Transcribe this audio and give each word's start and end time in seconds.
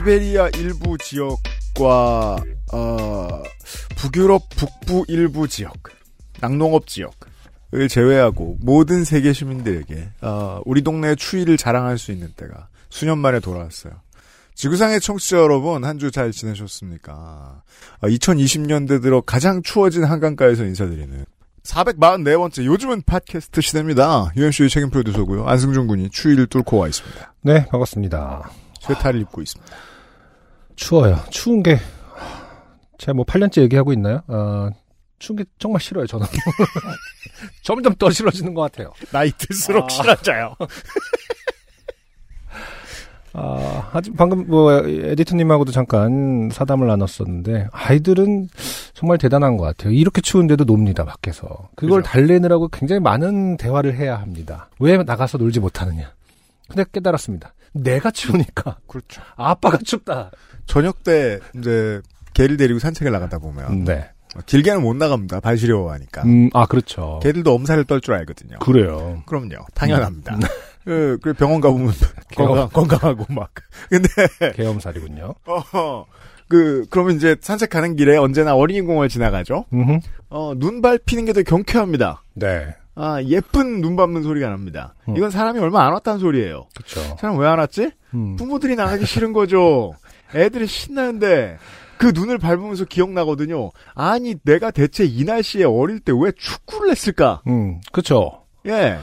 시베리아 0.00 0.48
일부 0.56 0.96
지역과 0.96 2.36
어, 2.72 3.42
북유럽 3.96 4.48
북부 4.56 5.04
일부 5.08 5.46
지역, 5.46 5.74
낙농업 6.40 6.86
지역을 6.86 7.88
제외하고 7.90 8.56
모든 8.60 9.04
세계 9.04 9.34
시민들에게 9.34 10.08
어, 10.22 10.62
우리 10.64 10.80
동네 10.80 11.14
추위를 11.14 11.58
자랑할 11.58 11.98
수 11.98 12.12
있는 12.12 12.32
때가 12.34 12.68
수년 12.88 13.18
만에 13.18 13.40
돌아왔어요. 13.40 13.92
지구상의 14.54 15.00
청취자 15.00 15.36
여러분 15.36 15.84
한 15.84 15.98
주 15.98 16.10
잘 16.10 16.32
지내셨습니까? 16.32 17.62
어, 18.00 18.06
2020년대 18.06 19.02
들어 19.02 19.20
가장 19.20 19.62
추워진 19.62 20.04
한강가에서 20.04 20.64
인사드리는 20.64 21.26
444번째 21.62 22.64
요즘은 22.64 23.02
팟캐스트 23.02 23.60
시대입니다. 23.60 24.32
UMC의 24.34 24.70
책임 24.70 24.88
프로듀서고요. 24.88 25.46
안승준 25.46 25.88
군이 25.88 26.08
추위를 26.08 26.46
뚫고 26.46 26.78
와 26.78 26.88
있습니다. 26.88 27.34
네, 27.42 27.66
반갑습니다. 27.66 28.50
쇠타를 28.80 29.20
입고 29.22 29.42
있습니다. 29.42 29.72
추워요. 30.76 31.18
추운 31.30 31.62
게, 31.62 31.78
제가 32.98 33.14
뭐 33.14 33.24
8년째 33.24 33.62
얘기하고 33.62 33.92
있나요? 33.92 34.22
어, 34.26 34.70
추운 35.18 35.36
게 35.36 35.44
정말 35.58 35.80
싫어요, 35.80 36.06
저는. 36.06 36.26
점점 37.62 37.94
더 37.94 38.10
싫어지는 38.10 38.54
것 38.54 38.62
같아요. 38.62 38.92
나이 39.12 39.30
들수록 39.32 39.84
아. 39.84 39.88
싫어져요. 39.88 40.56
아, 43.32 43.88
하지, 43.92 44.10
방금 44.12 44.48
뭐, 44.48 44.72
에디터님하고도 44.72 45.70
잠깐 45.70 46.48
사담을 46.50 46.88
나눴었는데, 46.88 47.68
아이들은 47.70 48.48
정말 48.92 49.18
대단한 49.18 49.56
것 49.56 49.64
같아요. 49.64 49.92
이렇게 49.92 50.20
추운데도 50.20 50.64
놉니다, 50.64 51.04
밖에서. 51.04 51.68
그걸 51.76 52.02
그죠. 52.02 52.10
달래느라고 52.10 52.68
굉장히 52.68 52.98
많은 53.00 53.56
대화를 53.56 53.94
해야 53.94 54.16
합니다. 54.18 54.68
왜 54.80 54.96
나가서 54.96 55.38
놀지 55.38 55.60
못하느냐. 55.60 56.12
근데 56.68 56.84
깨달았습니다. 56.90 57.54
내가 57.72 58.10
추우니까. 58.10 58.78
그렇죠. 58.86 59.22
아빠가 59.36 59.78
춥다. 59.78 60.30
저녁 60.66 61.02
때 61.04 61.38
이제 61.56 62.00
개를 62.34 62.56
데리고 62.56 62.78
산책을 62.78 63.10
나가다 63.12 63.38
보면 63.38 63.84
네. 63.84 64.10
어, 64.36 64.40
길게는 64.46 64.82
못 64.82 64.94
나갑니다. 64.96 65.40
발 65.40 65.56
시려워하니까. 65.58 66.22
음, 66.22 66.50
아, 66.52 66.66
그렇죠. 66.66 67.18
개들도 67.22 67.52
엄살을 67.54 67.84
떨 67.84 68.00
줄 68.00 68.14
알거든요. 68.14 68.58
그래요. 68.60 69.22
그럼요. 69.26 69.66
당연합니다. 69.74 70.34
음. 70.36 70.40
그, 70.84 71.18
그 71.22 71.32
병원 71.34 71.60
가보면 71.60 71.92
건강, 72.36 72.68
건강하고 72.68 73.26
막. 73.32 73.50
근데 73.88 74.08
개엄살이군요. 74.54 75.34
어, 75.46 76.06
그 76.48 76.86
그러면 76.90 77.16
이제 77.16 77.36
산책 77.40 77.70
가는 77.70 77.96
길에 77.96 78.16
언제나 78.16 78.54
어린이 78.54 78.80
공원을 78.80 79.08
지나가죠. 79.08 79.66
음흠. 79.72 79.98
어, 80.30 80.52
눈 80.56 80.80
밟히는 80.80 81.24
게 81.24 81.32
더 81.32 81.42
경쾌합니다. 81.42 82.22
네. 82.34 82.74
아 83.02 83.22
예쁜 83.22 83.80
눈 83.80 83.96
밟는 83.96 84.22
소리가 84.22 84.48
납니다. 84.50 84.94
음. 85.08 85.16
이건 85.16 85.30
사람이 85.30 85.58
얼마 85.58 85.86
안 85.86 85.92
왔다는 85.94 86.20
소리예요. 86.20 86.66
그쵸. 86.76 87.00
사람 87.18 87.38
왜 87.38 87.46
안 87.48 87.58
왔지? 87.58 87.90
음. 88.14 88.36
부모들이 88.36 88.76
나가기 88.76 89.06
싫은 89.06 89.32
거죠. 89.32 89.94
애들이 90.34 90.66
신나는데 90.66 91.56
그 91.98 92.12
눈을 92.14 92.38
밟으면서 92.38 92.84
기억나거든요. 92.84 93.70
아니 93.94 94.34
내가 94.44 94.70
대체 94.70 95.04
이 95.04 95.24
날씨에 95.24 95.64
어릴 95.64 96.00
때 96.00 96.12
왜 96.12 96.30
축구를 96.36 96.90
했을까? 96.90 97.42
음, 97.46 97.80
그쵸. 97.92 98.42
예. 98.66 98.98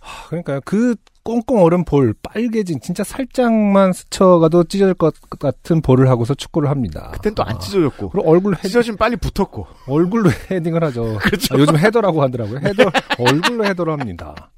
하, 0.00 0.26
그러니까요. 0.28 0.60
그 0.64 0.94
꽁꽁 1.22 1.62
얼은 1.62 1.84
볼, 1.84 2.14
빨개진, 2.22 2.80
진짜 2.80 3.04
살짝만 3.04 3.92
스쳐가도 3.92 4.64
찢어질 4.64 4.94
것 4.94 5.14
같은 5.38 5.82
볼을 5.82 6.08
하고서 6.08 6.34
축구를 6.34 6.70
합니다. 6.70 7.10
그땐 7.12 7.34
또안 7.34 7.56
아. 7.56 7.58
찢어졌고 7.58 8.10
그리고 8.10 8.28
얼굴 8.30 8.54
헤딩, 8.56 8.68
찢어지면 8.68 8.96
빨리 8.96 9.16
붙었고. 9.16 9.66
얼굴로 9.86 10.30
헤딩을 10.50 10.82
하죠. 10.84 11.18
그렇죠. 11.22 11.54
아, 11.54 11.58
요즘 11.58 11.76
헤더라고 11.76 12.22
하더라고요. 12.22 12.60
헤더, 12.60 12.90
얼굴로 13.18 13.64
헤더를 13.66 13.92
합니다. 13.92 14.50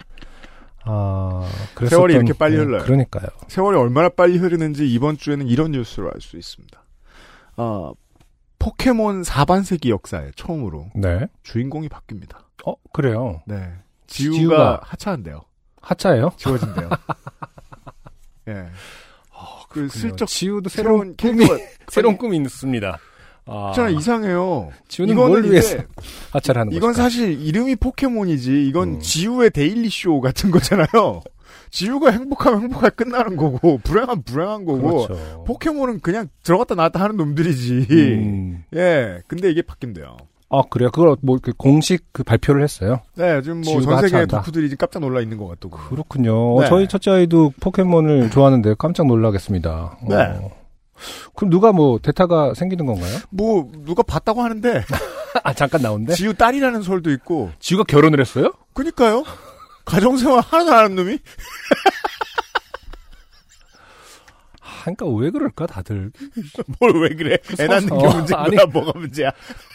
아, 0.85 1.49
그래서 1.75 1.97
세월이 1.97 2.15
이렇게 2.15 2.33
빨리 2.33 2.57
흘러요. 2.57 2.83
그러니까요. 2.83 3.27
세월이 3.49 3.77
얼마나 3.79 4.09
빨리 4.09 4.37
흐르는지 4.39 4.89
이번 4.93 5.17
주에는 5.17 5.47
이런 5.47 5.73
뉴스로 5.73 6.11
알 6.13 6.21
수 6.21 6.37
있습니다. 6.37 6.83
어, 7.57 7.93
포켓몬 8.59 9.23
4반세기 9.23 9.89
역사에 9.91 10.31
처음으로 10.37 10.87
네. 10.95 11.27
주인공이 11.43 11.89
바뀝니다. 11.89 12.37
어, 12.67 12.75
그래요. 12.93 13.43
네. 13.47 13.73
지우가, 14.07 14.37
지우가 14.39 14.81
하차한대요. 14.85 15.43
하차예요? 15.83 16.33
지워진대요. 16.37 16.89
예. 18.49 18.67
그 19.73 19.89
슬쩍 19.89 20.27
지우도 20.27 20.69
새로운, 20.69 21.17
꿈이, 21.17 21.47
새로운 21.89 22.17
꿈이 22.19 22.37
있습니다. 22.37 22.99
아, 23.47 23.73
저는 23.75 23.95
이상해요. 23.99 24.71
지우는 24.89 25.15
뭘 25.17 25.51
위해서 25.51 25.79
하차를 26.31 26.61
하는 26.61 26.73
이건 26.73 26.91
것일까? 26.91 27.03
사실 27.03 27.41
이름이 27.41 27.77
포켓몬이지 27.77 28.69
이건 28.69 28.89
음. 28.97 29.01
지우의 29.01 29.51
daily 29.51 29.89
쇼 29.91 30.21
같은 30.21 30.51
거잖아요. 30.51 31.23
지우가 31.71 32.11
행복하면 32.11 32.63
행복하게 32.63 32.91
끝나는 32.95 33.37
거고 33.37 33.79
불행하면 33.83 34.23
불행한 34.25 34.65
거고 34.67 35.07
그렇죠. 35.07 35.45
포켓몬은 35.45 36.01
그냥 36.01 36.29
들어갔다 36.43 36.75
나왔다 36.75 37.01
하는 37.01 37.17
놈들이지. 37.17 37.87
음. 37.91 38.65
예. 38.77 39.23
근데 39.27 39.51
이게 39.51 39.63
바뀐대요. 39.63 40.19
아, 40.53 40.63
그래요? 40.69 40.91
그걸 40.91 41.17
뭐, 41.23 41.37
이렇게 41.37 41.53
공식 41.57 42.05
그 42.13 42.23
발표를 42.23 42.63
했어요? 42.63 43.01
네, 43.15 43.41
지금 43.43 43.63
뭐 43.63 43.75
전 43.75 43.83
세계 43.83 43.95
하차한다. 43.95 44.37
덕후들이 44.39 44.69
지금 44.69 44.79
깜짝 44.87 45.01
놀라 45.01 45.21
있는 45.21 45.39
것 45.39 45.49
같고. 45.49 45.71
그렇군요. 45.71 46.61
네. 46.61 46.67
어, 46.67 46.69
저희 46.69 46.87
첫째 46.89 47.11
아이도 47.11 47.53
포켓몬을 47.61 48.31
좋아하는데 48.31 48.75
깜짝 48.79 49.07
놀라겠습니다. 49.07 49.99
네. 50.09 50.17
어. 50.17 50.51
그럼 51.35 51.51
누가 51.51 51.73
뭐 51.73 51.99
대타가 52.01 52.55
생기는 52.55 52.87
건가요? 52.87 53.19
뭐 53.31 53.69
누가 53.85 54.03
봤다고 54.03 54.43
하는데 54.43 54.85
아 55.43 55.53
잠깐 55.55 55.83
나온데? 55.83 56.15
지우 56.15 56.35
딸이라는 56.35 56.83
설도 56.83 57.11
있고. 57.13 57.51
지우가 57.59 57.85
결혼을 57.85 58.21
했어요? 58.21 58.53
그니까요. 58.75 59.25
가정생활 59.85 60.41
하나도 60.47 60.73
안 60.73 60.85
하는 60.85 60.97
놈이? 60.97 61.19
아, 64.83 64.93
그러니까 64.93 65.07
왜 65.09 65.31
그럴까 65.31 65.67
다들? 65.67 66.11
뭘 66.81 66.93
왜 67.03 67.09
그래? 67.11 67.39
애 67.61 67.67
낳는 67.67 67.87
게 67.89 67.95
어, 67.95 68.11
문제구나. 68.17 68.43
아니. 68.45 68.57
뭐가 68.73 68.99
문제야? 68.99 69.31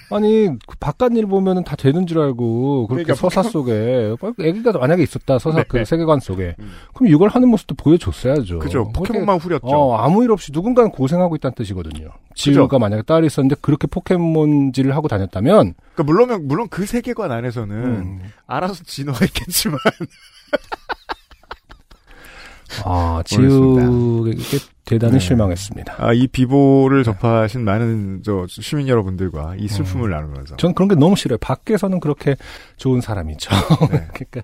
아니 0.10 0.48
그 0.66 0.78
바깥 0.80 1.12
일 1.18 1.26
보면은 1.26 1.64
다 1.66 1.76
되는 1.76 2.08
줄 2.08 2.20
알고 2.20 2.88
그렇게 2.88 3.04
그러니까 3.04 3.16
서사 3.22 3.44
속에 3.44 4.16
애기가 4.40 4.72
만약에 4.74 5.04
있었다 5.04 5.38
서사 5.38 5.58
네. 5.60 5.64
그 5.68 5.84
세계관 5.84 6.22
속에 6.22 6.56
음. 6.60 6.72
그럼 6.94 7.12
이걸 7.14 7.28
하는 7.30 7.50
모습도 7.50 7.76
보여줬어야죠. 7.76 8.60
그죠. 8.60 8.84
뭐 8.84 8.92
포켓몬만 8.94 9.38
후렸죠. 9.40 9.68
어, 9.68 9.98
아무 9.98 10.24
일 10.24 10.32
없이 10.32 10.52
누군가는 10.54 10.90
고생하고 10.92 11.36
있다는 11.36 11.56
뜻이거든요. 11.56 12.10
지우가 12.36 12.80
만약에 12.80 13.02
딸이 13.04 13.28
있었는데 13.28 13.56
그렇게 13.62 13.88
포켓몬질을 13.88 14.96
하고 14.96 15.08
다녔다면 15.10 15.74
그러니까 15.94 16.04
물론 16.04 16.48
물론 16.48 16.68
그 16.70 16.86
세계관 16.86 17.32
안에서는 17.34 17.76
음. 17.76 18.22
알아서 18.46 18.84
진화했겠지만 18.86 19.78
아. 22.86 23.22
지우에게 23.26 24.40
대단히 24.86 25.14
네. 25.14 25.20
실망했습니다. 25.20 25.96
아, 25.98 26.14
이 26.14 26.28
비보를 26.28 27.04
접하신 27.04 27.64
많은 27.66 28.22
저 28.24 28.46
시민 28.48 28.88
여러분들과 28.88 29.56
이 29.58 29.68
슬픔을 29.68 30.10
나누면서 30.10 30.56
전 30.58 30.74
그런 30.74 30.88
게 30.88 30.96
너무 30.96 31.16
싫어요. 31.18 31.38
밖에서는 31.40 32.00
그렇게 32.00 32.36
좋은 32.78 33.02
사람이죠. 33.02 33.50
네. 33.92 34.08
그러니까 34.14 34.42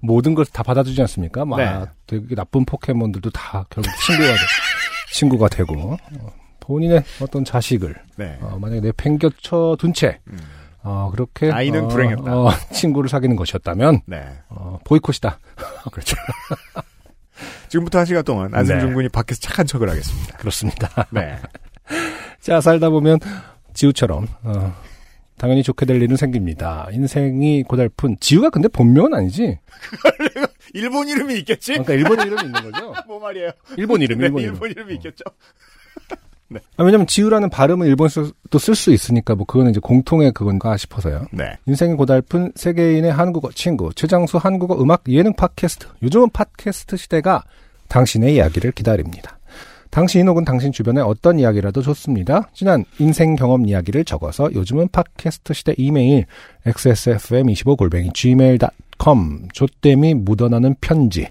모든 0.00 0.34
걸 0.34 0.44
다 0.52 0.62
받아주지 0.62 1.00
않습니까? 1.02 1.44
막 1.44 1.58
네. 1.58 1.84
되게 2.06 2.34
나쁜 2.34 2.64
포켓몬들도 2.64 3.28
다 3.30 3.66
결국 3.68 3.90
친구가 4.06 4.28
돼, 4.32 4.38
친구가 5.12 5.48
되고 5.48 5.74
어, 5.92 5.96
본인의 6.60 7.04
어떤 7.20 7.44
자식을 7.44 7.94
네. 8.16 8.38
어, 8.40 8.56
만약에 8.58 8.80
내팽겨쳐 8.80 9.76
둔채 9.78 10.20
음. 10.28 10.38
어, 10.82 11.10
그렇게 11.12 11.50
아이는 11.50 11.84
어, 11.84 11.88
불행했다. 11.88 12.22
어, 12.38 12.50
친구를 12.72 13.10
사귀는 13.10 13.36
것이었다면 13.36 14.00
네. 14.06 14.24
어, 14.48 14.78
보이콧이다. 14.84 15.38
그렇죠. 15.92 16.16
지금부터 17.68 17.98
한 17.98 18.06
시간 18.06 18.24
동안 18.24 18.54
안승준 18.54 18.88
네. 18.88 18.94
군이 18.94 19.08
밖에서 19.08 19.40
착한 19.40 19.66
척을 19.66 19.88
하겠습니다. 19.90 20.36
그렇습니다. 20.38 21.06
네. 21.10 21.36
자, 22.40 22.60
살다 22.60 22.90
보면 22.90 23.18
지우처럼 23.74 24.26
어, 24.42 24.74
당연히 25.36 25.62
좋게 25.62 25.86
될 25.86 26.02
일은 26.02 26.16
생깁니다. 26.16 26.88
인생이 26.92 27.62
고달픈 27.62 28.16
지우가 28.20 28.50
근데 28.50 28.68
본명은 28.68 29.14
아니지? 29.14 29.58
일본 30.74 31.08
이름이 31.08 31.38
있겠지? 31.38 31.72
그러니까 31.72 31.94
일본 31.94 32.20
이름이 32.20 32.42
있는 32.42 32.70
거죠? 32.70 32.94
뭐 33.06 33.20
말이에요? 33.20 33.50
일본 33.76 34.02
이름, 34.02 34.18
네, 34.18 34.26
일본 34.26 34.42
이름. 34.42 34.54
일본 34.54 34.70
이름이 34.70 34.94
있겠죠? 34.94 35.24
아, 36.76 36.82
왜냐면 36.82 37.06
지우라는 37.06 37.50
발음은 37.50 37.86
일본에서도 37.86 38.58
쓸 38.58 38.74
수 38.74 38.92
있으니까 38.92 39.34
뭐 39.34 39.44
그거는 39.44 39.70
이제 39.70 39.80
공통의 39.80 40.32
그건가 40.32 40.76
싶어서요. 40.76 41.26
네. 41.32 41.58
인생이 41.66 41.94
고달픈 41.94 42.52
세계인의 42.54 43.12
한국어 43.12 43.50
친구 43.52 43.92
최장수 43.94 44.38
한국어 44.38 44.80
음악 44.80 45.04
예능 45.08 45.34
팟캐스트 45.34 45.86
요즘은 46.02 46.30
팟캐스트 46.30 46.96
시대가 46.96 47.44
당신의 47.88 48.34
이야기를 48.36 48.72
기다립니다. 48.72 49.38
당신 49.90 50.28
혹은 50.28 50.44
당신 50.44 50.70
주변의 50.70 51.02
어떤 51.02 51.38
이야기라도 51.38 51.80
좋습니다. 51.82 52.50
지난 52.52 52.84
인생 52.98 53.36
경험 53.36 53.66
이야기를 53.66 54.04
적어서 54.04 54.50
요즘은 54.52 54.88
팟캐스트 54.88 55.54
시대 55.54 55.74
이메일 55.78 56.26
xsfm25골뱅이 56.66 58.12
gmail.com 58.14 59.48
조땜이 59.52 60.14
묻어나는 60.14 60.76
편지 60.80 61.28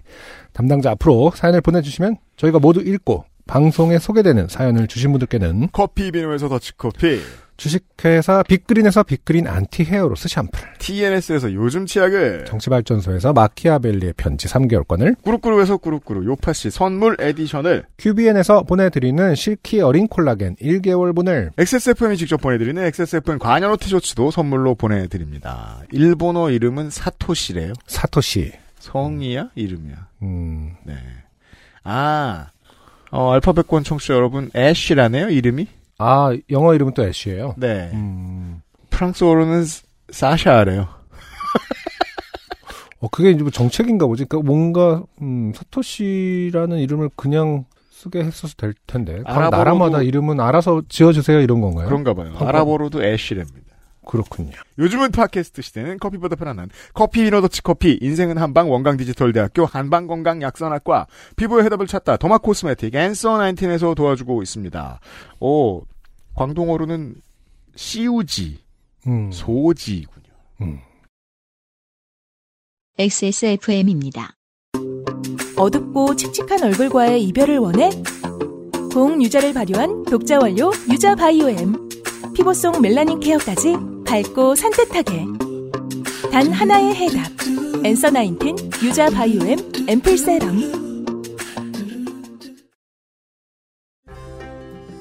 담당자 0.54 0.92
앞으로 0.92 1.32
사연을 1.36 1.62
보내주시면 1.62 2.18
저희가 2.38 2.58
모두 2.60 2.82
읽고 2.82 3.26
방송에 3.48 3.98
소개되는 3.98 4.48
사연을 4.48 4.88
주신 4.88 5.12
분들께는 5.12 5.70
커피비노에서 5.72 6.50
더치커피, 6.50 7.22
주식회사 7.58 8.44
빅그린에서 8.44 9.02
빅그린 9.02 9.48
안티 9.48 9.84
hair 9.84 10.06
loss 10.06 10.28
샴푸를 10.28 10.74
TNS에서 10.78 11.54
요즘 11.54 11.88
치약을, 11.88 12.46
정치발전소에서 12.46 13.34
마키아벨리의 13.34 14.14
편지 14.16 14.48
3개월권을 14.48 15.22
꾸루꾸루에서 15.24 15.78
꾸루꾸루 15.78 16.26
요파 16.26 16.51
씨 16.51 16.70
선물 16.70 17.18
에디션을, 17.20 17.86
QBN에서 17.98 18.64
보내드리는 18.64 19.34
silky 19.34 19.82
어린 19.82 20.08
콜라겐 20.08 20.58
1개월분을 20.58 21.52
XSFM이 21.58 22.18
직접 22.18 22.40
보내드리는 22.40 22.84
XSFM 22.84 23.40
관여노 23.40 23.78
티셔츠도 23.78 24.30
선물로 24.30 24.76
보내드립니다. 24.76 25.82
일본어 25.92 26.52
이름은 26.52 26.92
사토시래요. 26.92 27.74
사토시 27.88 28.52
성이야? 28.80 29.50
이름이야. 29.56 30.08
음, 30.22 30.76
네. 30.84 30.94
아, 31.84 32.48
어, 33.12 33.32
알파벳권 33.34 33.84
청취자 33.84 34.14
여러분, 34.14 34.50
애쉬라네요, 34.56 35.30
이름이? 35.30 35.68
아 36.00 36.32
영어 36.52 36.76
이름은 36.76 36.94
또 36.94 37.04
애쉬예요. 37.04 37.56
네. 37.58 37.90
음, 37.94 38.62
프랑스어로는 38.92 39.66
스- 39.66 39.84
사샤래요. 40.12 40.88
어 43.00 43.08
그게 43.10 43.32
이제 43.32 43.42
뭐 43.42 43.52
정책인가 43.52 44.06
보지. 44.08 44.26
그러니까 44.26 44.48
뭔가 44.48 45.04
음, 45.22 45.52
사토시라는 45.56 46.78
이름을 46.80 47.10
그냥 47.16 47.66
쓰게 47.92 48.24
했어도 48.24 48.54
될 48.58 48.74
텐데. 48.86 49.24
각 49.26 49.50
나라마다 49.50 50.02
이름은 50.04 50.40
알아서 50.40 50.84
지어주세요 50.88 51.40
이런 51.40 51.62
건가요? 51.62 51.86
그런가 51.88 52.14
봐요. 52.14 52.28
한국- 52.30 52.48
아랍어로도 52.48 53.04
애쉬랍니다. 53.04 53.76
그렇군요. 54.08 54.52
요즘은 54.80 55.12
팟캐스트 55.12 55.62
시대는 55.62 56.00
커피보다 56.00 56.36
편안한 56.36 56.70
커피 56.94 57.24
위너더치 57.24 57.62
커피 57.62 58.00
인생은 58.02 58.38
한방 58.38 58.72
원광 58.72 58.98
디지털대학교 58.98 59.66
한방건강 59.66 60.42
약선학과 60.42 61.08
피부의 61.36 61.66
해답을 61.66 61.88
찾다 61.88 62.18
더마 62.18 62.38
코스메틱 62.38 62.96
앤서 62.96 63.38
19에서 63.38 63.96
도와주고 63.96 64.42
있습니다. 64.42 65.00
오 65.42 65.82
광동어로는 66.36 67.16
시우지 67.76 68.60
음, 69.08 69.32
소지군요. 69.32 70.34
음. 70.62 70.80
XSFM입니다. 72.98 74.36
어둡고 75.56 76.16
칙칙한 76.16 76.64
얼굴과의 76.64 77.24
이별을 77.26 77.58
원해? 77.58 77.90
고응 78.94 79.22
유자를 79.22 79.54
발효한 79.54 80.04
독자 80.04 80.40
원료 80.40 80.72
유자 80.90 81.14
바이오엠. 81.16 81.87
피부 82.38 82.54
속 82.54 82.80
멜라닌 82.80 83.20
케어까지 83.20 83.76
밝고 84.06 84.54
산뜻하게. 84.54 85.26
단 86.32 86.52
하나의 86.52 86.94
해답. 86.94 87.32
엔서 87.84 88.12
나인틴 88.12 88.56
유자 88.84 89.10
바이오엠 89.10 89.58
앰플 89.88 90.18
세럼. 90.20 90.62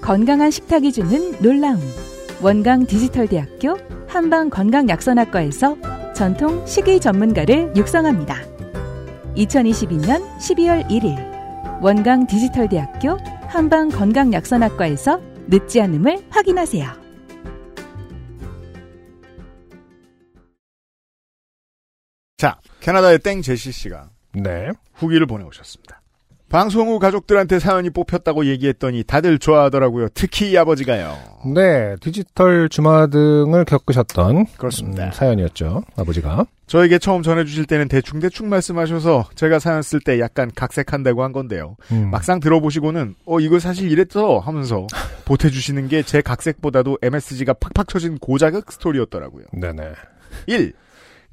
건강한 0.00 0.50
식탁이 0.50 0.90
주는 0.92 1.32
놀라움. 1.42 1.78
원강 2.40 2.86
디지털대학교 2.86 3.76
한방 4.06 4.48
건강약선학과에서 4.48 5.76
전통 6.14 6.66
식이 6.66 7.00
전문가를 7.00 7.74
육성합니다. 7.76 8.34
2022년 9.36 10.26
12월 10.38 10.88
1일 10.88 11.82
원강 11.82 12.28
디지털대학교 12.28 13.18
한방 13.42 13.90
건강약선학과에서 13.90 15.20
늦지 15.48 15.82
않음을 15.82 16.20
확인하세요. 16.30 17.05
자 22.36 22.58
캐나다의 22.80 23.18
땡 23.20 23.40
제시 23.40 23.72
씨가 23.72 24.10
네. 24.34 24.68
후기를 24.94 25.26
보내오셨습니다. 25.26 26.02
방송 26.48 26.86
후 26.88 26.98
가족들한테 27.00 27.58
사연이 27.58 27.90
뽑혔다고 27.90 28.44
얘기했더니 28.46 29.02
다들 29.02 29.38
좋아하더라고요. 29.40 30.08
특히 30.14 30.52
이 30.52 30.56
아버지가요. 30.58 31.16
네, 31.54 31.96
디지털 32.00 32.68
주마등을 32.68 33.64
겪으셨던 33.64 34.46
그렇습니다. 34.56 35.06
음, 35.06 35.10
사연이었죠. 35.12 35.82
아버지가. 35.96 36.46
저에게 36.68 36.98
처음 36.98 37.22
전해주실 37.22 37.64
때는 37.64 37.88
대충 37.88 38.20
대충 38.20 38.48
말씀하셔서 38.48 39.28
제가 39.34 39.58
사연 39.58 39.82
쓸 39.82 39.98
때 40.00 40.20
약간 40.20 40.52
각색한다고 40.54 41.24
한 41.24 41.32
건데요. 41.32 41.76
음. 41.90 42.10
막상 42.10 42.38
들어보시고는 42.38 43.16
어 43.24 43.40
이거 43.40 43.58
사실 43.58 43.90
이랬어 43.90 44.38
하면서 44.38 44.86
보태주시는 45.24 45.88
게 45.88 46.02
제 46.04 46.20
각색보다도 46.20 46.98
MSG가 47.02 47.54
팍팍 47.54 47.88
쳐진 47.88 48.18
고자극 48.18 48.70
스토리였더라고요. 48.70 49.46
네네. 49.52 49.94
1. 50.46 50.72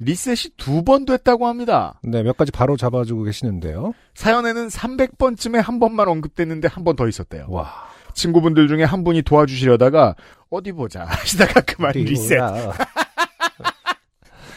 리셋이 0.00 0.54
두 0.56 0.82
번 0.84 1.04
됐다고 1.04 1.46
합니다. 1.46 1.98
네, 2.02 2.22
몇 2.22 2.36
가지 2.36 2.50
바로 2.52 2.76
잡아주고 2.76 3.22
계시는데요. 3.24 3.92
사연에는 4.14 4.68
300번쯤에 4.68 5.62
한 5.62 5.78
번만 5.78 6.08
언급됐는데 6.08 6.68
한 6.68 6.84
번 6.84 6.96
더 6.96 7.08
있었대요. 7.08 7.46
와. 7.48 7.72
친구분들 8.14 8.68
중에 8.68 8.84
한 8.84 9.02
분이 9.04 9.22
도와주시려다가 9.22 10.14
어디 10.50 10.72
보자 10.72 11.04
하시다가 11.04 11.60
그만 11.62 11.92
리셋. 11.94 12.38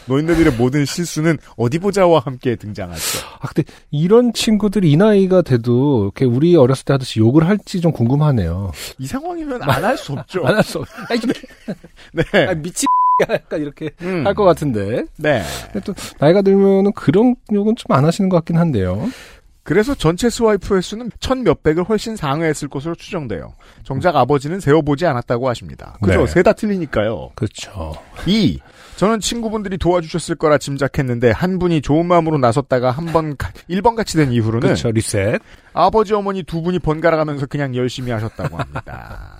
노인네들의 0.06 0.52
모든 0.56 0.84
실수는 0.84 1.36
어디 1.56 1.78
보자와 1.78 2.20
함께 2.20 2.56
등장하죠. 2.56 3.02
아, 3.40 3.48
근데 3.48 3.70
이런 3.90 4.32
친구들이 4.32 4.90
이 4.92 4.96
나이가 4.96 5.42
돼도 5.42 6.04
이렇게 6.04 6.24
우리 6.24 6.54
어렸을 6.56 6.84
때 6.84 6.92
하듯이 6.94 7.20
욕을 7.20 7.46
할지 7.48 7.80
좀 7.80 7.92
궁금하네요. 7.92 8.70
이 8.98 9.06
상황이면 9.06 9.62
안 9.62 9.84
할 9.84 9.96
수 9.96 10.12
없죠. 10.12 10.44
안 10.46 10.54
할 10.54 10.62
수, 10.62 10.78
없- 10.78 10.88
아니, 11.10 11.20
네. 12.12 12.46
아, 12.46 12.54
미친 12.54 12.86
약간 13.30 13.60
이렇게 13.60 13.90
음. 14.02 14.26
할것 14.26 14.46
같은데. 14.46 15.04
네. 15.16 15.42
또 15.84 15.94
나이가 16.18 16.42
들면은 16.42 16.92
그런 16.92 17.34
욕은 17.52 17.74
좀 17.76 17.88
안 17.96 18.04
하시는 18.04 18.28
것 18.28 18.36
같긴 18.38 18.56
한데요. 18.58 19.08
그래서 19.62 19.94
전체 19.94 20.30
스와이프 20.30 20.76
횟수는 20.76 21.10
천 21.20 21.42
몇백을 21.42 21.84
훨씬 21.84 22.16
상회했을 22.16 22.68
것으로 22.68 22.94
추정돼요. 22.94 23.52
정작 23.82 24.16
아버지는 24.16 24.60
세어보지 24.60 25.04
않았다고 25.06 25.46
하십니다. 25.48 25.96
그죠? 26.02 26.20
네. 26.20 26.26
세다 26.26 26.54
틀리니까요. 26.54 27.30
그렇죠. 27.34 27.94
2. 28.26 28.60
저는 28.96 29.20
친구분들이 29.20 29.76
도와주셨을 29.78 30.36
거라 30.36 30.56
짐작했는데 30.58 31.30
한 31.32 31.58
분이 31.58 31.82
좋은 31.82 32.06
마음으로 32.06 32.38
나섰다가 32.38 32.90
한 32.90 33.06
번 33.12 33.36
1번 33.68 33.94
같이 33.94 34.16
된 34.16 34.32
이후로는 34.32 34.60
그렇죠. 34.60 34.90
리셋. 34.90 35.40
아버지 35.74 36.14
어머니 36.14 36.42
두 36.42 36.62
분이 36.62 36.78
번갈아 36.78 37.16
가면서 37.18 37.44
그냥 37.46 37.74
열심히 37.76 38.10
하셨다고 38.10 38.56
합니다. 38.56 39.34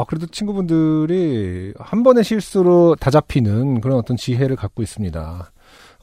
아, 0.00 0.04
그래도 0.06 0.26
친구분들이 0.26 1.72
한 1.78 2.02
번의 2.02 2.22
실수로 2.24 2.96
다 3.00 3.10
잡히는 3.10 3.80
그런 3.80 3.96
어떤 3.98 4.16
지혜를 4.16 4.56
갖고 4.56 4.82
있습니다. 4.82 5.50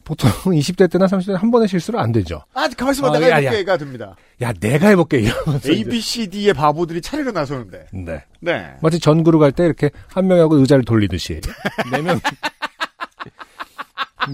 보통 0.04 0.30
20대 0.52 0.90
때나 0.92 1.06
30대 1.06 1.34
한 1.34 1.52
번의 1.52 1.68
실수로 1.68 2.00
안 2.00 2.12
되죠. 2.12 2.42
아, 2.54 2.68
가만있어 2.68 3.04
봐. 3.04 3.10
어, 3.10 3.12
내가 3.20 3.30
야, 3.30 3.36
해볼게가 3.38 3.78
됩니다. 3.78 4.16
야, 4.42 4.52
내가 4.54 4.90
해볼게. 4.90 5.20
이러면서. 5.22 5.72
A. 5.72 5.84
B, 5.86 6.02
C, 6.02 6.28
D의 6.28 6.54
바보들이 6.54 7.02
차례로 7.02 7.32
나서는데. 7.32 7.86
네. 7.94 8.24
네. 8.42 8.74
마치 8.82 9.00
전구를 9.00 9.40
갈때 9.40 9.64
이렇게 9.66 9.92
한 10.08 10.28
명하고 10.28 10.56
의자를 10.56 10.84
돌리듯이. 10.84 11.40
네 11.92 12.02
명. 12.02 12.20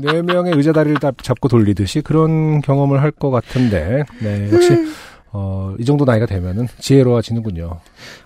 네 0.02 0.22
명의 0.22 0.54
의자 0.56 0.72
다리를 0.72 1.00
다 1.00 1.12
잡고 1.22 1.48
돌리듯이 1.48 2.02
그런 2.02 2.62
경험을 2.62 3.02
할 3.02 3.12
것 3.12 3.32
같은데, 3.32 4.04
네, 4.22 4.50
역시, 4.54 4.70
어, 5.32 5.76
이 5.80 5.86
정도 5.86 6.06
나이가 6.06 6.26
되면은 6.26 6.68
지혜로워지는군요. 6.80 7.80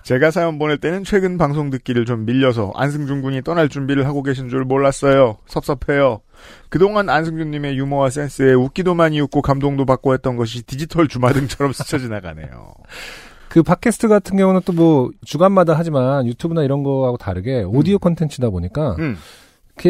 제가 0.04 0.30
사연 0.30 0.58
보낼 0.58 0.78
때는 0.78 1.04
최근 1.04 1.36
방송 1.36 1.70
듣기를 1.70 2.06
좀 2.06 2.24
밀려서 2.24 2.72
안승준 2.74 3.20
군이 3.22 3.42
떠날 3.42 3.68
준비를 3.68 4.06
하고 4.06 4.22
계신 4.22 4.48
줄 4.48 4.64
몰랐어요. 4.64 5.36
섭섭해요. 5.46 6.20
그동안 6.68 7.08
안승준님의 7.10 7.76
유머와 7.78 8.10
센스에 8.10 8.54
웃기도 8.54 8.94
많이 8.94 9.20
웃고 9.20 9.42
감동도 9.42 9.84
받고 9.84 10.14
했던 10.14 10.36
것이 10.36 10.62
디지털 10.62 11.08
주마등처럼 11.08 11.72
스쳐 11.74 11.98
지나가네요. 11.98 12.74
그 13.48 13.62
팟캐스트 13.62 14.08
같은 14.08 14.36
경우는 14.36 14.62
또 14.64 14.72
뭐 14.72 15.10
주간마다 15.24 15.74
하지만 15.76 16.26
유튜브나 16.26 16.64
이런 16.64 16.82
거하고 16.82 17.16
다르게 17.16 17.62
오디오 17.62 17.98
콘텐츠다 18.00 18.50
보니까 18.50 18.96
음, 18.98 19.16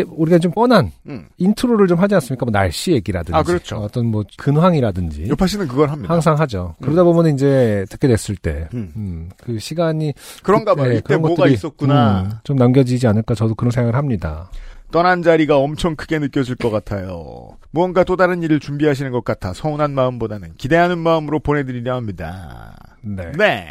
우리가 0.09 0.39
좀 0.39 0.51
뻔한 0.53 0.91
음. 1.07 1.27
인트로를 1.37 1.87
좀 1.87 1.99
하지 1.99 2.15
않습니까? 2.15 2.47
뭐 2.47 2.53
날씨 2.53 2.93
얘기라든지 2.93 3.37
아, 3.37 3.43
그렇죠. 3.43 3.77
어떤 3.77 4.07
뭐 4.07 4.25
근황이라든지 4.37 5.29
요파 5.29 5.47
씨는 5.47 5.69
그걸 5.69 5.91
합니다. 5.91 6.13
항상 6.13 6.39
하죠. 6.39 6.75
그러다 6.81 7.05
보면 7.05 7.35
이제 7.35 7.85
듣게 7.91 8.09
됐을 8.09 8.37
때, 8.37 8.69
음. 8.75 8.93
음, 8.97 9.31
그 9.43 9.59
시간이 9.59 10.15
그런가 10.43 10.75
봐요. 10.75 10.89
네, 10.89 10.97
이때 10.97 11.17
뭐가 11.17 11.37
것들이, 11.37 11.55
있었구나. 11.55 12.23
음, 12.23 12.31
좀 12.45 12.57
남겨지지 12.57 13.07
않을까 13.07 13.35
저도 13.35 13.55
그런 13.55 13.71
생각을 13.71 13.95
합니다. 13.97 14.51
떠난 14.91 15.23
자리가 15.23 15.59
엄청 15.59 15.97
크게 15.97 16.19
느껴질 16.21 16.57
것 16.57 16.71
같아요. 16.71 17.57
무언가 17.73 18.05
또 18.05 18.15
다른 18.17 18.43
일을 18.43 18.61
준비하시는 18.61 19.11
것 19.11 19.25
같아 19.25 19.53
서운한 19.53 19.93
마음보다는 19.93 20.55
기대하는 20.57 20.99
마음으로 20.99 21.41
보내드리려 21.41 21.95
합니다. 21.97 22.77
네. 23.03 23.33
네. 23.37 23.67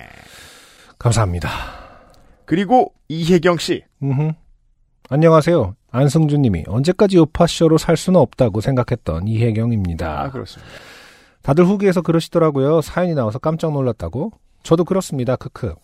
감사합니다. 1.00 1.50
그리고 2.46 2.94
이혜경 3.08 3.58
씨. 3.58 3.84
음흠. 4.02 4.32
안녕하세요. 5.10 5.76
안승준 5.92 6.42
님이 6.42 6.64
언제까지 6.68 7.18
요파쇼로 7.18 7.78
살 7.78 7.98
수는 7.98 8.20
없다고 8.20 8.62
생각했던 8.62 9.28
이혜경입니다. 9.28 10.22
아, 10.22 10.30
그렇습니다. 10.32 10.72
다들 11.42 11.66
후기에서 11.66 12.02
그러시더라고요. 12.02 12.82
사연이 12.82 13.14
나와서 13.14 13.38
깜짝 13.38 13.74
놀랐다고. 13.74 14.32
저도 14.64 14.86
그렇습니다. 14.86 15.36
크크. 15.36 15.76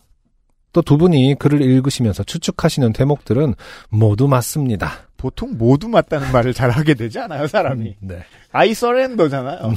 또 0.72 0.82
두 0.82 0.96
분이 0.98 1.34
글을 1.38 1.60
읽으시면서 1.62 2.22
추측하시는 2.22 2.92
대목들은 2.92 3.54
모두 3.90 4.28
맞습니다. 4.28 4.90
보통 5.16 5.56
모두 5.58 5.88
맞다는 5.88 6.32
말을 6.32 6.54
잘 6.54 6.70
하게 6.70 6.94
되지 6.94 7.18
않아요, 7.18 7.46
사람이. 7.46 7.96
네. 8.00 8.20
아이 8.52 8.72
서렌더잖아요. 8.72 9.74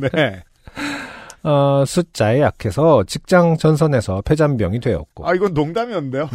네. 0.00 0.42
어, 1.44 1.84
숫자에 1.86 2.40
약해서 2.40 3.02
직장 3.04 3.56
전선에서 3.56 4.22
폐잔병이 4.22 4.80
되었고 4.80 5.26
아, 5.28 5.34
이건 5.34 5.54
농담이었는데요. 5.54 6.28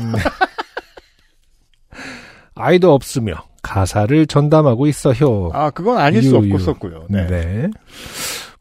아이도 2.57 2.93
없으며 2.93 3.35
가사를 3.63 4.25
전담하고 4.27 4.87
있어요. 4.87 5.49
아, 5.53 5.69
그건 5.71 5.97
아닐 5.97 6.23
수 6.23 6.37
유유. 6.37 6.53
없었고요. 6.55 7.05
네. 7.09 7.27
네. 7.27 7.67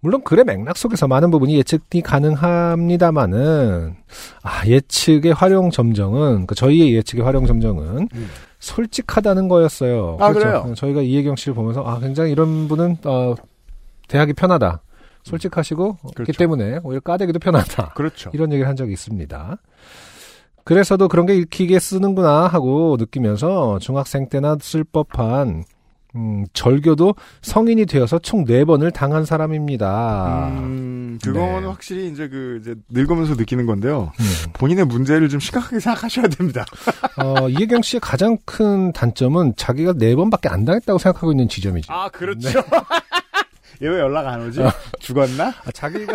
물론 0.00 0.23
글의 0.23 0.45
맥락 0.45 0.76
속에서 0.76 1.09
많은 1.09 1.31
부분이 1.31 1.57
예측이 1.57 2.03
가능합니다만은 2.03 3.95
아, 4.43 4.67
예측의 4.67 5.33
활용 5.33 5.71
점정은 5.71 6.47
그 6.47 6.55
저희의 6.55 6.95
예측의 6.97 7.25
활용 7.25 7.47
점정은 7.47 8.09
음. 8.15 8.31
솔직하다는 8.59 9.49
거였어요. 9.49 10.17
아, 10.21 10.33
그렇죠. 10.33 10.62
그래요? 10.62 10.75
저희가 10.75 11.03
이혜경 11.03 11.37
씨를 11.37 11.55
보면서 11.55 11.83
아 11.85 11.99
굉장히 11.99 12.33
이런 12.33 12.69
분은 12.69 12.99
어, 13.05 13.35
대하기 14.09 14.35
편하다. 14.35 14.83
솔직하시고 15.25 15.97
그렇기 15.97 16.15
그렇죠. 16.15 16.38
때문에 16.38 16.79
오히려 16.85 17.00
까대기도 17.00 17.38
편하다. 17.41 17.95
그렇죠. 17.97 18.31
이런 18.33 18.53
얘기를 18.53 18.69
한 18.69 18.76
적이 18.76 18.93
있습니다. 18.93 19.59
그래서도 20.67 21.07
그런 21.07 21.27
게 21.27 21.37
읽히게 21.37 21.79
쓰는구나 21.79 22.49
하고 22.49 22.97
느끼면서 22.99 23.79
중학생 23.79 24.29
때나 24.29 24.57
쓸 24.61 24.83
법한 24.83 25.63
음, 26.17 26.45
절교도 26.55 27.15
성인이 27.43 27.87
되어서 27.87 28.19
총 28.19 28.45
네 28.45 28.65
번을 28.65 28.91
당한 28.91 29.25
사람입니다. 29.25 30.49
음, 30.59 31.19
그거는 31.23 31.61
네. 31.61 31.67
확실히 31.67 32.09
이제 32.09 32.29
그, 32.29 32.59
이제 32.61 32.75
늙으면서 32.89 33.35
느끼는 33.35 33.67
건데요. 33.67 34.11
음. 34.19 34.53
본인의 34.55 34.87
문제를 34.87 35.29
좀 35.29 35.39
심각하게 35.39 35.79
생각하셔야 35.79 36.27
됩니다. 36.27 36.65
어, 37.23 37.49
이혜경 37.49 37.83
씨의 37.83 38.01
가장 38.01 38.37
큰 38.45 38.93
단점은 38.93 39.55
자기가 39.57 39.93
네 39.93 40.17
번밖에 40.17 40.49
안 40.49 40.65
당했다고 40.65 40.99
생각하고 40.99 41.33
있는 41.33 41.49
지점이죠. 41.49 41.93
아, 41.93 42.09
그렇죠. 42.09 42.49
얘왜 43.83 44.01
연락 44.01 44.27
안 44.27 44.49
오지? 44.49 44.61
죽었나? 44.99 45.49
아, 45.49 45.71
자기가 45.73 46.13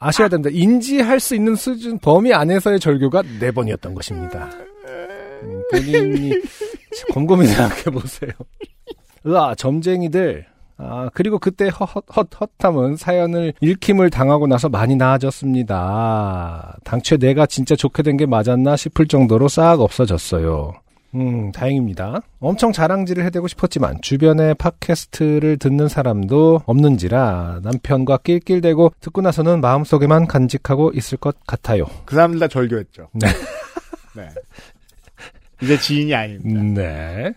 아, 0.00 0.08
아셔야 0.08 0.28
됩니다. 0.28 0.50
인지할 0.52 1.20
수 1.20 1.34
있는 1.34 1.54
수준 1.54 1.98
범위 1.98 2.32
안에서의 2.32 2.80
절교가 2.80 3.22
네 3.38 3.50
번이었던 3.50 3.94
것입니다. 3.94 4.50
음, 5.42 5.62
본인이 5.70 6.32
곰곰이 7.12 7.46
생각해 7.46 7.82
보세요. 7.84 8.30
으아 9.26 9.54
점쟁이들. 9.54 10.46
아 10.82 11.10
그리고 11.12 11.38
그때 11.38 11.68
헛, 11.68 11.90
헛, 12.16 12.28
헛함은 12.40 12.96
사연을 12.96 13.52
읽힘을 13.60 14.08
당하고 14.08 14.46
나서 14.46 14.70
많이 14.70 14.96
나아졌습니다. 14.96 16.78
당최 16.84 17.18
내가 17.18 17.44
진짜 17.44 17.76
좋게 17.76 18.02
된 18.02 18.16
게 18.16 18.24
맞았나 18.26 18.76
싶을 18.76 19.06
정도로 19.06 19.48
싹 19.48 19.80
없어졌어요. 19.80 20.72
음, 21.14 21.50
다행입니다. 21.52 22.22
엄청 22.38 22.72
자랑질을 22.72 23.24
해대고 23.24 23.48
싶었지만 23.48 24.00
주변에 24.00 24.54
팟캐스트를 24.54 25.58
듣는 25.58 25.88
사람도 25.88 26.62
없는지라 26.66 27.60
남편과 27.62 28.18
낄낄대고 28.18 28.92
듣고 29.00 29.20
나서는 29.20 29.60
마음속에만 29.60 30.26
간직하고 30.26 30.92
있을 30.94 31.18
것 31.18 31.36
같아요. 31.46 31.84
그 32.04 32.14
사람들 32.14 32.38
다 32.38 32.48
절교했죠. 32.48 33.08
네. 33.12 33.26
네. 34.14 34.28
이제 35.62 35.78
지인이 35.78 36.14
아닙니다. 36.14 36.80
네. 36.80 37.34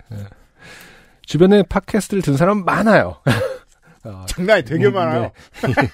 주변에 1.25 1.63
팟캐스트를 1.63 2.22
듣는 2.22 2.38
사람 2.38 2.63
많아요. 2.63 3.18
어, 4.06 4.25
장난이 4.27 4.65
되게 4.65 4.88
음, 4.88 4.94
많아요. 4.94 5.22
네. 5.22 5.32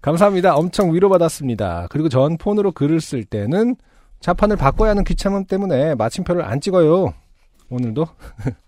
감사합니다. 0.00 0.56
엄청 0.56 0.92
위로받았습니다. 0.94 1.86
그리고 1.90 2.08
전 2.08 2.36
폰으로 2.36 2.72
글을 2.72 3.00
쓸 3.00 3.24
때는 3.24 3.76
자판을 4.22 4.56
바꿔야 4.56 4.90
하는 4.90 5.04
귀찮음 5.04 5.44
때문에 5.44 5.94
마침표를 5.96 6.42
안 6.44 6.60
찍어요. 6.60 7.12
오늘도. 7.68 8.06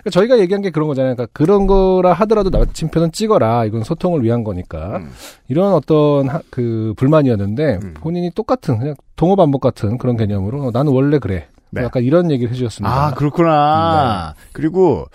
그러니까 0.00 0.10
저희가 0.10 0.38
얘기한 0.38 0.62
게 0.62 0.70
그런 0.70 0.88
거잖아요. 0.88 1.14
그러니까 1.14 1.30
그런 1.32 1.66
거라 1.66 2.12
하더라도 2.12 2.50
마침표는 2.50 3.12
찍어라. 3.12 3.64
이건 3.66 3.84
소통을 3.84 4.22
위한 4.22 4.44
거니까. 4.44 4.96
음. 4.98 5.12
이런 5.48 5.72
어떤 5.74 6.28
하- 6.28 6.42
그 6.50 6.94
불만이었는데 6.96 7.78
음. 7.82 7.94
본인이 8.00 8.30
똑같은 8.30 8.78
그냥 8.78 8.94
동어 9.16 9.36
반복 9.36 9.60
같은 9.60 9.98
그런 9.98 10.16
개념으로 10.16 10.62
어, 10.66 10.70
나는 10.72 10.92
원래 10.92 11.18
그래. 11.18 11.48
네. 11.70 11.82
약간 11.82 12.02
이런 12.02 12.30
얘기를 12.30 12.52
해주셨습니다. 12.52 13.06
아, 13.06 13.14
그렇구나. 13.14 14.34
그리고, 14.52 15.06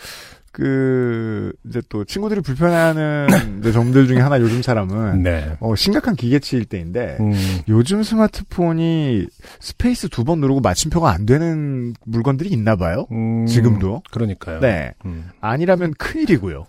그, 0.57 1.53
이제 1.69 1.83
또 1.87 2.03
친구들이 2.03 2.41
불편해하는 2.41 3.27
점들 3.71 4.07
중에 4.07 4.17
하나 4.19 4.41
요즘 4.41 4.63
사람은, 4.63 5.21
네. 5.21 5.55
어, 5.59 5.75
심각한 5.75 6.15
기계치일 6.15 6.65
때인데, 6.65 7.17
음, 7.19 7.33
요즘 7.67 8.01
스마트폰이 8.01 9.27
스페이스 9.59 10.09
두 10.09 10.23
번 10.23 10.39
누르고 10.41 10.59
마침표가 10.61 11.11
안 11.11 11.27
되는 11.27 11.93
물건들이 12.05 12.49
있나 12.49 12.75
봐요? 12.75 13.05
음, 13.11 13.45
지금도? 13.45 14.01
그러니까요. 14.11 14.59
네. 14.59 14.93
음. 15.05 15.29
아니라면 15.41 15.93
큰일이고요. 15.99 16.65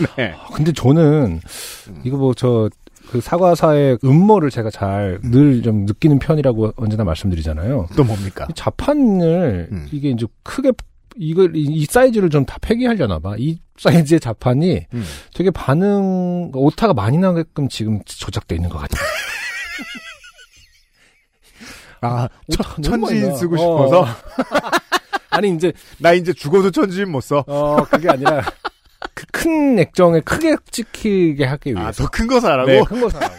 네. 0.16 0.32
아, 0.34 0.46
근데 0.54 0.72
저는 0.72 1.40
이거 2.04 2.16
뭐저 2.16 2.70
그 3.10 3.20
사과사의 3.20 3.98
음모를 4.02 4.50
제가 4.50 4.70
잘 4.70 5.20
늘 5.24 5.62
좀 5.62 5.84
느끼는 5.84 6.18
편이라고 6.20 6.72
언제나 6.76 7.04
말씀드리잖아요. 7.04 7.88
또 7.96 8.02
뭡니까? 8.04 8.46
이 8.50 8.54
자판을 8.54 9.68
음. 9.72 9.86
이게 9.92 10.08
이제 10.10 10.26
크게 10.42 10.72
이걸 11.20 11.54
이, 11.54 11.62
이 11.64 11.84
사이즈를 11.84 12.30
좀 12.30 12.44
다 12.46 12.56
폐기하려나 12.60 13.18
봐. 13.18 13.34
이 13.38 13.58
사이즈의 13.78 14.20
자판이 14.20 14.86
음. 14.94 15.04
되게 15.34 15.50
반응 15.50 16.50
오타가 16.54 16.94
많이 16.94 17.18
나게끔 17.18 17.68
지금 17.68 18.00
조작돼 18.04 18.54
있는 18.56 18.70
것 18.70 18.78
같아요. 18.78 19.06
아, 22.02 22.28
천, 22.50 22.82
천지인 22.82 23.28
나. 23.28 23.34
쓰고 23.34 23.54
어. 23.56 23.58
싶어서? 23.58 24.06
아니 25.30 25.54
이제 25.54 25.72
나 25.98 26.12
이제 26.12 26.32
죽어도 26.32 26.70
천지인 26.70 27.10
못 27.12 27.20
써. 27.20 27.44
어 27.46 27.84
그게 27.84 28.08
아니라 28.08 28.42
그 29.14 29.24
큰 29.32 29.78
액정에 29.78 30.20
크게 30.20 30.56
찍히게 30.70 31.44
하기 31.44 31.74
아, 31.76 31.80
위해서. 31.80 32.04
더큰 32.04 32.26
거 32.26 32.40
사라고? 32.40 32.70
네, 32.70 32.82
큰거 32.84 33.08
사라고. 33.08 33.34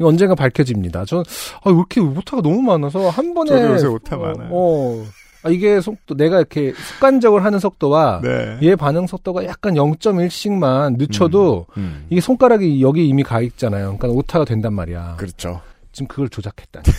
언젠가 0.00 0.34
밝혀집니다. 0.34 1.04
전, 1.04 1.20
아, 1.62 1.70
왜 1.70 1.74
이렇게 1.74 2.00
오타가 2.00 2.42
너무 2.42 2.60
많아서, 2.62 3.08
한 3.10 3.34
번에. 3.34 3.50
저도 3.50 3.72
요새 3.74 3.86
오타 3.86 4.16
어, 4.16 4.18
많아요. 4.18 4.48
어. 4.50 5.06
아, 5.44 5.50
이게 5.50 5.80
속도, 5.80 6.14
내가 6.14 6.38
이렇게 6.38 6.72
습관적으로 6.72 7.42
하는 7.42 7.58
속도와, 7.58 8.20
네. 8.22 8.58
얘 8.62 8.76
반응 8.76 9.06
속도가 9.06 9.44
약간 9.44 9.74
0.1씩만 9.74 10.96
늦춰도, 10.98 11.66
음. 11.76 12.06
이게 12.10 12.20
손가락이 12.20 12.80
여기 12.80 13.08
이미 13.08 13.22
가 13.22 13.40
있잖아요. 13.40 13.96
그러니까 13.98 14.08
오타가 14.08 14.44
된단 14.44 14.72
말이야. 14.74 15.16
그렇죠. 15.18 15.60
지금 15.90 16.06
그걸 16.06 16.28
조작했다. 16.28 16.82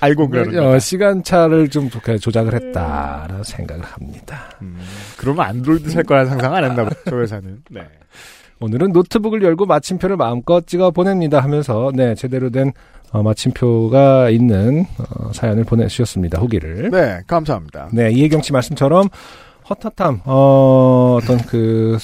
알고 0.00 0.28
그러는 0.28 0.58
어, 0.58 0.72
거. 0.72 0.78
시간차를 0.78 1.70
좀 1.70 1.88
조작을 1.88 2.54
했다라는 2.54 3.42
생각을 3.42 3.84
합니다. 3.84 4.50
음. 4.60 4.78
그러면 5.16 5.46
안드로이드 5.46 5.90
살 5.90 6.02
거라 6.04 6.26
상상 6.26 6.54
안 6.54 6.64
했나 6.64 6.84
봐. 6.84 6.90
저 7.08 7.16
회사는. 7.16 7.62
네. 7.70 7.88
오늘은 8.60 8.92
노트북을 8.92 9.42
열고 9.42 9.66
마침표를 9.66 10.16
마음껏 10.16 10.66
찍어 10.66 10.90
보냅니다 10.90 11.40
하면서 11.40 11.90
네 11.94 12.14
제대로 12.14 12.50
된 12.50 12.72
어, 13.14 13.22
마침표가 13.22 14.28
있는 14.30 14.84
어, 14.98 15.32
사연을 15.32 15.64
보내주셨습니다 15.64 16.40
후기를 16.40 16.90
네, 16.90 17.20
감사합니다. 17.26 17.88
네 17.92 18.10
이혜경 18.10 18.42
씨 18.42 18.52
말씀처럼 18.52 19.08
헛헛함 19.68 20.20
어, 20.26 21.18
어떤 21.22 21.38
그 21.38 21.96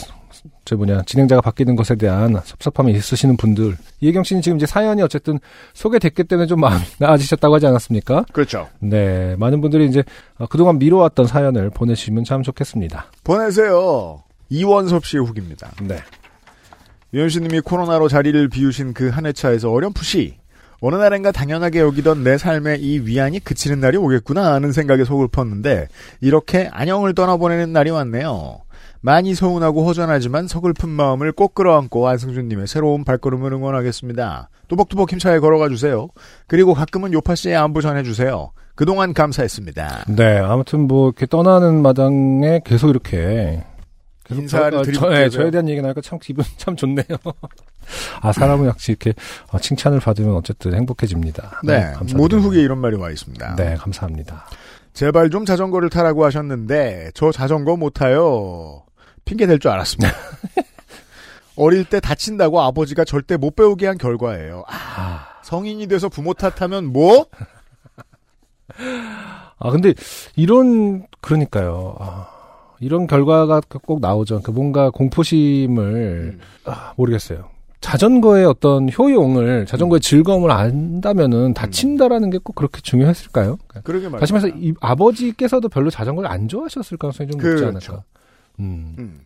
저 0.65 0.77
뭐냐 0.77 1.03
진행자가 1.03 1.41
바뀌는 1.41 1.75
것에 1.77 1.97
대한 1.97 2.41
섭섭함이 2.45 2.93
있으시는 2.93 3.37
분들 3.37 3.77
이혜경 4.01 4.23
씨는 4.25 4.43
지금 4.43 4.57
이제 4.57 4.67
사연이 4.67 5.03
어쨌든 5.03 5.39
소개됐기 5.75 6.25
때문에 6.25 6.47
좀 6.47 6.61
마음이 6.61 6.83
나아지셨다고 6.99 7.55
하지 7.57 7.67
않았습니까? 7.67 8.25
그렇죠. 8.33 8.69
네 8.79 9.35
많은 9.37 9.61
분들이 9.61 9.87
이제 9.87 10.03
어, 10.39 10.47
그동안 10.47 10.79
미뤄왔던 10.79 11.27
사연을 11.27 11.71
보내주시면 11.71 12.25
참 12.25 12.43
좋겠습니다. 12.43 13.07
보내세요. 13.25 14.23
이원섭 14.49 15.07
씨의 15.07 15.25
후기입니다. 15.25 15.71
네. 15.83 15.97
유현수님이 17.13 17.61
코로나로 17.61 18.09
자리를 18.09 18.49
비우신 18.49 18.95
그한 18.95 19.27
회차에서 19.27 19.73
어렴풋이 19.73 20.40
어느 20.81 20.97
날엔가 20.97 21.33
당연하게 21.33 21.81
여기던 21.81 22.25
내 22.25 22.39
삶의 22.39 22.81
이 22.81 23.01
위안이 23.01 23.41
그치는 23.41 23.81
날이 23.81 23.97
오겠구나 23.99 24.55
하는 24.55 24.73
생각에 24.73 25.05
속을 25.05 25.29
폈는데 25.29 25.89
이렇게 26.21 26.69
안녕을 26.73 27.15
떠나보내는 27.15 27.73
날이 27.73 27.91
왔네요. 27.91 28.61
많이 29.03 29.35
서운하고 29.35 29.87
허전하지만 29.87 30.47
서글픈 30.47 30.89
마음을 30.89 31.33
꼭 31.33 31.55
끌어안고 31.55 32.09
안승준님의 32.09 32.67
새로운 32.67 33.05
발걸음을 33.05 33.53
응원하겠습니다. 33.53 34.51
또박또박 34.69 35.11
힘차게 35.11 35.39
걸어가 35.41 35.69
주세요. 35.69 36.09
그리고 36.47 36.75
가끔은 36.75 37.13
요파 37.13 37.35
씨의 37.35 37.57
안부 37.57 37.83
전해주세요. 37.83 38.53
그동안 38.75 39.13
감사했습니다. 39.13 40.05
네, 40.09 40.39
아무튼 40.39 40.87
뭐 40.87 41.09
이렇게 41.09 41.27
떠나는 41.27 41.83
마당에 41.83 42.61
계속 42.65 42.89
이렇게 42.89 43.63
인사를 44.31 44.83
드리고 44.83 45.01
저, 45.01 45.09
네, 45.11 45.25
계세요. 45.25 45.31
저에 45.31 45.51
대한 45.51 45.69
얘기 45.69 45.81
나니까 45.81 46.01
참 46.01 46.19
기분 46.21 46.45
참 46.57 46.77
좋네요. 46.77 47.05
아 48.21 48.33
사람은 48.33 48.67
역시 48.67 48.93
이렇게 48.93 49.15
어, 49.51 49.59
칭찬을 49.59 50.01
받으면 50.01 50.35
어쨌든 50.35 50.75
행복해집니다. 50.75 51.61
네, 51.65 51.81
감사드립니다. 51.81 52.17
모든 52.19 52.41
후기에 52.41 52.63
이런 52.63 52.79
말이 52.79 52.97
와 52.97 53.11
있습니다. 53.11 53.57
네, 53.57 53.75
감사합니다. 53.77 54.47
제발 54.93 55.31
좀 55.31 55.45
자전거를 55.45 55.91
타라고 55.91 56.25
하셨는데 56.25 57.13
저 57.15 57.33
자전거 57.33 57.77
못 57.77 57.91
타요. 57.91 58.83
핑계 59.25 59.47
댈줄 59.47 59.71
알았습니다. 59.71 60.13
어릴 61.57 61.85
때 61.85 62.01
다친다고 62.01 62.61
아버지가 62.61 63.05
절대 63.05 63.37
못 63.37 63.55
배우게 63.55 63.87
한 63.87 63.99
결과예요. 63.99 64.65
아, 64.67 65.27
성인이 65.43 65.87
돼서 65.89 66.09
부모 66.09 66.33
탓하면 66.33 66.87
뭐? 66.87 67.27
아, 69.59 69.71
근데 69.71 69.93
이런, 70.37 71.07
그러니까요. 71.21 71.97
아, 72.01 72.30
이런 72.81 73.07
결과가 73.07 73.61
꼭 73.85 74.01
나오죠. 74.01 74.41
그 74.43 74.51
뭔가 74.51 74.91
공포심을, 74.91 76.35
음. 76.35 76.41
아, 76.65 76.93
모르겠어요. 76.97 77.49
자전거의 77.81 78.45
어떤 78.45 78.91
효용을, 78.91 79.65
자전거의 79.67 80.01
즐거움을 80.01 80.51
안다면은 80.51 81.55
다친다라는 81.55 82.29
게 82.31 82.39
꼭 82.39 82.55
그렇게 82.55 82.81
중요했을까요? 82.83 83.57
그러게 83.85 84.07
말이야. 84.07 84.21
다시 84.21 84.33
말해서 84.35 84.55
이 84.59 84.75
아버지께서도 84.81 85.69
별로 85.71 85.89
자전거를 85.89 86.29
안 86.31 86.47
좋아하셨을 86.49 86.99
가능성이 86.99 87.31
좀 87.31 87.41
높지 87.41 87.63
그렇죠. 87.63 87.93
않을까. 87.93 88.05
음. 88.61 88.97
음. 88.99 89.21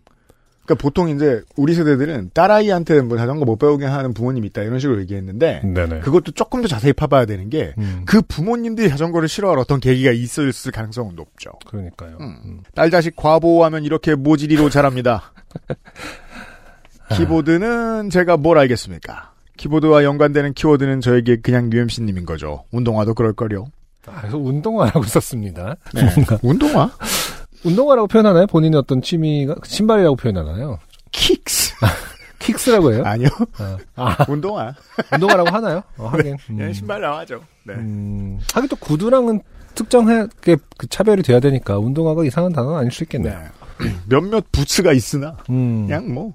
그러니까 0.64 0.82
보통 0.82 1.10
이제 1.10 1.42
우리 1.56 1.74
세대들은 1.74 2.30
딸아이한테 2.32 3.02
뭐 3.02 3.18
자전거 3.18 3.44
못 3.44 3.56
배우게 3.58 3.84
하는 3.84 4.14
부모님 4.14 4.44
있다 4.46 4.62
이런 4.62 4.78
식으로 4.78 5.00
얘기했는데 5.02 5.60
네네. 5.62 6.00
그것도 6.00 6.32
조금 6.32 6.62
더 6.62 6.68
자세히 6.68 6.92
파봐야 6.92 7.26
되는 7.26 7.50
게그 7.50 7.74
음. 7.78 8.04
부모님들이 8.26 8.88
자전거를 8.88 9.28
싫어할 9.28 9.58
어떤 9.58 9.78
계기가 9.78 10.10
있었을 10.12 10.72
가능성은 10.72 11.16
높죠. 11.16 11.50
그러니까요. 11.66 12.16
음. 12.20 12.36
음. 12.44 12.60
딸 12.74 12.90
자식 12.90 13.14
과보호하면 13.14 13.84
이렇게 13.84 14.14
모질이로 14.14 14.70
자랍니다. 14.70 15.32
키보드는 17.14 18.08
제가 18.10 18.38
뭘 18.38 18.58
알겠습니까? 18.58 19.32
키보드와 19.56 20.02
연관되는 20.04 20.54
키워드는 20.54 21.00
저에게 21.00 21.36
그냥 21.36 21.70
UMC님인 21.72 22.24
거죠. 22.24 22.64
운동화도 22.72 23.14
그럴걸요. 23.14 23.66
아, 24.06 24.20
그래서 24.20 24.38
운동화라고 24.38 25.04
썼습니다. 25.04 25.76
네. 25.94 26.02
운동화? 26.42 26.90
운동화라고 27.64 28.06
표현하나요? 28.08 28.46
본인의 28.46 28.78
어떤 28.78 29.02
취미가 29.02 29.56
신발이라고 29.64 30.16
표현하나요? 30.16 30.78
킥스? 31.10 31.74
킥스라고 32.38 32.92
해요? 32.92 33.02
아니요. 33.04 33.28
아, 33.58 33.78
아, 33.96 34.16
운동화. 34.28 34.74
운동화라고 35.12 35.50
하나요? 35.50 35.82
어, 35.96 36.08
하긴. 36.08 36.36
음. 36.50 36.60
예, 36.60 36.72
신발 36.72 37.00
나와죠. 37.00 37.42
네. 37.64 37.74
음, 37.74 38.38
하긴 38.52 38.68
또 38.68 38.76
구두랑은 38.76 39.40
특정하게 39.74 40.56
그 40.76 40.86
차별이 40.88 41.22
돼야 41.22 41.40
되니까 41.40 41.78
운동화가 41.78 42.24
이상한 42.24 42.52
단어는 42.52 42.78
아닐 42.78 42.92
수 42.92 43.02
있겠네요. 43.04 43.38
네. 43.80 43.94
몇몇 44.08 44.44
부츠가 44.52 44.92
있으나 44.92 45.36
음. 45.50 45.86
그냥 45.86 46.12
뭐 46.12 46.34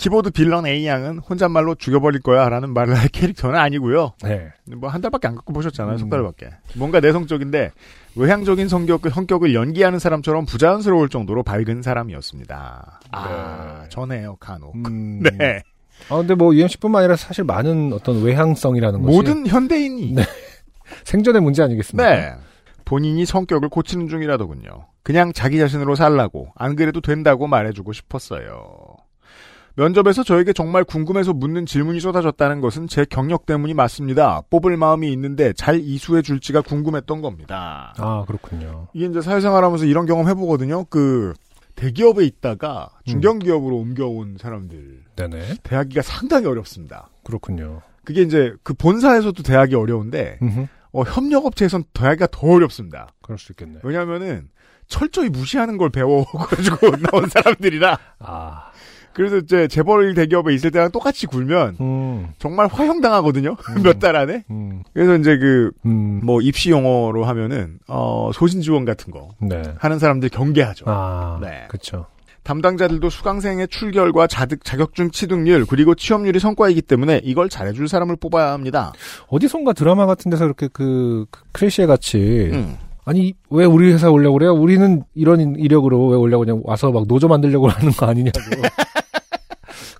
키보드 0.00 0.30
빌런 0.30 0.66
A 0.66 0.86
양은 0.86 1.18
혼잣말로 1.18 1.74
죽여버릴 1.74 2.22
거야 2.22 2.48
라는 2.48 2.72
말을 2.72 2.94
할 2.98 3.08
캐릭터는 3.08 3.58
아니고요. 3.58 4.14
네. 4.22 4.48
뭐 4.76 4.88
한 4.88 5.02
달밖에 5.02 5.28
안 5.28 5.34
갖고 5.34 5.52
보셨잖아요. 5.52 5.96
음. 5.96 5.98
석 5.98 6.08
달밖에. 6.08 6.48
뭔가 6.74 7.00
내성적인데 7.00 7.70
외향적인 8.16 8.68
성격 8.68 9.02
성격을 9.10 9.52
연기하는 9.54 9.98
사람처럼 9.98 10.46
부자연스러울 10.46 11.10
정도로 11.10 11.42
밝은 11.42 11.82
사람이었습니다. 11.82 13.00
아 13.12 13.80
네. 13.82 13.88
전해요 13.90 14.36
간혹. 14.40 14.74
음. 14.74 15.20
네. 15.38 15.62
아, 16.08 16.16
근데 16.16 16.34
뭐 16.34 16.54
UMC뿐만 16.54 17.00
아니라 17.00 17.16
사실 17.16 17.44
많은 17.44 17.92
어떤 17.92 18.22
외향성이라는 18.22 19.02
것이 19.02 19.14
모든 19.14 19.46
현대인이 19.46 20.12
네. 20.14 20.22
생존의 21.04 21.42
문제 21.42 21.62
아니겠습니까? 21.62 22.10
네. 22.10 22.32
본인이 22.86 23.26
성격을 23.26 23.68
고치는 23.68 24.08
중이라더군요. 24.08 24.86
그냥 25.02 25.32
자기 25.34 25.58
자신으로 25.58 25.94
살라고 25.94 26.48
안 26.56 26.74
그래도 26.74 27.02
된다고 27.02 27.46
말해주고 27.46 27.92
싶었어요. 27.92 28.79
면접에서 29.76 30.22
저에게 30.22 30.52
정말 30.52 30.84
궁금해서 30.84 31.32
묻는 31.32 31.66
질문이 31.66 32.00
쏟아졌다는 32.00 32.60
것은 32.60 32.86
제 32.86 33.04
경력 33.04 33.46
때문이 33.46 33.74
맞습니다. 33.74 34.42
뽑을 34.50 34.76
마음이 34.76 35.10
있는데 35.12 35.52
잘 35.52 35.80
이수해 35.80 36.22
줄지가 36.22 36.62
궁금했던 36.62 37.22
겁니다. 37.22 37.94
아, 37.98 38.24
그렇군요. 38.26 38.88
이게 38.92 39.06
이제 39.06 39.20
사회생활 39.20 39.64
하면서 39.64 39.84
이런 39.84 40.06
경험 40.06 40.28
해보거든요. 40.28 40.84
그 40.84 41.32
대기업에 41.76 42.24
있다가 42.24 42.90
중견기업으로 43.06 43.76
옮겨온 43.76 44.36
사람들 44.38 45.02
네네. 45.16 45.54
대하기가 45.62 46.02
상당히 46.02 46.46
어렵습니다. 46.46 47.08
그렇군요. 47.24 47.80
그게 48.04 48.22
이제 48.22 48.52
그 48.62 48.74
본사에서도 48.74 49.42
대하기 49.42 49.74
어려운데 49.74 50.38
음흠. 50.42 50.66
어, 50.92 51.02
협력업체에선 51.02 51.84
대하기가 51.92 52.28
더 52.32 52.48
어렵습니다. 52.48 53.08
그럴 53.22 53.38
수 53.38 53.52
있겠네. 53.52 53.80
왜냐하면은 53.82 54.48
철저히 54.88 55.28
무시하는 55.28 55.78
걸 55.78 55.88
배워가지고 55.90 56.96
나온 57.10 57.28
사람들이라 57.28 57.98
아, 58.18 58.69
그래서 59.12 59.38
이제 59.38 59.68
재벌 59.68 60.14
대기업에 60.14 60.54
있을 60.54 60.70
때랑 60.70 60.90
똑같이 60.90 61.26
굴면 61.26 61.76
음, 61.80 62.28
정말 62.38 62.68
화형당하거든요 62.68 63.56
몇달 63.82 64.16
안에 64.16 64.44
음, 64.50 64.82
그래서 64.92 65.16
이제 65.16 65.36
그 65.38 65.72
음, 65.84 66.20
뭐 66.22 66.40
입시 66.40 66.70
용어로 66.70 67.24
하면은 67.24 67.78
어 67.88 68.30
소신 68.32 68.60
지원 68.60 68.84
같은 68.84 69.12
거 69.12 69.30
네. 69.40 69.62
하는 69.78 69.98
사람들 69.98 70.28
경계하죠 70.28 70.84
아, 70.88 71.38
네. 71.42 71.64
그쵸. 71.68 72.06
담당자들도 72.42 73.10
수강생의 73.10 73.68
출결과 73.68 74.26
자득 74.26 74.64
자격증 74.64 75.10
취득률 75.10 75.66
그리고 75.66 75.94
취업률이 75.94 76.38
성과이기 76.38 76.82
때문에 76.82 77.20
이걸 77.22 77.48
잘해줄 77.48 77.86
사람을 77.88 78.16
뽑아야 78.16 78.52
합니다 78.52 78.92
어디선가 79.28 79.74
드라마 79.74 80.06
같은 80.06 80.30
데서 80.30 80.46
이렇게 80.46 80.68
그, 80.72 81.26
그 81.30 81.42
크래시에 81.52 81.86
같이 81.86 82.50
음. 82.52 82.76
아니 83.04 83.34
왜 83.50 83.64
우리 83.64 83.92
회사 83.92 84.10
오려고 84.10 84.38
그래요? 84.38 84.52
우리는 84.52 85.02
이런 85.14 85.56
이력으로 85.56 86.08
왜 86.08 86.16
오려고 86.16 86.44
그냥 86.44 86.62
와서 86.64 86.90
막 86.90 87.06
노조 87.06 87.28
만들려고 87.28 87.66
하는 87.68 87.92
거 87.92 88.06
아니냐고 88.06 88.38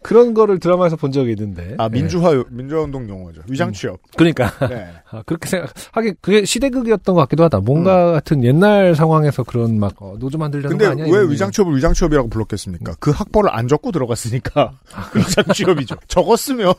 그런 0.02 0.34
거를 0.34 0.58
드라마에서 0.58 0.96
본 0.96 1.12
적이 1.12 1.32
있는데 1.32 1.74
아 1.78 1.84
예. 1.84 1.88
민주화 1.88 2.44
민주화 2.50 2.82
운동 2.82 3.08
용어죠 3.08 3.42
위장 3.48 3.72
취업 3.72 4.00
그러니까 4.16 4.50
네. 4.68 4.92
아, 5.10 5.22
그렇게 5.26 5.48
생각 5.48 5.72
하긴 5.92 6.14
그게 6.20 6.44
시대극이었던 6.44 7.14
것 7.14 7.20
같기도 7.22 7.44
하다 7.44 7.60
뭔가 7.60 8.12
같은 8.12 8.42
옛날 8.44 8.94
상황에서 8.94 9.42
그런 9.42 9.78
막 9.78 9.94
어, 10.00 10.16
노조 10.18 10.38
만들려는 10.38 10.70
근데 10.70 10.84
거 10.86 10.90
아니야 10.92 11.06
왜 11.06 11.30
위장 11.30 11.50
취업을 11.50 11.76
위장 11.76 11.92
취업이라고 11.92 12.28
불렀겠습니까? 12.28 12.94
그 13.00 13.10
학벌을 13.10 13.50
안 13.54 13.68
적고 13.68 13.92
들어갔으니까 13.92 14.78
아, 14.92 15.10
위장 15.16 15.44
취업이죠. 15.54 15.96
적었으면 16.08 16.74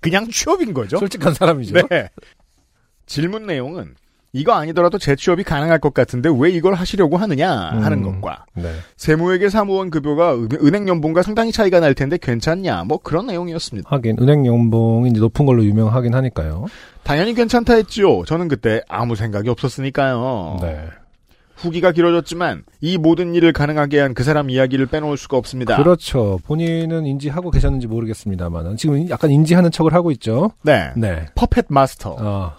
그냥 0.00 0.28
취업인 0.28 0.72
거죠. 0.72 0.98
솔직한 0.98 1.34
사람이죠 1.34 1.74
네. 1.88 2.08
질문 3.06 3.46
내용은 3.46 3.94
이거 4.34 4.52
아니더라도 4.52 4.96
재취업이 4.98 5.44
가능할 5.44 5.78
것 5.78 5.92
같은데 5.92 6.30
왜 6.34 6.50
이걸 6.50 6.72
하시려고 6.74 7.18
하느냐 7.18 7.50
하는 7.50 8.04
음. 8.04 8.20
것과 8.20 8.46
네. 8.54 8.70
세무회계 8.96 9.50
사무원 9.50 9.90
급여가 9.90 10.34
은- 10.34 10.48
은행 10.64 10.88
연봉과 10.88 11.22
상당히 11.22 11.52
차이가 11.52 11.80
날 11.80 11.94
텐데 11.94 12.16
괜찮냐 12.20 12.84
뭐 12.84 12.98
그런 12.98 13.26
내용이었습니다. 13.26 13.88
하긴 13.90 14.16
은행 14.20 14.46
연봉이 14.46 15.10
이제 15.10 15.20
높은 15.20 15.44
걸로 15.44 15.62
유명하긴 15.64 16.14
하니까요 16.14 16.64
당연히 17.02 17.34
괜찮다 17.34 17.74
했지요. 17.74 18.24
저는 18.24 18.48
그때 18.48 18.80
아무 18.88 19.16
생각이 19.16 19.50
없었으니까요. 19.50 20.58
네 20.62 20.80
후기가 21.56 21.92
길어졌지만 21.92 22.62
이 22.80 22.96
모든 22.98 23.34
일을 23.34 23.52
가능하게 23.52 24.00
한 24.00 24.14
그 24.14 24.24
사람 24.24 24.48
이야기를 24.50 24.86
빼놓을 24.86 25.16
수가 25.18 25.36
없습니다. 25.36 25.76
그렇죠 25.76 26.38
본인은 26.46 27.04
인지하고 27.06 27.50
계셨는지 27.50 27.86
모르겠습니다만 27.86 28.76
지금 28.78 29.08
약간 29.10 29.30
인지하는 29.30 29.70
척을 29.70 29.92
하고 29.92 30.10
있죠 30.12 30.52
네. 30.62 30.90
네 30.96 31.26
퍼펫 31.34 31.66
마스터. 31.68 32.16
어, 32.18 32.52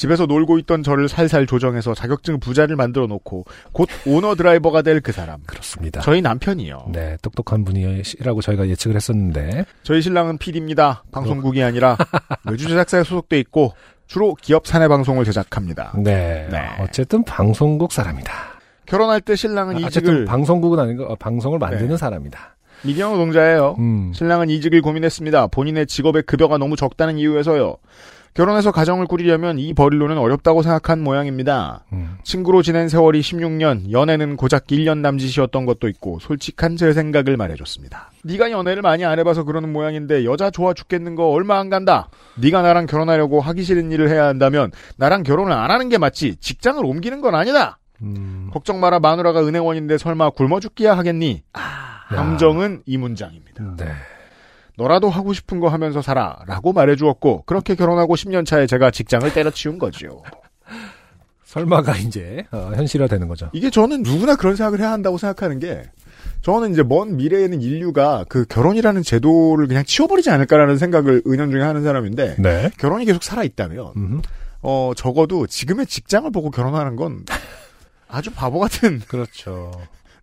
집에서 0.00 0.24
놀고 0.24 0.56
있던 0.60 0.82
저를 0.82 1.10
살살 1.10 1.46
조정해서 1.46 1.92
자격증 1.92 2.40
부자를 2.40 2.74
만들어 2.74 3.06
놓고 3.06 3.44
곧 3.72 3.86
오너 4.06 4.34
드라이버가 4.34 4.80
될 4.80 5.02
그 5.02 5.12
사람. 5.12 5.40
그렇습니다 5.46 6.00
저희 6.00 6.22
남편이요. 6.22 6.88
네 6.92 7.18
똑똑한 7.20 7.64
분이라고 7.66 8.40
저희가 8.40 8.66
예측을 8.68 8.96
했었는데 8.96 9.66
저희 9.82 10.00
신랑은 10.00 10.38
PD입니다. 10.38 11.04
방송국이 11.12 11.62
아니라 11.62 11.98
외주 12.50 12.66
제작사에 12.66 13.04
소속돼 13.04 13.38
있고 13.40 13.74
주로 14.06 14.34
기업 14.40 14.66
사내 14.66 14.88
방송을 14.88 15.26
제작합니다. 15.26 15.92
네, 15.96 16.48
네. 16.50 16.58
어쨌든 16.80 17.22
방송국 17.22 17.92
사람이다 17.92 18.32
결혼할 18.86 19.20
때 19.20 19.36
신랑은 19.36 19.76
아, 19.84 19.86
어쨌든 19.86 20.12
이직을 20.12 20.24
방송국은 20.24 20.78
아니고 20.78 21.04
어, 21.04 21.14
방송을 21.16 21.58
만드는 21.58 21.88
네. 21.90 21.96
사람이다 21.98 22.56
미디어 22.84 23.10
노동자예요. 23.10 23.76
음. 23.78 24.12
신랑은 24.14 24.48
이직을 24.48 24.80
고민했습니다. 24.80 25.48
본인의 25.48 25.86
직업의 25.86 26.22
급여가 26.22 26.56
너무 26.56 26.76
적다는 26.76 27.18
이유에서요. 27.18 27.76
결혼해서 28.34 28.70
가정을 28.70 29.06
꾸리려면 29.06 29.58
이 29.58 29.74
벌이로는 29.74 30.16
어렵다고 30.16 30.62
생각한 30.62 31.00
모양입니다. 31.00 31.84
음. 31.92 32.18
친구로 32.22 32.62
지낸 32.62 32.88
세월이 32.88 33.20
16년, 33.20 33.90
연애는 33.90 34.36
고작 34.36 34.68
1년 34.68 34.98
남짓이었던 34.98 35.66
것도 35.66 35.88
있고 35.88 36.20
솔직한 36.20 36.76
제 36.76 36.92
생각을 36.92 37.36
말해줬습니다. 37.36 38.10
네가 38.24 38.50
연애를 38.52 38.82
많이 38.82 39.04
안 39.04 39.18
해봐서 39.18 39.42
그러는 39.44 39.72
모양인데 39.72 40.24
여자 40.24 40.50
좋아 40.50 40.74
죽겠는 40.74 41.16
거 41.16 41.28
얼마 41.30 41.58
안 41.58 41.70
간다. 41.70 42.08
네가 42.36 42.62
나랑 42.62 42.86
결혼하려고 42.86 43.40
하기 43.40 43.64
싫은 43.64 43.90
일을 43.90 44.08
해야 44.08 44.26
한다면 44.26 44.70
나랑 44.96 45.24
결혼을 45.24 45.52
안 45.52 45.70
하는 45.70 45.88
게 45.88 45.98
맞지 45.98 46.36
직장을 46.36 46.84
옮기는 46.84 47.20
건 47.20 47.34
아니다. 47.34 47.78
음. 48.02 48.48
걱정 48.52 48.80
마라 48.80 49.00
마누라가 49.00 49.44
은행원인데 49.46 49.98
설마 49.98 50.30
굶어 50.30 50.60
죽기야 50.60 50.96
하겠니? 50.96 51.42
감정은 52.08 52.82
이 52.86 52.96
문장입니다. 52.96 53.76
네. 53.76 53.86
너라도 54.80 55.10
하고 55.10 55.34
싶은 55.34 55.60
거 55.60 55.68
하면서 55.68 56.00
살아 56.00 56.38
라고 56.46 56.72
말해주었고 56.72 57.42
그렇게 57.44 57.74
결혼하고 57.74 58.14
10년 58.14 58.46
차에 58.46 58.66
제가 58.66 58.90
직장을 58.90 59.30
때려치운 59.30 59.78
거지요. 59.78 60.22
설마가 61.44 61.96
이제 61.96 62.46
어, 62.50 62.72
현실화 62.74 63.06
되는 63.06 63.28
거죠. 63.28 63.50
이게 63.52 63.68
저는 63.68 64.02
누구나 64.02 64.36
그런 64.36 64.56
생각을 64.56 64.80
해야 64.80 64.90
한다고 64.90 65.18
생각하는 65.18 65.58
게 65.58 65.82
저는 66.40 66.72
이제 66.72 66.82
먼 66.82 67.16
미래에는 67.16 67.60
인류가 67.60 68.24
그 68.30 68.46
결혼이라는 68.46 69.02
제도를 69.02 69.66
그냥 69.66 69.84
치워버리지 69.84 70.30
않을까라는 70.30 70.78
생각을 70.78 71.24
은연중에 71.26 71.62
하는 71.62 71.82
사람인데 71.82 72.36
네. 72.38 72.70
결혼이 72.78 73.04
계속 73.04 73.22
살아있다면 73.22 73.92
음. 73.96 74.22
어 74.62 74.92
적어도 74.96 75.46
지금의 75.46 75.86
직장을 75.86 76.30
보고 76.30 76.50
결혼하는 76.50 76.96
건 76.96 77.26
아주 78.08 78.30
바보 78.32 78.58
같은 78.60 79.00
그렇죠. 79.00 79.72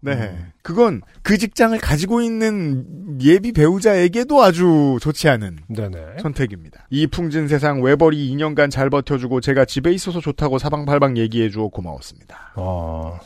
네. 0.01 0.13
음. 0.13 0.51
그건 0.61 1.01
그 1.23 1.37
직장을 1.37 1.77
가지고 1.79 2.21
있는 2.21 3.19
예비 3.21 3.51
배우자에게도 3.51 4.41
아주 4.41 4.97
좋지 5.01 5.27
않은 5.29 5.59
네네. 5.67 6.17
선택입니다. 6.21 6.87
이 6.89 7.07
풍진 7.07 7.47
세상 7.47 7.81
외벌이 7.81 8.33
2년간 8.35 8.69
잘 8.69 8.89
버텨주고 8.89 9.41
제가 9.41 9.65
집에 9.65 9.91
있어서 9.91 10.21
좋다고 10.21 10.59
사방팔방 10.59 11.17
얘기해주어 11.17 11.69
고마웠습니다. 11.69 12.53
어, 12.55 13.19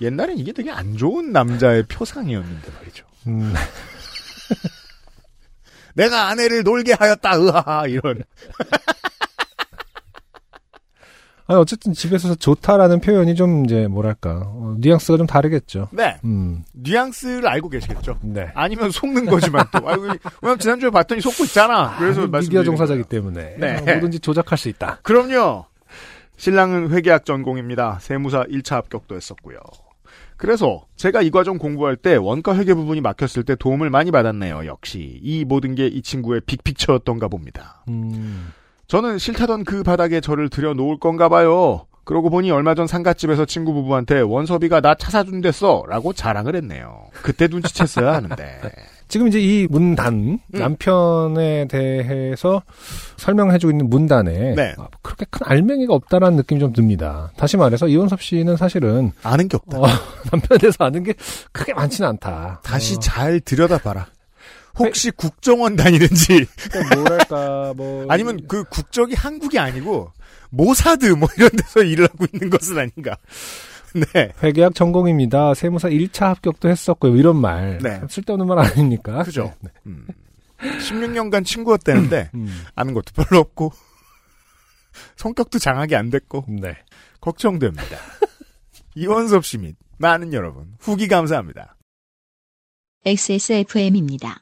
옛날엔 0.00 0.38
이게 0.38 0.52
되게 0.52 0.70
안 0.70 0.96
좋은 0.96 1.32
남자의 1.32 1.84
표상이었는데 1.84 2.72
말이죠. 2.72 3.06
음, 3.28 3.54
내가 5.94 6.28
아내를 6.28 6.64
놀게 6.64 6.94
하였다, 6.94 7.38
으하하, 7.40 7.86
이런. 7.86 8.22
아니, 11.46 11.58
어쨌든 11.60 11.92
집에서 11.92 12.34
좋다라는 12.34 13.00
표현이 13.00 13.34
좀 13.34 13.64
이제 13.64 13.86
뭐랄까 13.88 14.42
어, 14.46 14.76
뉘앙스가 14.78 15.18
좀 15.18 15.26
다르겠죠. 15.26 15.88
네. 15.92 16.16
음, 16.24 16.64
뉘앙스를 16.72 17.46
알고 17.48 17.68
계시겠죠. 17.68 18.18
네. 18.22 18.48
아니면 18.54 18.90
속는 18.90 19.26
거지만 19.26 19.64
또. 19.72 19.88
아이고, 19.88 20.02
왜냐면 20.40 20.58
지난주에 20.58 20.90
봤더니 20.90 21.20
속고 21.20 21.44
있잖아. 21.44 21.96
그래서 21.98 22.22
아, 22.22 22.26
미디어 22.40 22.62
종사자기. 22.62 23.02
때문에 23.04 23.56
네. 23.58 23.76
어, 23.78 23.82
뭐든지 23.84 24.20
조작할 24.20 24.56
수 24.56 24.68
있다. 24.68 25.00
그럼요. 25.02 25.66
신랑은 26.36 26.90
회계학 26.90 27.24
전공입니다. 27.24 27.98
세무사 28.00 28.44
1차 28.44 28.76
합격도 28.76 29.14
했었고요. 29.16 29.58
그래서 30.36 30.86
제가 30.96 31.22
이 31.22 31.30
과정 31.30 31.56
공부할 31.58 31.94
때 31.96 32.16
원가 32.16 32.56
회계 32.56 32.74
부분이 32.74 33.00
막혔을 33.00 33.44
때 33.44 33.54
도움을 33.54 33.90
많이 33.90 34.10
받았네요. 34.10 34.66
역시 34.66 35.20
이 35.22 35.44
모든 35.44 35.74
게 35.76 35.86
이 35.86 36.02
친구의 36.02 36.40
빅픽처였던가 36.46 37.28
봅니다. 37.28 37.84
음, 37.88 38.50
저는 38.92 39.16
싫다던 39.16 39.64
그 39.64 39.82
바닥에 39.82 40.20
저를 40.20 40.50
들여놓을 40.50 40.98
건가 40.98 41.30
봐요. 41.30 41.86
그러고 42.04 42.28
보니 42.28 42.50
얼마 42.50 42.74
전 42.74 42.86
상가집에서 42.86 43.46
친구 43.46 43.72
부부한테 43.72 44.20
원섭이가 44.20 44.82
나 44.82 44.94
차 44.96 45.10
사준댔어 45.10 45.84
라고 45.88 46.12
자랑을 46.12 46.56
했네요. 46.56 47.06
그때 47.22 47.46
눈치챘어야 47.48 48.04
하는데. 48.04 48.60
지금 49.08 49.28
이제 49.28 49.40
이 49.40 49.66
문단 49.70 50.14
음. 50.14 50.38
남편에 50.58 51.68
대해서 51.68 52.60
설명해주고 53.16 53.70
있는 53.70 53.88
문단에 53.88 54.54
네. 54.54 54.74
아, 54.76 54.88
그렇게 55.00 55.24
큰 55.30 55.40
알맹이가 55.44 55.94
없다라는 55.94 56.36
느낌이 56.36 56.60
좀 56.60 56.74
듭니다. 56.74 57.30
다시 57.38 57.56
말해서 57.56 57.88
이원섭 57.88 58.20
씨는 58.20 58.58
사실은 58.58 59.12
아는 59.22 59.48
게 59.48 59.56
없다. 59.56 59.78
어, 59.78 59.84
남편에 60.30 60.58
대해서 60.58 60.84
아는 60.84 61.02
게 61.02 61.14
크게 61.52 61.72
많지는 61.72 62.10
않다. 62.10 62.60
다시 62.62 62.96
어, 62.96 63.00
잘 63.00 63.40
들여다봐라. 63.40 64.06
혹시 64.78 65.10
국정원 65.10 65.76
다니는지 65.76 66.46
그러니까 66.70 66.96
뭐랄까 66.96 67.74
뭐 67.76 68.06
아니면 68.10 68.46
그 68.48 68.64
국적이 68.64 69.14
한국이 69.14 69.58
아니고 69.58 70.10
모사드 70.50 71.06
뭐 71.06 71.28
이런 71.36 71.50
데서 71.50 71.82
일을 71.82 72.06
하고 72.06 72.26
있는 72.32 72.50
것은 72.50 72.78
아닌가. 72.78 73.16
네. 73.94 74.32
회계학 74.42 74.74
전공입니다. 74.74 75.52
세무사 75.54 75.88
1차 75.90 76.20
합격도 76.26 76.68
했었고요. 76.70 77.16
이런 77.16 77.36
말 77.36 77.78
네. 77.82 78.00
쓸데없는 78.08 78.46
말 78.46 78.58
아닙니까? 78.58 79.22
그죠. 79.22 79.52
네. 79.60 79.70
음. 79.86 80.06
16년간 80.60 81.44
친구였다는데 81.44 82.30
음, 82.34 82.64
아는 82.74 82.94
것도 82.94 83.12
별로 83.14 83.40
없고 83.40 83.72
성격도 85.16 85.58
장악이 85.58 85.94
안 85.96 86.08
됐고 86.10 86.46
네. 86.48 86.76
걱정됩니다. 87.20 87.96
이원섭 88.94 89.44
씨 89.44 89.58
및 89.58 89.76
많은 89.98 90.32
여러분 90.32 90.74
후기 90.80 91.08
감사합니다. 91.08 91.76
XSFM입니다. 93.04 94.41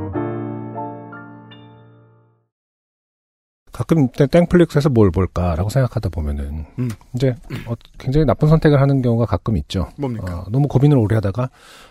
가끔 3.71 4.09
땡- 4.09 4.27
땡플릭스에서 4.27 4.89
뭘 4.89 5.11
볼까라고 5.11 5.69
생각하다 5.69 6.09
보면은 6.09 6.65
음. 6.79 6.89
이제 7.15 7.35
어, 7.65 7.73
굉장히 7.97 8.25
나쁜 8.25 8.47
선택을 8.49 8.81
하는 8.81 9.01
경우가 9.01 9.25
가끔 9.25 9.55
있죠. 9.57 9.87
뭡니까? 9.97 10.39
어, 10.39 10.45
너무 10.51 10.67
고민을 10.67 10.97
오래 10.97 11.15
하다가 11.15 11.49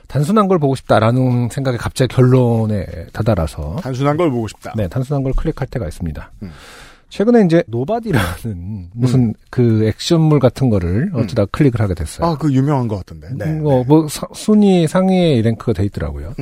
단순한 0.09 0.49
걸 0.49 0.59
보고 0.59 0.75
싶다라는 0.75 1.49
생각에 1.51 1.77
갑자기 1.77 2.14
결론에 2.14 2.85
다다라서 3.12 3.77
단순한 3.83 4.16
걸 4.16 4.31
보고 4.31 4.47
싶다. 4.49 4.73
네 4.77 4.88
단순한 4.88 5.23
걸 5.23 5.33
클릭할 5.35 5.69
때가 5.69 5.87
있습니다. 5.87 6.33
음. 6.43 6.51
최근에 7.09 7.45
이제 7.45 7.64
노바디라는 7.66 8.90
무슨 8.93 9.35
그 9.51 9.85
액션물 9.88 10.38
같은 10.38 10.71
거를 10.71 11.11
어쩌다 11.14 11.45
클릭을 11.47 11.81
하게 11.81 11.95
됐어요. 11.95 12.25
아, 12.25 12.37
그 12.38 12.53
유명한 12.53 12.87
것 12.87 12.99
같던데. 12.99 13.31
네. 13.35 13.47
음, 13.47 13.66
어, 13.66 13.83
뭐 13.85 14.07
사- 14.09 14.29
순위 14.33 14.87
상위에 14.87 15.43
랭크가 15.43 15.73
돼 15.73 15.85
있더라고요. 15.87 16.35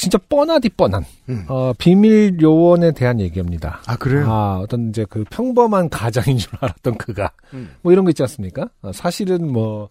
진짜 0.00 0.18
뻔하디 0.28 0.70
뻔한 0.70 1.04
음. 1.28 1.44
어, 1.48 1.72
비밀 1.76 2.40
요원에 2.40 2.92
대한 2.92 3.20
얘기입니다. 3.20 3.80
아, 3.86 3.96
그래요? 3.96 4.24
아, 4.26 4.58
어떤 4.62 4.88
이제 4.88 5.04
그 5.08 5.24
평범한 5.30 5.88
가장인 5.90 6.38
줄 6.38 6.50
알았던 6.58 6.96
그가 6.98 7.30
음. 7.52 7.70
뭐 7.82 7.92
이런 7.92 8.04
거 8.04 8.10
있지 8.10 8.22
않습니까? 8.22 8.68
어, 8.82 8.92
사실은 8.94 9.52
뭐 9.52 9.90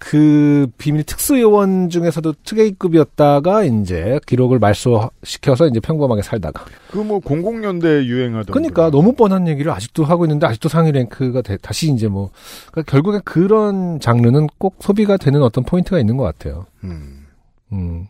그 0.00 0.68
비밀 0.78 1.02
특수 1.02 1.40
요원 1.40 1.88
중에서도 1.90 2.32
특A급이었다가 2.44 3.64
이제 3.64 4.20
기록을 4.26 4.60
말소시켜서 4.60 5.66
이제 5.66 5.80
평범하게 5.80 6.22
살다가 6.22 6.64
그 6.92 6.98
뭐 7.02 7.18
00년대 7.18 8.04
유행하던. 8.04 8.52
그러니까 8.52 8.90
너무 8.90 9.14
뻔한 9.14 9.48
얘기를 9.48 9.72
아직도 9.72 10.04
하고 10.04 10.24
있는데 10.24 10.46
아직도 10.46 10.68
상위 10.68 10.92
랭크가 10.92 11.42
돼- 11.42 11.56
다시 11.56 11.92
이제 11.92 12.06
뭐 12.06 12.30
그러니까 12.70 12.88
결국에 12.92 13.18
그런 13.24 13.98
장르는 13.98 14.46
꼭 14.58 14.76
소비가 14.78 15.16
되는 15.16 15.42
어떤 15.42 15.64
포인트가 15.64 15.98
있는 15.98 16.16
것 16.16 16.22
같아요. 16.22 16.66
음. 16.84 17.26
음. 17.72 18.06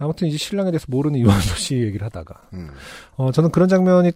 아무튼 0.00 0.26
이제 0.28 0.36
신랑에 0.38 0.70
대해서 0.70 0.86
모르는 0.88 1.18
이완수 1.20 1.58
씨 1.58 1.76
얘기를 1.76 2.04
하다가 2.06 2.34
음. 2.54 2.70
어 3.16 3.30
저는 3.30 3.50
그런 3.50 3.68
장면이 3.68 4.12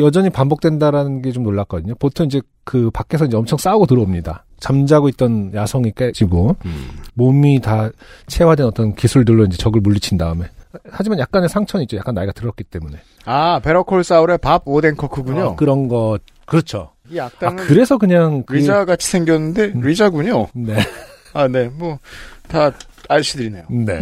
여전히 0.00 0.30
반복된다라는 0.30 1.22
게 1.22 1.30
좀 1.32 1.42
놀랐거든요. 1.42 1.94
보통 1.96 2.26
이제 2.26 2.40
그 2.64 2.90
밖에서 2.90 3.26
이제 3.26 3.36
엄청 3.36 3.58
싸우고 3.58 3.86
들어옵니다. 3.86 4.44
잠자고 4.58 5.08
있던 5.10 5.52
야성이 5.54 5.92
깨지고 5.94 6.56
음. 6.64 6.88
몸이 7.14 7.60
다 7.60 7.90
체화된 8.28 8.64
어떤 8.66 8.94
기술들로 8.94 9.44
이제 9.44 9.56
적을 9.58 9.80
물리친 9.80 10.16
다음에 10.16 10.46
하지만 10.90 11.18
약간의 11.18 11.48
상처는 11.48 11.82
있죠. 11.84 11.96
약간 11.96 12.14
나이가 12.14 12.32
들었기 12.32 12.64
때문에 12.64 12.98
아, 13.26 13.60
베러콜 13.60 14.02
사울의 14.04 14.38
밥 14.38 14.62
오덴커크군요. 14.66 15.42
어, 15.42 15.56
그런 15.56 15.88
거 15.88 16.18
그렇죠. 16.46 16.90
이아 17.10 17.26
악당은 17.26 17.64
그래서 17.66 17.98
그냥 17.98 18.42
그, 18.44 18.54
리자 18.54 18.84
같이 18.84 19.08
생겼는데 19.10 19.72
음. 19.74 19.80
리자군요. 19.80 20.48
네. 20.54 20.76
아, 21.34 21.46
네. 21.48 21.68
뭐 21.68 21.98
다 22.48 22.72
아저씨들이네요. 23.08 23.64
네. 23.70 24.00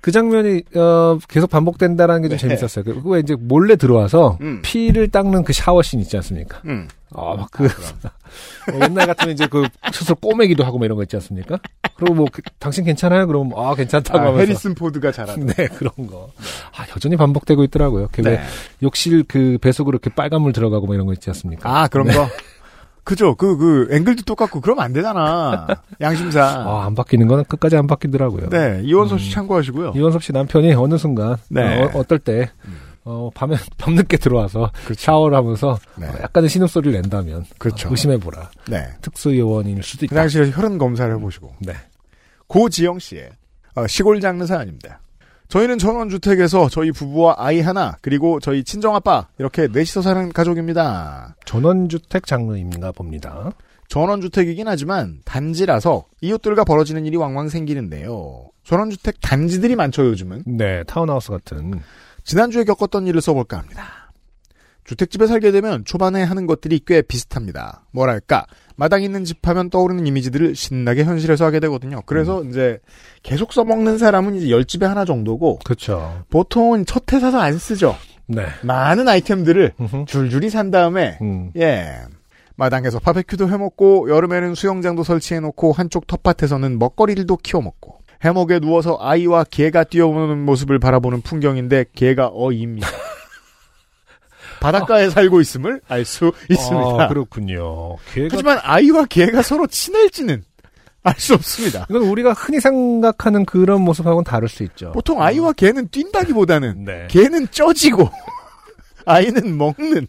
그 0.00 0.12
장면이 0.12 0.62
어, 0.76 1.18
계속 1.28 1.50
반복된다라는 1.50 2.22
게좀 2.22 2.38
네. 2.38 2.48
재밌었어요. 2.56 2.84
그 2.84 2.92
후에 2.92 3.20
이제 3.20 3.34
몰래 3.34 3.76
들어와서 3.76 4.38
음. 4.40 4.60
피를 4.62 5.08
닦는 5.08 5.44
그 5.44 5.52
샤워씬 5.52 6.00
있지 6.00 6.16
않습니까? 6.16 6.60
음. 6.66 6.88
아, 7.14 7.34
막 7.36 7.48
그, 7.50 7.64
어, 7.64 7.68
옛날 8.84 9.06
같으면 9.06 9.32
이제 9.32 9.46
그 9.46 9.66
스스로 9.92 10.14
꼬매기도 10.16 10.62
하고 10.62 10.76
뭐 10.76 10.84
이런 10.84 10.96
거 10.96 11.02
있지 11.02 11.16
않습니까? 11.16 11.58
그리고 11.96 12.14
뭐, 12.14 12.26
그, 12.30 12.42
당신 12.58 12.84
괜찮아요? 12.84 13.26
그러면, 13.26 13.52
아, 13.56 13.74
괜찮다고 13.74 14.18
아, 14.18 14.22
하면서. 14.26 14.40
해리슨 14.40 14.74
포드가 14.74 15.10
잘하는. 15.10 15.46
네, 15.46 15.68
그런 15.68 15.92
거. 16.06 16.30
아, 16.76 16.84
여전히 16.94 17.16
반복되고 17.16 17.64
있더라고요. 17.64 18.08
그 18.12 18.20
네. 18.20 18.30
왜 18.32 18.40
욕실 18.82 19.24
그 19.26 19.56
배속으로 19.60 19.96
이렇게 19.96 20.14
빨간 20.14 20.42
물 20.42 20.52
들어가고 20.52 20.86
뭐 20.86 20.94
이런 20.94 21.06
거 21.06 21.14
있지 21.14 21.30
않습니까? 21.30 21.82
아, 21.82 21.88
그런 21.88 22.08
거. 22.08 22.28
그죠. 23.08 23.34
그, 23.34 23.56
그, 23.56 23.88
앵글도 23.90 24.24
똑같고, 24.24 24.60
그러면 24.60 24.84
안 24.84 24.92
되잖아. 24.92 25.66
양심상. 25.98 26.68
아, 26.68 26.84
안 26.84 26.94
바뀌는 26.94 27.26
거는 27.26 27.44
끝까지 27.44 27.74
안 27.74 27.86
바뀌더라고요. 27.86 28.50
네, 28.50 28.82
이원섭 28.84 29.18
씨 29.18 29.30
음. 29.30 29.32
참고하시고요. 29.32 29.94
이원섭 29.96 30.22
씨 30.22 30.32
남편이 30.32 30.74
어느 30.74 30.98
순간, 30.98 31.36
네. 31.48 31.84
어, 31.94 32.02
떨 32.02 32.18
때 32.18 32.50
음. 32.66 32.76
어, 33.04 33.30
밤에, 33.32 33.56
밤늦게 33.78 34.18
들어와서 34.18 34.70
그렇죠. 34.84 35.00
샤워를 35.00 35.38
하면서 35.38 35.78
네. 35.96 36.06
어, 36.06 36.12
약간의 36.22 36.50
신음소리를 36.50 37.00
낸다면. 37.00 37.46
그렇죠. 37.56 37.88
어, 37.88 37.92
의심해보라. 37.92 38.50
네. 38.68 38.88
특수요원일 39.00 39.82
수도 39.82 40.00
그 40.00 40.04
있다. 40.04 40.16
당시에 40.16 40.50
혈흔 40.50 40.76
검사를 40.76 41.10
해보시고. 41.14 41.54
네. 41.60 41.72
고지영 42.48 42.98
씨의 42.98 43.30
어, 43.76 43.86
시골 43.86 44.20
장르 44.20 44.44
사연입니다. 44.44 45.00
저희는 45.48 45.78
전원주택에서 45.78 46.68
저희 46.68 46.92
부부와 46.92 47.36
아이 47.38 47.60
하나, 47.60 47.96
그리고 48.02 48.38
저희 48.38 48.62
친정아빠, 48.62 49.28
이렇게 49.38 49.66
넷이서 49.72 50.02
사는 50.02 50.30
가족입니다. 50.30 51.36
전원주택 51.46 52.26
장르인가 52.26 52.92
봅니다. 52.92 53.52
전원주택이긴 53.88 54.68
하지만 54.68 55.20
단지라서 55.24 56.04
이웃들과 56.20 56.64
벌어지는 56.64 57.06
일이 57.06 57.16
왕왕 57.16 57.48
생기는데요. 57.48 58.50
전원주택 58.64 59.16
단지들이 59.22 59.76
많죠, 59.76 60.06
요즘은. 60.08 60.42
네, 60.46 60.82
타운하우스 60.84 61.30
같은. 61.30 61.80
지난주에 62.24 62.64
겪었던 62.64 63.06
일을 63.06 63.22
써볼까 63.22 63.58
합니다. 63.58 63.97
주택집에 64.88 65.26
살게 65.26 65.50
되면 65.50 65.84
초반에 65.84 66.22
하는 66.22 66.46
것들이 66.46 66.80
꽤 66.86 67.02
비슷합니다. 67.02 67.84
뭐랄까 67.92 68.46
마당 68.74 69.02
있는 69.02 69.22
집 69.22 69.46
하면 69.46 69.68
떠오르는 69.68 70.06
이미지들을 70.06 70.54
신나게 70.54 71.04
현실에서 71.04 71.44
하게 71.44 71.60
되거든요. 71.60 72.00
그래서 72.06 72.42
이제 72.44 72.78
계속 73.22 73.52
써먹는 73.52 73.98
사람은 73.98 74.36
이제 74.36 74.48
열 74.48 74.64
집에 74.64 74.86
하나 74.86 75.04
정도고 75.04 75.58
그렇죠. 75.62 76.24
보통은 76.30 76.86
첫 76.86 77.12
회사서 77.12 77.38
안 77.38 77.58
쓰죠. 77.58 77.96
네. 78.28 78.46
많은 78.62 79.06
아이템들을. 79.08 79.74
줄줄이 80.06 80.48
산 80.48 80.70
다음에 80.70 81.18
음. 81.20 81.50
예. 81.56 81.92
마당에서 82.56 82.98
바베큐도 82.98 83.46
해먹고 83.50 84.08
여름에는 84.08 84.54
수영장도 84.54 85.04
설치해놓고 85.04 85.72
한쪽 85.72 86.06
텃밭에서는 86.06 86.78
먹거리들도 86.78 87.36
키워먹고 87.36 87.98
해먹에 88.24 88.58
누워서 88.58 88.96
아이와 88.98 89.44
개가 89.44 89.84
뛰어오는 89.84 90.44
모습을 90.46 90.78
바라보는 90.78 91.20
풍경인데 91.20 91.84
개가 91.94 92.30
어이입니다. 92.34 92.88
바닷가에 94.60 95.10
살고 95.10 95.40
있음을 95.40 95.80
알 95.88 96.04
수 96.04 96.32
있습니다. 96.50 97.04
아, 97.04 97.08
그렇군요. 97.08 97.96
걔가 98.12 98.28
하지만 98.32 98.58
아이와 98.62 99.04
개가 99.06 99.42
서로 99.42 99.66
친할지는 99.66 100.42
알 101.02 101.14
수 101.18 101.34
없습니다. 101.34 101.86
이건 101.88 102.02
우리가 102.02 102.32
흔히 102.32 102.60
생각하는 102.60 103.44
그런 103.46 103.82
모습하고는 103.82 104.24
다를 104.24 104.48
수 104.48 104.62
있죠. 104.64 104.92
보통 104.92 105.22
아이와 105.22 105.52
개는 105.52 105.88
뛴다기보다는 105.88 106.84
네. 106.86 107.06
개는 107.10 107.48
쪄지고 107.50 108.10
아이는 109.06 109.56
먹는 109.56 110.06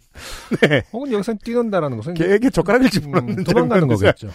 네 0.61 0.83
혹은 0.91 1.11
여기서 1.13 1.33
뛰는다라는 1.43 1.95
것은 1.97 2.13
개에게 2.15 2.49
젓가락을 2.49 2.87
음, 2.87 2.89
집어넣는 2.89 3.43
도망가는 3.45 3.87
장면에서 3.87 4.05
거겠죠. 4.05 4.27
어. 4.27 4.31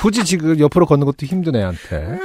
굳이 0.00 0.24
지금 0.24 0.58
옆으로 0.58 0.84
걷는 0.86 1.06
것도 1.06 1.24
힘든 1.24 1.54
애한테. 1.54 1.96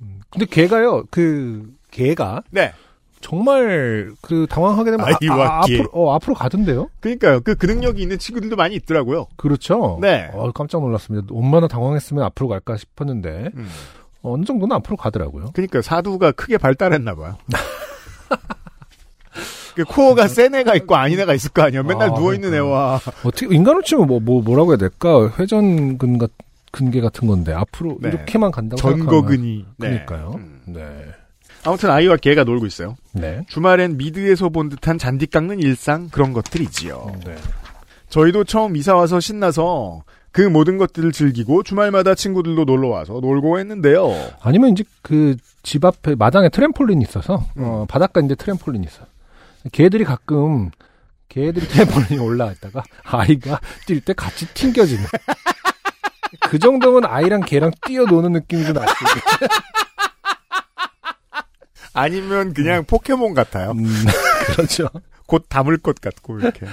음, 0.00 0.20
근데 0.30 0.46
걔가요, 0.46 1.04
그, 1.10 1.68
걔가 1.90 2.42
네 2.50 2.72
정말 3.20 4.10
그 4.20 4.46
당황하게 4.48 4.92
되면 4.92 5.06
아, 5.06 5.10
아, 5.10 5.64
개. 5.66 5.78
앞으로, 5.78 5.88
어, 5.92 6.14
앞으로 6.14 6.34
가던데요? 6.34 6.88
그러니까요 7.00 7.40
그, 7.40 7.54
그 7.54 7.66
능력이 7.66 8.02
있는 8.02 8.18
친구들도 8.18 8.56
많이 8.56 8.74
있더라고요 8.76 9.26
그렇죠. 9.36 9.98
네. 10.00 10.30
어, 10.32 10.50
깜짝 10.52 10.80
놀랐습니다. 10.80 11.26
얼마나 11.32 11.68
당황했으면 11.68 12.24
앞으로 12.24 12.48
갈까 12.48 12.76
싶었는데 12.76 13.50
음. 13.54 13.68
어느 14.22 14.44
정도는 14.44 14.74
앞으로 14.76 14.96
가더라고요. 14.96 15.50
그러니까 15.54 15.82
사두가 15.82 16.32
크게 16.32 16.58
발달했나 16.58 17.14
봐요 17.14 17.36
그 19.76 19.84
코어가 19.84 20.26
센 20.26 20.54
애가 20.54 20.74
있고 20.76 20.96
아닌 20.96 21.20
애가 21.20 21.34
있을 21.34 21.50
거 21.50 21.62
아니야 21.62 21.82
맨날 21.82 22.10
아, 22.10 22.14
누워있는 22.14 22.50
그러니까요. 22.50 22.70
애와 22.70 23.00
어떻게 23.24 23.46
인간으로 23.54 23.82
치면 23.82 24.06
뭐, 24.06 24.20
뭐 24.20 24.42
뭐라고 24.42 24.70
해야 24.70 24.78
될까? 24.78 25.30
회전근 25.38 26.18
같 26.18 26.30
근개 26.72 27.00
같은 27.00 27.26
건데 27.26 27.54
앞으로 27.54 27.96
네. 28.00 28.10
이렇게만 28.10 28.50
간다고 28.50 28.78
생각하면 28.80 29.08
전거근이 29.08 29.64
네. 29.78 30.04
그러니까요. 30.06 30.34
음. 30.36 30.60
네. 30.66 30.82
아무튼 31.66 31.90
아이와 31.90 32.16
개가 32.16 32.44
놀고 32.44 32.66
있어요 32.66 32.96
네. 33.12 33.44
주말엔 33.48 33.96
미드에서 33.96 34.48
본 34.48 34.68
듯한 34.68 34.98
잔디 34.98 35.26
깎는 35.26 35.60
일상 35.60 36.08
그런 36.08 36.32
것들이지요 36.32 37.12
네. 37.24 37.36
저희도 38.08 38.44
처음 38.44 38.76
이사 38.76 38.94
와서 38.94 39.20
신나서 39.20 40.04
그 40.30 40.42
모든 40.42 40.78
것들을 40.78 41.12
즐기고 41.12 41.62
주말마다 41.62 42.14
친구들도 42.14 42.64
놀러 42.64 42.88
와서 42.88 43.20
놀고 43.22 43.58
했는데요. 43.58 44.10
아니면 44.42 44.70
이제 44.70 44.84
그 45.02 45.36
집 45.66 45.84
앞에 45.84 46.14
마당에 46.14 46.48
트램폴린이 46.48 47.02
있어서 47.02 47.44
음. 47.56 47.64
어, 47.64 47.86
바닷가 47.88 48.20
인데 48.20 48.36
트램폴린이 48.36 48.86
있어. 48.86 49.04
개들이 49.72 50.04
가끔 50.04 50.70
개들이 51.28 51.66
트램폴린에 51.66 52.22
올라왔다가 52.22 52.84
아이가 53.02 53.58
뛸 53.88 54.00
때 54.04 54.12
같이 54.12 54.46
튕겨지는. 54.54 55.04
그 56.48 56.60
정도면 56.60 57.04
아이랑 57.04 57.40
개랑 57.40 57.72
뛰어노는 57.84 58.32
느낌이 58.32 58.64
좀 58.64 58.76
있겠죠. 58.76 58.86
아니면 61.96 62.52
그냥 62.54 62.84
포켓몬 62.84 63.34
같아요. 63.34 63.72
음, 63.72 63.84
그렇죠. 64.54 64.88
곧 65.26 65.46
담을 65.48 65.78
것 65.78 66.00
같고 66.00 66.38
이렇게. 66.38 66.66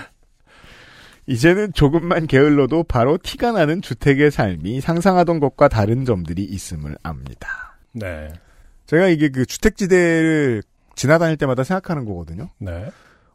이제는 1.26 1.72
조금만 1.74 2.28
게을러도 2.28 2.84
바로 2.84 3.18
티가 3.18 3.54
나는 3.54 3.82
주택의 3.82 4.30
삶이 4.30 4.82
상상하던 4.82 5.40
것과 5.40 5.70
다른 5.70 6.04
점들이 6.04 6.44
있음을 6.44 6.98
압니다. 7.02 7.78
네. 7.94 8.34
제가 8.88 9.08
이게 9.08 9.30
그 9.30 9.46
주택지대를 9.46 10.64
지나다닐 10.96 11.38
때마다 11.38 11.64
생각하는 11.64 12.06
거거든요. 12.06 12.50
네. 12.60 12.90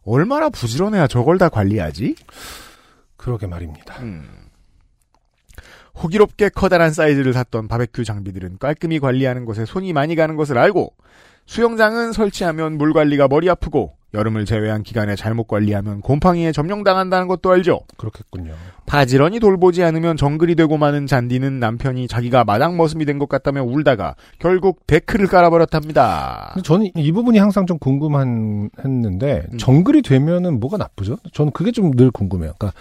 얼마나 0.05 0.51
부지런해야 0.51 1.07
저걸 1.07 1.38
다 1.38 1.48
관리하지? 1.48 2.14
그러게 3.16 3.46
말입니다. 3.46 3.98
음. 4.01 4.48
호기롭게 6.03 6.51
커다란 6.51 6.93
사이즈를 6.93 7.33
샀던 7.33 7.69
바베큐 7.69 8.05
장비들은 8.05 8.59
깔끔히 8.59 8.99
관리하는 9.01 9.45
것에 9.45 9.65
손이 9.65 9.93
많이 9.93 10.15
가는 10.17 10.37
것을 10.37 10.59
알고 10.59 10.95
수영장은 11.47 12.13
설치하면 12.13 12.77
물 12.79 12.93
관리가 12.93 13.27
머리 13.29 13.49
아프고 13.49 13.95
여름을 14.15 14.47
제외한 14.47 14.83
기간에 14.83 15.17
잘못 15.17 15.45
관리하면 15.49 16.01
곰팡이에 16.01 16.51
점령당한다는 16.53 17.29
것도 17.29 17.51
알죠. 17.51 17.81
그렇겠군요. 17.99 18.55
바지런히 18.87 19.39
돌보지 19.39 19.83
않으면 19.85 20.17
정글이 20.17 20.55
되고 20.55 20.79
마는 20.79 21.07
잔디는 21.07 21.59
남편이 21.61 22.09
자기가 22.09 22.45
마당 22.45 22.79
머슴이 22.79 23.05
된 23.05 23.19
것 23.19 23.29
같다며 23.29 23.63
울다가 23.65 24.15
결국 24.39 24.87
데크를 24.87 25.27
깔아버렸답니다. 25.27 26.55
저는 26.65 26.89
이 26.97 27.13
부분이 27.13 27.37
항상 27.39 27.67
좀 27.67 27.79
궁금한 27.79 28.71
했는데 28.83 29.47
음. 29.53 29.59
정글이 29.59 30.01
되면은 30.03 30.59
뭐가 30.61 30.79
나쁘죠? 30.79 31.19
저는 31.35 31.53
그게 31.53 31.71
좀 31.71 31.91
늘 31.91 32.11
궁금해요. 32.11 32.55
그러니까 32.59 32.79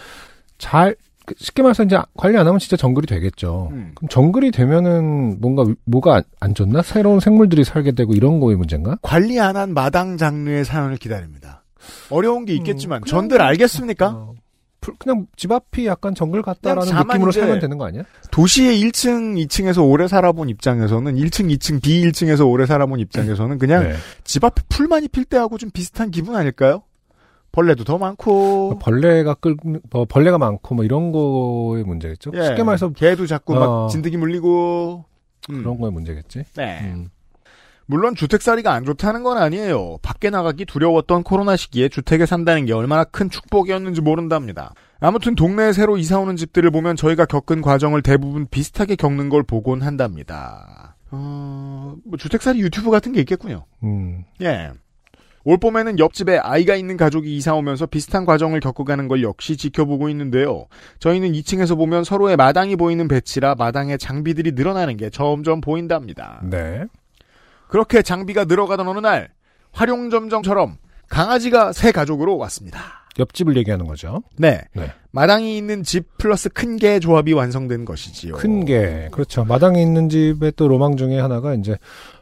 잘그 0.59 0.95
쉽게 1.35 1.61
말해서 1.61 1.83
이제 1.83 1.97
관리 2.15 2.37
안 2.37 2.47
하면 2.47 2.59
진짜 2.59 2.77
정글이 2.77 3.05
되겠죠. 3.07 3.69
음. 3.71 3.91
그럼 3.95 4.09
정글이 4.09 4.51
되면은 4.51 5.41
뭔가 5.41 5.65
뭐가 5.85 6.15
안- 6.15 6.23
안 6.39 6.53
좋나? 6.53 6.81
새로운 6.81 7.19
생물들이 7.19 7.63
살게 7.63 7.91
되고 7.91 8.13
이런 8.13 8.39
거의 8.39 8.55
문제인가? 8.55 8.97
관리 9.01 9.39
안 9.39 9.55
한 9.55 9.73
마당 9.73 10.17
장르의 10.17 10.63
사연을 10.65 10.97
기다립니다. 10.97 11.63
어려운 12.09 12.45
게 12.45 12.53
있겠지만 12.55 13.01
음, 13.01 13.05
전들 13.05 13.41
알겠습니까? 13.41 14.07
어, 14.09 14.33
풀- 14.79 14.93
그냥 14.99 15.25
집 15.35 15.51
앞이 15.51 15.85
약간 15.87 16.13
정글 16.15 16.41
같다라는 16.43 16.93
느낌으로 16.95 17.31
살면 17.31 17.59
되는 17.59 17.77
거 17.77 17.85
아니야? 17.87 18.03
도시의 18.31 18.79
1층, 18.83 19.35
2층에서 19.47 19.85
오래 19.89 20.07
살아본 20.07 20.49
입장에서는 20.49 21.15
1층, 21.15 21.51
2층, 21.57 21.81
B1층에서 21.81 22.47
오래 22.47 22.65
살아본 22.65 22.99
입장에서는 22.99 23.57
그냥 23.57 23.83
네. 23.83 23.93
집 24.23 24.43
앞에 24.43 24.61
풀만이 24.69 25.07
필 25.09 25.25
때하고 25.25 25.57
좀 25.57 25.71
비슷한 25.71 26.11
기분 26.11 26.35
아닐까요? 26.35 26.83
벌레도 27.57 27.85
더 27.85 27.97
많고 27.97 28.77
벌레가 28.77 29.33
끌뭐 29.33 30.05
벌레가 30.07 30.37
많고 30.37 30.75
뭐 30.75 30.85
이런 30.85 31.11
거의 31.11 31.83
문제겠죠. 31.83 32.29
예, 32.35 32.43
쉽게 32.43 32.61
말해서 32.61 32.89
개도 32.89 33.25
자꾸 33.25 33.55
막 33.55 33.63
어. 33.63 33.87
진드기 33.87 34.15
물리고 34.15 35.05
음, 35.49 35.63
그런 35.63 35.79
거의 35.79 35.91
문제겠지. 35.91 36.43
네. 36.55 36.81
음. 36.83 37.09
물론 37.87 38.13
주택살이가 38.13 38.71
안 38.71 38.85
좋다는 38.85 39.23
건 39.23 39.39
아니에요. 39.39 39.97
밖에 40.03 40.29
나가기 40.29 40.65
두려웠던 40.65 41.23
코로나 41.23 41.55
시기에 41.55 41.89
주택에 41.89 42.27
산다는 42.27 42.67
게 42.67 42.73
얼마나 42.73 43.03
큰 43.03 43.27
축복이었는지 43.27 44.01
모른답니다. 44.01 44.75
아무튼 44.99 45.33
동네에 45.33 45.73
새로 45.73 45.97
이사 45.97 46.19
오는 46.19 46.35
집들을 46.35 46.69
보면 46.69 46.95
저희가 46.95 47.25
겪은 47.25 47.61
과정을 47.61 48.03
대부분 48.03 48.45
비슷하게 48.45 48.97
겪는 48.97 49.29
걸 49.29 49.41
보곤 49.41 49.81
한답니다. 49.81 50.95
어, 51.09 51.95
뭐 52.05 52.17
주택살이 52.19 52.59
유튜브 52.59 52.91
같은 52.91 53.13
게 53.13 53.21
있겠군요. 53.21 53.65
음. 53.81 54.25
예. 54.41 54.73
올 55.49 55.57
봄에는 55.57 55.97
옆집에 55.97 56.39
아이가 56.39 56.75
있는 56.75 56.97
가족이 56.97 57.33
이사 57.37 57.53
오면서 57.55 57.85
비슷한 57.85 58.25
과정을 58.25 58.59
겪어가는 58.59 59.07
걸 59.07 59.23
역시 59.23 59.55
지켜보고 59.55 60.09
있는데요. 60.09 60.65
저희는 60.99 61.31
2층에서 61.31 61.77
보면 61.77 62.03
서로의 62.03 62.35
마당이 62.35 62.75
보이는 62.75 63.07
배치라 63.07 63.55
마당에 63.55 63.95
장비들이 63.95 64.51
늘어나는 64.51 64.97
게 64.97 65.09
점점 65.09 65.61
보인답니다. 65.61 66.41
네. 66.43 66.83
그렇게 67.69 68.01
장비가 68.01 68.43
늘어가던 68.43 68.89
어느 68.89 68.99
날 68.99 69.29
화룡점정처럼 69.71 70.79
강아지가 71.07 71.71
새 71.71 71.93
가족으로 71.93 72.35
왔습니다. 72.37 73.07
옆집을 73.17 73.55
얘기하는 73.55 73.87
거죠. 73.87 74.23
네. 74.37 74.63
네. 74.73 74.91
마당이 75.11 75.57
있는 75.57 75.81
집 75.83 76.17
플러스 76.17 76.49
큰 76.49 76.75
개 76.75 76.99
조합이 76.99 77.31
완성된 77.31 77.85
것이지요. 77.85 78.33
큰 78.35 78.65
개. 78.65 79.07
그렇죠. 79.13 79.45
마당에 79.45 79.81
있는 79.81 80.09
집의 80.09 80.53
또 80.57 80.67
로망 80.67 80.97
중에 80.97 81.17
하나가 81.17 81.53
이제 81.53 81.77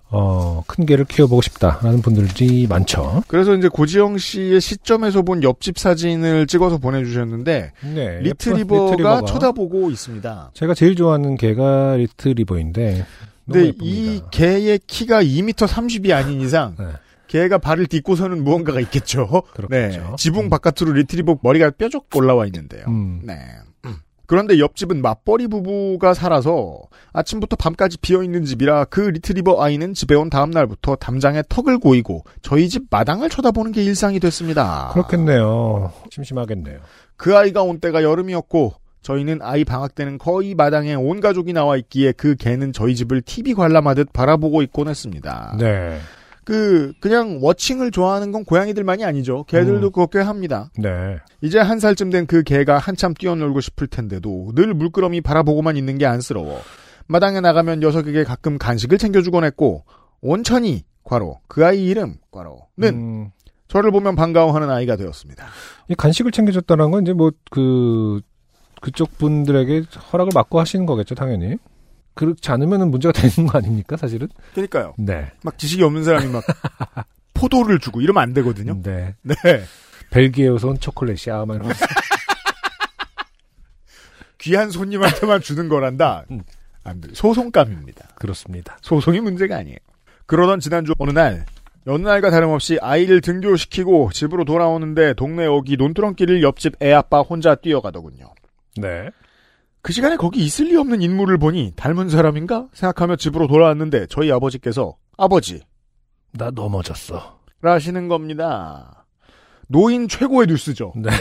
어, 0.10 0.64
큰 0.68 0.86
개를 0.86 1.06
키워보고 1.06 1.42
싶다라는 1.42 2.02
분들이 2.02 2.68
많죠. 2.68 3.24
그래서 3.28 3.56
이제 3.56 3.68
고지영 3.68 4.18
씨의 4.18 4.62
시점에서 4.62 5.24
본 5.24 5.44
옆집 5.44 5.80
사진을 5.80 6.48
찍어서 6.48 6.78
보내주셨는데 6.78 7.72
네. 7.94 8.20
리트리버가, 8.22 8.92
리트리버가 8.92 9.22
쳐다보고 9.26 9.90
있습니다. 9.92 10.52
제가 10.54 10.74
제일 10.74 10.96
좋아하는 10.96 11.36
개가 11.36 11.96
리트리버인데 11.98 13.06
근데 13.46 13.66
예쁩니다. 13.68 13.84
이 13.84 14.22
개의 14.32 14.80
키가 14.86 15.24
2m 15.24 15.54
30이 15.68 16.12
아닌 16.14 16.42
이상 16.42 16.76
네. 16.78 16.86
개가 17.28 17.58
발을 17.58 17.88
딛고서는 17.88 18.44
무언가가 18.44 18.80
있겠죠. 18.82 19.44
그렇겠죠. 19.54 20.00
네. 20.00 20.10
지붕 20.18 20.50
바깥으로 20.50 20.94
리트리버 20.94 21.40
머리가 21.42 21.72
뾰족 21.72 22.08
올라와 22.16 22.46
있는데요. 22.46 22.86
음. 22.88 23.22
네. 23.24 23.38
음. 24.26 24.28
그런데 24.28 24.60
옆집은 24.60 25.02
맞벌이 25.02 25.48
부부가 25.48 26.14
살아서 26.14 26.82
아침부터 27.14 27.56
밤까지 27.56 28.00
비어있는 28.00 28.46
집이라 28.46 28.86
그 28.86 29.02
리트리버 29.02 29.62
아이는 29.62 29.94
집에 29.94 30.16
온 30.16 30.30
다음날부터 30.30 30.96
담장에 30.96 31.44
턱을 31.48 31.80
고이고 31.80 32.24
저희 32.42 32.70
집 32.70 32.84
마당을 32.90 33.30
쳐다보는 33.30 33.72
게 33.72 33.84
일상이 33.84 34.20
됐습니다. 34.20 34.90
그렇겠네요. 34.94 35.92
심심하겠네요. 36.12 36.80
그 37.18 37.36
아이가 37.38 37.64
온 37.64 37.80
때가 37.80 38.04
여름이었고 38.04 38.74
저희는 39.02 39.40
아이 39.44 39.64
방학 39.64 39.94
때는 39.94 40.18
거의 40.18 40.56
마당에 40.56 40.96
온 40.96 41.20
가족이 41.20 41.54
나와 41.54 41.78
있기에 41.78 42.12
그 42.14 42.36
개는 42.36 42.74
저희 42.74 42.96
집을 42.96 43.22
TV 43.22 43.54
관람하듯 43.54 44.12
바라보고 44.12 44.64
있곤 44.64 44.88
했습니다. 44.88 45.56
네. 45.60 46.00
그 46.46 46.94
그냥 47.00 47.40
워칭을 47.42 47.92
좋아하는 47.92 48.32
건 48.32 48.46
고양이들만이 48.46 49.04
아니죠. 49.04 49.44
개들도 49.46 49.88
음. 49.88 49.92
그렇게 49.92 50.20
합니다. 50.20 50.70
네. 50.78 51.18
이제 51.42 51.60
한 51.60 51.80
살쯤 51.80 52.12
된 52.12 52.26
그 52.28 52.44
개가 52.44 52.78
한참 52.78 53.14
뛰어놀고 53.14 53.60
싶을 53.62 53.88
텐데도 53.88 54.54
늘 54.56 54.74
물끄러미 54.74 55.22
바라보고만 55.22 55.76
있는 55.76 55.98
게 55.98 56.06
안쓰러워. 56.06 56.62
마당에 57.08 57.42
나가면 57.42 57.80
녀석에게 57.82 58.24
가끔 58.24 58.58
간식을 58.58 58.98
챙겨주곤 58.98 59.44
했고 59.44 59.84
온천이 60.22 60.86
과로 61.04 61.40
그 61.48 61.66
아이 61.66 61.86
이름 61.86 62.16
과로는 62.32 62.64
음, 62.84 63.30
저를 63.68 63.92
보면 63.92 64.16
반가워하는 64.16 64.70
아이가 64.72 64.96
되었습니다. 64.96 65.46
이 65.90 65.96
간식을 65.96 66.32
챙겨줬다는 66.32 66.92
건 66.92 67.04
이제 67.04 67.14
뭐 67.14 67.32
그 67.52 68.22
그쪽 68.82 69.18
분들에게 69.18 69.84
허락을 70.14 70.32
받고 70.34 70.60
하시는 70.60 70.86
거겠죠, 70.86 71.16
당연히. 71.16 71.58
그렇지 72.16 72.50
않으면 72.52 72.90
문제가 72.90 73.12
되는 73.20 73.48
거 73.48 73.58
아닙니까, 73.58 73.98
사실은? 73.98 74.28
그러니까요. 74.54 74.96
네. 74.98 75.32
막 75.44 75.58
지식이 75.58 75.84
없는 75.84 76.04
사람이 76.04 76.28
막 76.28 76.44
포도를 77.34 77.80
주고 77.80 78.02
이러면 78.02 78.24
안 78.24 78.34
되거든요. 78.34 78.82
네. 78.82 79.16
네. 79.22 79.36
벨기에에서 80.10 80.70
온 80.70 80.80
초콜릿이야, 80.80 81.46
막 81.46 81.56
이러면서. 81.56 81.86
귀한 84.40 84.72
손님한테만 84.72 85.42
주는 85.42 85.68
거란다. 85.70 86.26
음. 86.32 86.42
안 86.84 87.02
돼. 87.02 87.10
소송감입니다. 87.14 88.10
그렇습니다. 88.16 88.78
소송이 88.82 89.20
문제가 89.20 89.58
아니에요. 89.58 89.78
그러던 90.28 90.60
지난주 90.60 90.94
어느 91.00 91.12
날 91.12 91.46
여느 91.88 92.08
날과 92.08 92.30
다름없이 92.32 92.78
아이를 92.82 93.22
등교시키고 93.22 94.10
집으로 94.12 94.44
돌아오는데 94.46 95.14
동네 95.16 95.46
어기 95.46 95.78
논두렁길을 95.78 96.42
옆집 96.44 96.82
애 96.82 96.94
아빠 96.94 97.22
혼자 97.22 97.56
뛰어가더군요. 97.56 98.26
네. 98.78 99.10
그 99.86 99.94
시간에 99.94 100.16
거기 100.16 100.44
있을 100.44 100.66
리 100.66 100.76
없는 100.78 101.04
인물을 101.04 101.38
보니 101.38 101.74
닮은 101.76 102.10
사람인가 102.10 102.70
생각하며 102.74 103.18
집으로 103.18 103.46
돌아왔는데 103.46 104.08
저희 104.08 104.32
아버지께서 104.32 104.96
아버지 105.16 105.62
나 106.32 106.50
넘어졌어. 106.50 107.40
라시는 107.62 108.08
겁니다. 108.08 109.06
노인 109.68 110.08
최고의 110.08 110.48
뉴스죠. 110.48 110.92
네. 110.96 111.12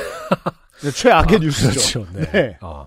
네, 0.82 0.90
최악의 0.90 1.40
뉴스죠. 1.40 2.04
그렇죠. 2.04 2.18
네. 2.18 2.30
네. 2.32 2.58
아, 2.62 2.86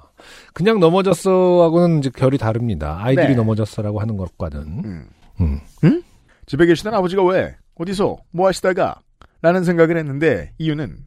그냥 0.51 0.79
넘어졌어 0.79 1.61
하고는 1.61 1.99
이제 1.99 2.09
결이 2.09 2.39
다릅니다. 2.39 2.97
아이들이 2.99 3.27
네. 3.27 3.35
넘어졌어라고 3.35 4.01
하는 4.01 4.17
것과는. 4.17 4.61
음. 4.83 5.59
음. 5.83 6.03
집에 6.47 6.65
계시던 6.65 6.95
아버지가 6.95 7.23
왜 7.23 7.55
어디서 7.75 8.17
뭐 8.31 8.47
하시다가 8.47 8.99
라는 9.43 9.63
생각을 9.63 9.95
했는데 9.95 10.53
이유는 10.57 10.97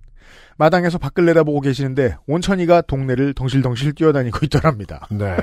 마당에서 0.60 0.98
밖을 0.98 1.24
내다보고 1.24 1.62
계시는데 1.62 2.16
온천이가 2.26 2.82
동네를 2.82 3.32
덩실덩실 3.32 3.94
뛰어다니고 3.94 4.40
있더랍니다. 4.44 5.06
네. 5.10 5.34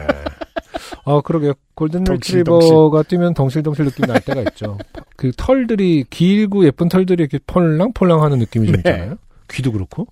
아, 1.05 1.21
그러게요. 1.21 1.53
골든 1.73 2.03
덩실, 2.03 2.39
리트리버가 2.41 3.01
뛰면 3.01 3.33
덩실덩실 3.33 3.85
느낌이 3.85 4.07
날 4.07 4.21
때가 4.21 4.41
있죠. 4.51 4.77
그 5.15 5.31
털들이, 5.35 6.05
길고 6.11 6.65
예쁜 6.65 6.87
털들이 6.87 7.23
이렇게 7.23 7.39
폴랑폴랑 7.47 8.21
하는 8.21 8.37
느낌이 8.37 8.67
좀 8.67 8.73
네. 8.73 8.79
있잖아요. 8.91 9.15
귀도 9.49 9.71
그렇고. 9.71 10.05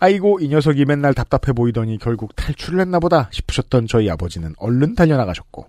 아이고 0.00 0.38
이 0.40 0.48
녀석이 0.48 0.84
맨날 0.84 1.14
답답해 1.14 1.54
보이더니 1.54 1.96
결국 1.96 2.36
탈출을 2.36 2.80
했나 2.80 2.98
보다 2.98 3.28
싶으셨던 3.30 3.86
저희 3.86 4.10
아버지는 4.10 4.52
얼른 4.58 4.96
달려나가셨고 4.96 5.66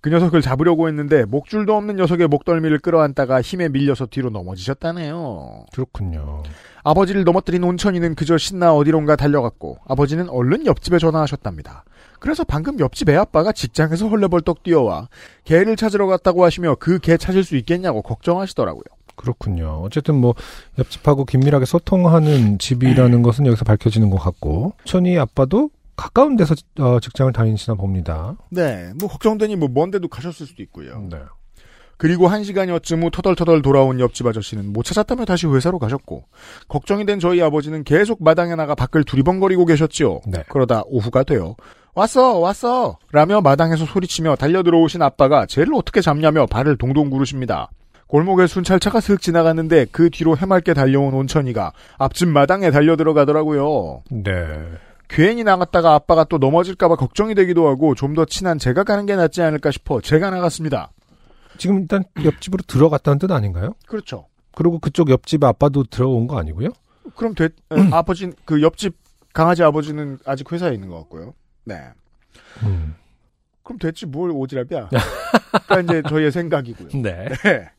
그 0.00 0.08
녀석을 0.08 0.40
잡으려고 0.40 0.86
했는데 0.86 1.24
목줄도 1.24 1.76
없는 1.76 1.96
녀석의 1.96 2.28
목덜미를 2.28 2.78
끌어안다가 2.78 3.42
힘에 3.42 3.68
밀려서 3.68 4.06
뒤로 4.06 4.30
넘어지셨다네요. 4.30 5.66
그렇군요. 5.72 6.44
아버지를 6.84 7.24
넘어뜨린 7.24 7.62
온천이는 7.64 8.14
그저 8.14 8.36
신나 8.38 8.74
어디론가 8.74 9.16
달려갔고 9.16 9.78
아버지는 9.86 10.28
얼른 10.28 10.66
옆집에 10.66 10.98
전화하셨답니다. 10.98 11.84
그래서 12.18 12.44
방금 12.44 12.78
옆집 12.80 13.08
애 13.08 13.16
아빠가 13.16 13.52
직장에서 13.52 14.08
헐레벌떡 14.08 14.62
뛰어와 14.62 15.08
개를 15.44 15.76
찾으러 15.76 16.06
갔다고 16.06 16.44
하시며 16.44 16.76
그 16.76 16.98
개 16.98 17.16
찾을 17.16 17.42
수 17.44 17.56
있겠냐고 17.56 18.02
걱정하시더라고요. 18.02 18.84
그렇군요. 19.16 19.80
어쨌든 19.82 20.14
뭐 20.16 20.34
옆집하고 20.78 21.24
긴밀하게 21.24 21.64
소통하는 21.66 22.58
집이라는 22.58 23.22
것은 23.22 23.46
여기서 23.46 23.64
밝혀지는 23.64 24.08
것 24.10 24.18
같고 24.18 24.72
천이 24.84 25.18
아빠도 25.18 25.70
가까운 25.96 26.36
데서 26.36 26.54
어, 26.80 26.98
직장을 27.00 27.30
다니시나 27.32 27.74
봅니다. 27.74 28.36
네, 28.50 28.92
뭐 28.98 29.08
걱정되니 29.08 29.56
뭐 29.56 29.68
먼데도 29.68 30.08
가셨을 30.08 30.46
수도 30.46 30.62
있고요. 30.62 31.06
네. 31.10 31.18
그리고 32.02 32.26
한 32.26 32.42
시간여쯤 32.42 33.04
후 33.04 33.10
터덜터덜 33.12 33.62
돌아온 33.62 34.00
옆집 34.00 34.26
아저씨는 34.26 34.72
못 34.72 34.82
찾았다며 34.82 35.24
다시 35.24 35.46
회사로 35.46 35.78
가셨고 35.78 36.24
걱정이 36.66 37.06
된 37.06 37.20
저희 37.20 37.40
아버지는 37.40 37.84
계속 37.84 38.24
마당에 38.24 38.56
나가 38.56 38.74
밖을 38.74 39.04
두리번거리고 39.04 39.66
계셨지요. 39.66 40.22
네. 40.26 40.42
그러다 40.48 40.82
오후가 40.86 41.22
되어 41.22 41.54
왔어 41.94 42.40
왔어 42.40 42.98
라며 43.12 43.40
마당에서 43.40 43.84
소리치며 43.84 44.34
달려들어오신 44.34 45.00
아빠가 45.00 45.46
쟤를 45.46 45.74
어떻게 45.74 46.00
잡냐며 46.00 46.46
발을 46.46 46.76
동동 46.76 47.08
구르십니다. 47.08 47.70
골목에 48.08 48.48
순찰차가 48.48 48.98
슥 48.98 49.22
지나갔는데 49.22 49.86
그 49.92 50.10
뒤로 50.10 50.36
해맑게 50.36 50.74
달려온 50.74 51.14
온천이가 51.14 51.70
앞집 51.98 52.26
마당에 52.26 52.72
달려들어가더라고요. 52.72 54.02
네. 54.10 54.32
괜히 55.08 55.44
나갔다가 55.44 55.94
아빠가 55.94 56.24
또 56.24 56.38
넘어질까봐 56.38 56.96
걱정이 56.96 57.36
되기도 57.36 57.68
하고 57.68 57.94
좀 57.94 58.16
더 58.16 58.24
친한 58.24 58.58
제가 58.58 58.82
가는 58.82 59.06
게 59.06 59.14
낫지 59.14 59.40
않을까 59.40 59.70
싶어 59.70 60.00
제가 60.00 60.30
나갔습니다. 60.30 60.90
지금 61.58 61.80
일단 61.80 62.04
옆집으로 62.24 62.62
들어갔다는 62.66 63.18
뜻 63.18 63.30
아닌가요? 63.30 63.74
그렇죠. 63.86 64.26
그리고 64.54 64.78
그쪽 64.78 65.10
옆집 65.10 65.44
아빠도 65.44 65.84
들어온 65.84 66.26
거 66.26 66.38
아니고요? 66.38 66.70
그럼 67.16 67.34
돼, 67.34 67.48
음. 67.72 67.92
아버지, 67.92 68.32
그 68.44 68.62
옆집 68.62 68.96
강아지 69.32 69.62
아버지는 69.62 70.18
아직 70.24 70.50
회사에 70.52 70.74
있는 70.74 70.88
것 70.88 70.98
같고요. 70.98 71.34
네. 71.64 71.76
음. 72.62 72.94
그럼 73.62 73.78
됐지, 73.78 74.06
뭘 74.06 74.30
오지랖이야. 74.30 74.88
그러니까 75.66 75.80
이제 75.80 76.02
저희의 76.08 76.32
생각이고요. 76.32 76.88
네. 77.02 77.28
네. 77.28 77.70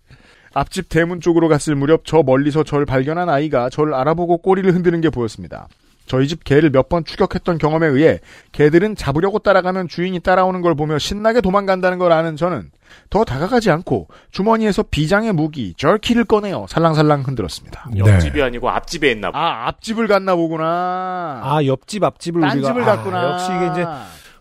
앞집 0.54 0.90
대문 0.90 1.20
쪽으로 1.20 1.48
갔을 1.48 1.76
무렵 1.76 2.06
저 2.06 2.22
멀리서 2.22 2.64
절 2.64 2.86
발견한 2.86 3.28
아이가 3.30 3.70
저를 3.70 3.94
알아보고 3.94 4.38
꼬리를 4.38 4.72
흔드는 4.74 5.02
게 5.02 5.10
보였습니다. 5.10 5.68
저희 6.06 6.28
집 6.28 6.44
개를 6.44 6.70
몇 6.70 6.90
번 6.90 7.06
추격했던 7.06 7.58
경험에 7.58 7.88
의해 7.88 8.20
개들은 8.52 8.96
잡으려고 8.96 9.40
따라가면 9.40 9.88
주인이 9.88 10.20
따라오는 10.20 10.62
걸 10.62 10.76
보며 10.76 11.00
신나게 11.00 11.42
도망간다는 11.42 11.98
걸 11.98 12.12
아는 12.12 12.36
저는 12.36 12.70
더 13.10 13.24
다가가지 13.24 13.72
않고 13.72 14.08
주머니에서 14.32 14.84
비장의 14.84 15.34
무기 15.34 15.74
절키를 15.78 16.26
꺼내어 16.26 16.68
살랑살랑 16.70 17.22
흔들었습니다. 17.22 17.90
옆집이 17.98 18.42
아니고 18.42 18.70
앞집에 18.70 19.12
있나 19.12 19.32
봐. 19.32 19.40
아 19.40 19.68
앞집을 19.70 20.08
갔나 20.08 20.36
보구나. 20.36 21.42
아, 21.44 21.60
옆집 21.66 22.04
앞집을 22.04 22.42
딴 22.42 22.52
우리가 22.58 22.68
집을 22.70 22.84
아, 22.84 22.86
갔구나. 22.86 23.32
역시 23.32 23.48
이게 23.56 23.72
이제 23.72 23.86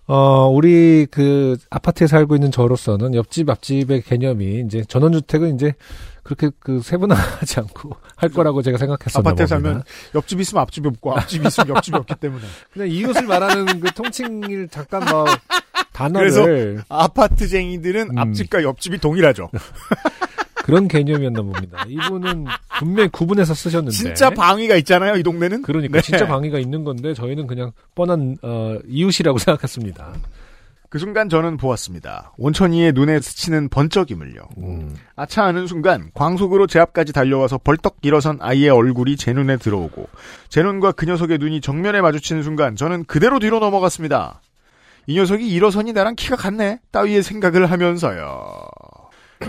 어, 0.07 0.49
우리 0.49 1.07
그 1.11 1.57
아파트에 1.71 2.07
살고 2.09 2.35
있는 2.35 2.51
저로서는 2.51 3.15
옆집 3.15 3.49
앞집의 3.49 4.03
개념이 4.03 4.61
이제 4.67 4.83
전원주택은 4.87 5.55
이제 5.55 5.75
그렇게 6.23 6.51
그 6.59 6.81
세분화하지 6.81 7.61
않고 7.61 7.97
할 8.17 8.29
거라고 8.29 8.63
제가 8.63 8.79
생각했었나 8.79 9.31
아파트에. 9.31 9.47
살면 9.47 9.83
옆집 10.15 10.41
있으면 10.41 10.63
앞집이 10.63 10.89
없고 10.89 11.17
앞집 11.19 11.45
있으면 11.45 11.77
옆집이 11.77 11.97
없기 11.97 12.15
때문에 12.17 12.45
그냥 12.73 12.89
이웃을 12.89 13.27
말하는 13.27 13.81
그 13.81 13.93
통칭을 13.93 14.69
잠깐 14.69 15.05
뭐 15.11 15.25
단어를 15.93 16.83
아파트쟁이들은 16.89 18.11
음. 18.11 18.19
앞집과 18.19 18.63
옆집이 18.63 18.99
동일하죠. 18.99 19.51
그런 20.63 20.87
개념이었나 20.87 21.43
봅니다. 21.43 21.85
이분은 21.89 22.47
분명히 22.79 23.09
구분해서 23.09 23.53
쓰셨는데 23.53 23.97
진짜 23.97 24.31
방위가 24.31 24.77
있잖아요, 24.77 25.17
이 25.17 25.23
동네는. 25.25 25.63
그러니까 25.63 26.01
네. 26.01 26.03
진짜 26.03 26.25
방위가 26.27 26.61
있는 26.61 26.85
건데 26.85 27.15
저희는 27.15 27.49
그냥 27.49 27.73
뻔한 27.97 28.37
어, 28.43 28.79
이웃이라고 28.87 29.39
생각했습니다. 29.39 30.15
그 30.93 30.99
순간 30.99 31.31
저는 31.31 31.57
보았습니다. 31.57 32.35
온천이의 32.37 32.93
눈에 32.93 33.19
스치는 33.19 33.71
번쩍임을요. 33.71 34.43
음. 34.59 34.95
아차 35.17 35.43
하는 35.43 35.67
순간 35.67 36.11
광속으로 36.13 36.67
제 36.67 36.81
앞까지 36.81 37.15
달려와서 37.15 37.61
벌떡 37.65 37.97
일어선 38.03 38.37
아이의 38.43 38.69
얼굴이 38.69 39.17
제 39.17 39.33
눈에 39.33 39.57
들어오고 39.57 40.07
제 40.51 40.63
눈과 40.63 40.93
그 40.93 41.07
녀석의 41.07 41.39
눈이 41.39 41.63
정면에 41.63 42.03
마주치는 42.03 42.43
순간 42.43 42.77
저는 42.77 43.05
그대로 43.05 43.39
뒤로 43.39 43.59
넘어갔습니다. 43.59 44.43
이 45.07 45.17
녀석이 45.17 45.49
일어서니 45.49 45.95
나랑 45.95 46.15
키가 46.15 46.37
같네 46.37 46.81
따위의 46.91 47.23
생각을 47.23 47.71
하면서요. 47.71 48.53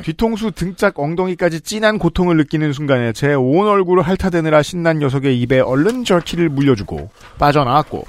뒤통수 0.01 0.51
등짝 0.51 0.97
엉덩이까지 0.97 1.59
진한 1.59 1.99
고통을 1.99 2.37
느끼는 2.37 2.71
순간에 2.71 3.11
제 3.11 3.33
온 3.33 3.67
얼굴을 3.67 4.03
핥아대느라 4.03 4.61
신난 4.63 4.99
녀석의 4.99 5.41
입에 5.41 5.59
얼른 5.59 6.05
절키를 6.05 6.47
물려주고 6.47 7.09
빠져나왔고 7.37 8.05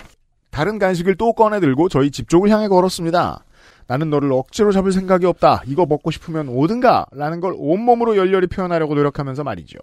다른 0.55 0.79
간식을 0.79 1.17
또 1.17 1.33
꺼내들고 1.33 1.89
저희 1.89 2.13
집 2.13 2.29
쪽을 2.29 2.49
향해 2.49 2.69
걸었습니다. 2.69 3.45
나는 3.89 4.09
너를 4.09 4.31
억지로 4.33 4.71
잡을 4.71 4.93
생각이 4.93 5.27
없다. 5.27 5.63
이거 5.67 5.85
먹고 5.85 6.13
싶으면 6.13 6.49
오든가. 6.49 7.07
라는 7.11 7.41
걸 7.41 7.55
온몸으로 7.57 8.17
열렬히 8.17 8.47
표현하려고 8.47 8.95
노력하면서 8.95 9.43
말이죠. 9.43 9.81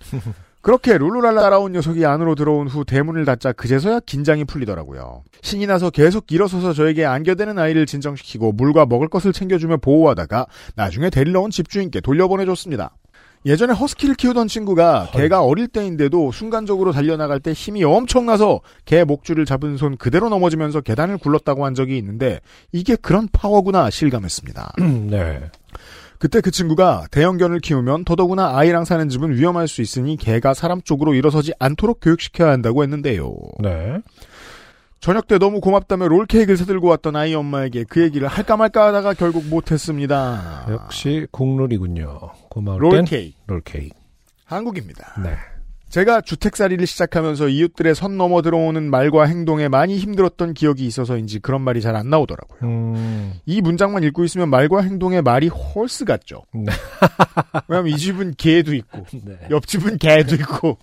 그렇게 0.60 0.98
룰루랄라 0.98 1.40
따라온 1.40 1.70
녀석이 1.70 2.04
안으로 2.04 2.34
들어온 2.34 2.66
후 2.66 2.84
대문을 2.84 3.24
닫자 3.26 3.52
그제서야 3.52 4.00
긴장이 4.00 4.44
풀리더라고요. 4.44 5.22
신이 5.40 5.68
나서 5.68 5.88
계속 5.88 6.32
일어서서 6.32 6.72
저에게 6.72 7.04
안겨대는 7.06 7.56
아이를 7.56 7.86
진정시키고 7.86 8.50
물과 8.52 8.86
먹을 8.86 9.06
것을 9.06 9.32
챙겨주며 9.32 9.76
보호하다가 9.76 10.46
나중에 10.74 11.10
데리러 11.10 11.42
온 11.42 11.50
집주인께 11.52 12.00
돌려보내줬습니다. 12.00 12.96
예전에 13.48 13.72
허스키를 13.72 14.14
키우던 14.14 14.46
친구가 14.46 15.08
개가 15.12 15.42
어릴 15.42 15.68
때인데도 15.68 16.32
순간적으로 16.32 16.92
달려나갈 16.92 17.40
때 17.40 17.52
힘이 17.52 17.82
엄청나서 17.82 18.60
개 18.84 19.04
목줄을 19.04 19.46
잡은 19.46 19.78
손 19.78 19.96
그대로 19.96 20.28
넘어지면서 20.28 20.82
계단을 20.82 21.16
굴렀다고 21.16 21.64
한 21.64 21.74
적이 21.74 21.96
있는데 21.96 22.40
이게 22.72 22.94
그런 22.94 23.26
파워구나 23.32 23.88
실감했습니다. 23.88 24.74
네. 25.08 25.50
그때 26.18 26.40
그 26.42 26.50
친구가 26.50 27.06
대형견을 27.10 27.60
키우면 27.60 28.04
더더구나 28.04 28.56
아이랑 28.56 28.84
사는 28.84 29.08
집은 29.08 29.34
위험할 29.34 29.66
수 29.66 29.80
있으니 29.80 30.16
개가 30.16 30.52
사람 30.52 30.82
쪽으로 30.82 31.14
일어서지 31.14 31.52
않도록 31.58 32.00
교육시켜야 32.02 32.50
한다고 32.50 32.82
했는데요. 32.82 33.34
네. 33.60 33.98
저녁 35.00 35.28
때 35.28 35.38
너무 35.38 35.60
고맙다며 35.60 36.08
롤케이크를 36.08 36.56
사들고 36.56 36.88
왔던 36.88 37.14
아이 37.16 37.34
엄마에게 37.34 37.84
그 37.88 38.02
얘기를 38.02 38.26
할까 38.26 38.56
말까 38.56 38.88
하다가 38.88 39.14
결국 39.14 39.46
못했습니다. 39.46 40.66
역시 40.70 41.26
국룰이군요. 41.30 42.18
고마울 42.50 42.80
땐 42.90 42.98
롤케이크. 43.00 43.36
롤케이크. 43.46 43.94
한국입니다. 44.44 45.14
네. 45.22 45.34
제가 45.88 46.20
주택살이를 46.20 46.86
시작하면서 46.86 47.48
이웃들의 47.48 47.94
선 47.94 48.18
넘어 48.18 48.42
들어오는 48.42 48.90
말과 48.90 49.24
행동에 49.24 49.68
많이 49.68 49.96
힘들었던 49.96 50.52
기억이 50.52 50.84
있어서인지 50.86 51.38
그런 51.38 51.62
말이 51.62 51.80
잘 51.80 51.96
안 51.96 52.10
나오더라고요. 52.10 52.58
음, 52.62 53.32
이 53.46 53.62
문장만 53.62 54.02
읽고 54.02 54.22
있으면 54.24 54.50
말과 54.50 54.82
행동에 54.82 55.22
말이 55.22 55.48
홀스 55.48 56.04
같죠. 56.04 56.42
네. 56.52 56.66
왜냐면 57.68 57.92
이 57.92 57.96
집은 57.96 58.34
개도 58.36 58.74
있고 58.74 59.06
네. 59.24 59.38
옆집은 59.50 59.96
개도 59.96 60.34
있고 60.34 60.76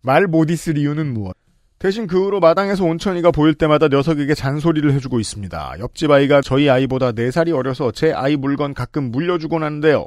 말 0.00 0.26
못 0.26 0.50
있을 0.50 0.78
이유는 0.78 1.12
무엇? 1.14 1.36
대신 1.82 2.06
그 2.06 2.26
후로 2.26 2.38
마당에서 2.38 2.84
온천이가 2.84 3.32
보일 3.32 3.54
때마다 3.54 3.88
녀석에게 3.88 4.34
잔소리를 4.34 4.92
해주고 4.92 5.18
있습니다. 5.18 5.74
옆집 5.80 6.12
아이가 6.12 6.40
저희 6.40 6.70
아이보다 6.70 7.10
4살이 7.10 7.52
어려서 7.52 7.90
제 7.90 8.12
아이 8.12 8.36
물건 8.36 8.72
가끔 8.72 9.10
물려주곤 9.10 9.64
하는데요. 9.64 10.06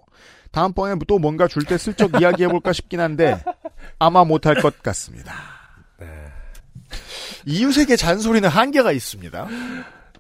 다음번에 0.52 0.96
또 1.06 1.20
뭔가 1.20 1.50
줄 1.50 1.66
때 1.66 1.78
슬쩍 1.78 2.22
이야기해볼까 2.22 2.72
싶긴 2.72 3.02
한데 3.02 3.44
아마 4.00 4.24
못할 4.24 4.56
것 4.56 4.82
같습니다. 4.82 5.34
이웃에게 7.46 7.98
잔소리는 7.98 8.48
한계가 8.48 8.94
있습니다. 8.94 9.48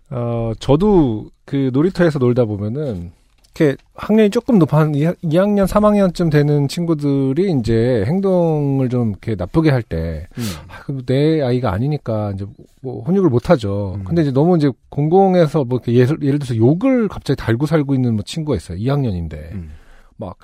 어, 0.10 0.52
저도 0.60 1.30
그 1.46 1.70
놀이터에서 1.72 2.20
놀다 2.20 2.44
보면은, 2.44 3.14
이렇게 3.56 3.78
학년이 3.96 4.30
조금 4.32 4.60
높아, 4.60 4.80
한 4.80 4.92
2학년, 4.92 5.66
3학년쯤 5.66 6.30
되는 6.30 6.68
친구들이 6.68 7.52
이제 7.60 8.04
행동을 8.06 8.90
좀 8.90 9.12
이렇게 9.12 9.36
나쁘게 9.36 9.70
할 9.72 9.82
때, 9.82 10.28
아, 10.68 10.82
그내 10.82 11.42
아이가 11.42 11.72
아니니까 11.72 12.32
이제 12.36 12.46
뭐 12.82 13.02
혼육을 13.04 13.30
못 13.30 13.50
하죠. 13.50 13.96
음. 13.96 14.04
근데 14.04 14.24
이제 14.24 14.32
너무 14.32 14.58
이제 14.58 14.70
공공에서 14.90 15.64
뭐 15.64 15.78
이렇게 15.78 15.94
예를, 15.94 16.22
예를 16.22 16.40
들어서 16.40 16.58
욕을 16.58 17.08
갑자기 17.08 17.38
달고 17.38 17.66
살고 17.66 17.96
있는 17.96 18.16
뭐 18.16 18.24
친구가 18.24 18.58
있어요. 18.58 18.78
2학년인데. 18.78 19.54
음. 19.54 19.72
막 20.18 20.38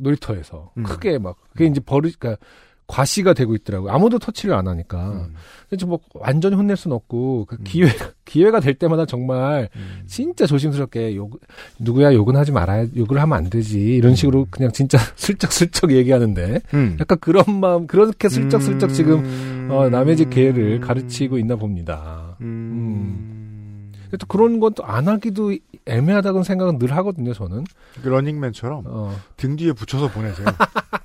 놀이터에서 0.00 0.70
음. 0.76 0.82
크게 0.82 1.18
막 1.18 1.36
그게 1.52 1.66
이제 1.66 1.80
버릇 1.80 2.18
그러니까 2.18 2.44
과시가 2.88 3.34
되고 3.34 3.54
있더라고요. 3.54 3.92
아무도 3.92 4.18
터치를 4.18 4.54
안 4.54 4.66
하니까. 4.66 5.10
음. 5.12 5.34
근데 5.68 5.84
뭐 5.84 6.00
완전히 6.14 6.56
혼낼 6.56 6.76
수는 6.76 6.96
없고 6.96 7.44
그 7.46 7.56
음. 7.56 7.64
기회 7.64 7.86
기회가 8.24 8.60
될 8.60 8.74
때마다 8.74 9.04
정말 9.06 9.68
음. 9.76 10.02
진짜 10.06 10.46
조심스럽게 10.46 11.14
욕 11.14 11.38
누구야 11.78 12.14
욕은 12.14 12.34
하지 12.36 12.50
말아야 12.50 12.86
욕을 12.96 13.20
하면 13.20 13.38
안 13.38 13.50
되지 13.50 13.78
이런 13.78 14.14
식으로 14.14 14.46
그냥 14.50 14.72
진짜 14.72 14.98
슬쩍슬쩍 15.16 15.92
얘기하는데 15.92 16.60
음. 16.74 16.96
약간 16.98 17.18
그런 17.20 17.44
마음 17.60 17.86
그렇게 17.86 18.28
슬쩍슬쩍 18.30 18.92
지금 18.94 19.22
음. 19.24 19.68
어, 19.70 19.88
남의 19.90 20.16
집 20.16 20.30
개를 20.30 20.80
가르치고 20.80 21.36
있나 21.38 21.56
봅니다. 21.56 22.36
음. 22.40 23.92
또 24.18 24.26
그런 24.26 24.58
건 24.60 24.72
또 24.72 24.82
안 24.84 25.06
하기도 25.06 25.54
애매하다는 25.84 26.42
생각은 26.42 26.78
늘 26.78 26.92
하거든요. 26.96 27.34
저는. 27.34 27.64
그 28.02 28.08
러닝맨처럼 28.08 28.84
어. 28.86 29.14
등 29.36 29.56
뒤에 29.56 29.72
붙여서 29.72 30.08
보내세요. 30.08 30.46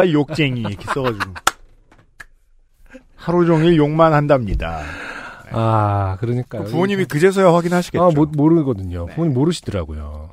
아, 0.00 0.12
욕쟁이 0.12 0.60
이렇게 0.60 0.84
써가지고 0.92 1.32
하루 3.16 3.44
종일 3.46 3.76
욕만 3.76 4.12
한답니다. 4.12 4.80
아 5.52 6.16
그러니까요. 6.20 6.64
부모님이 6.64 7.04
그제서야 7.06 7.52
확인하시겠죠. 7.52 8.02
아, 8.02 8.10
모, 8.14 8.24
모르거든요. 8.26 9.06
네. 9.06 9.14
부모님 9.14 9.34
모르시더라고요. 9.34 10.30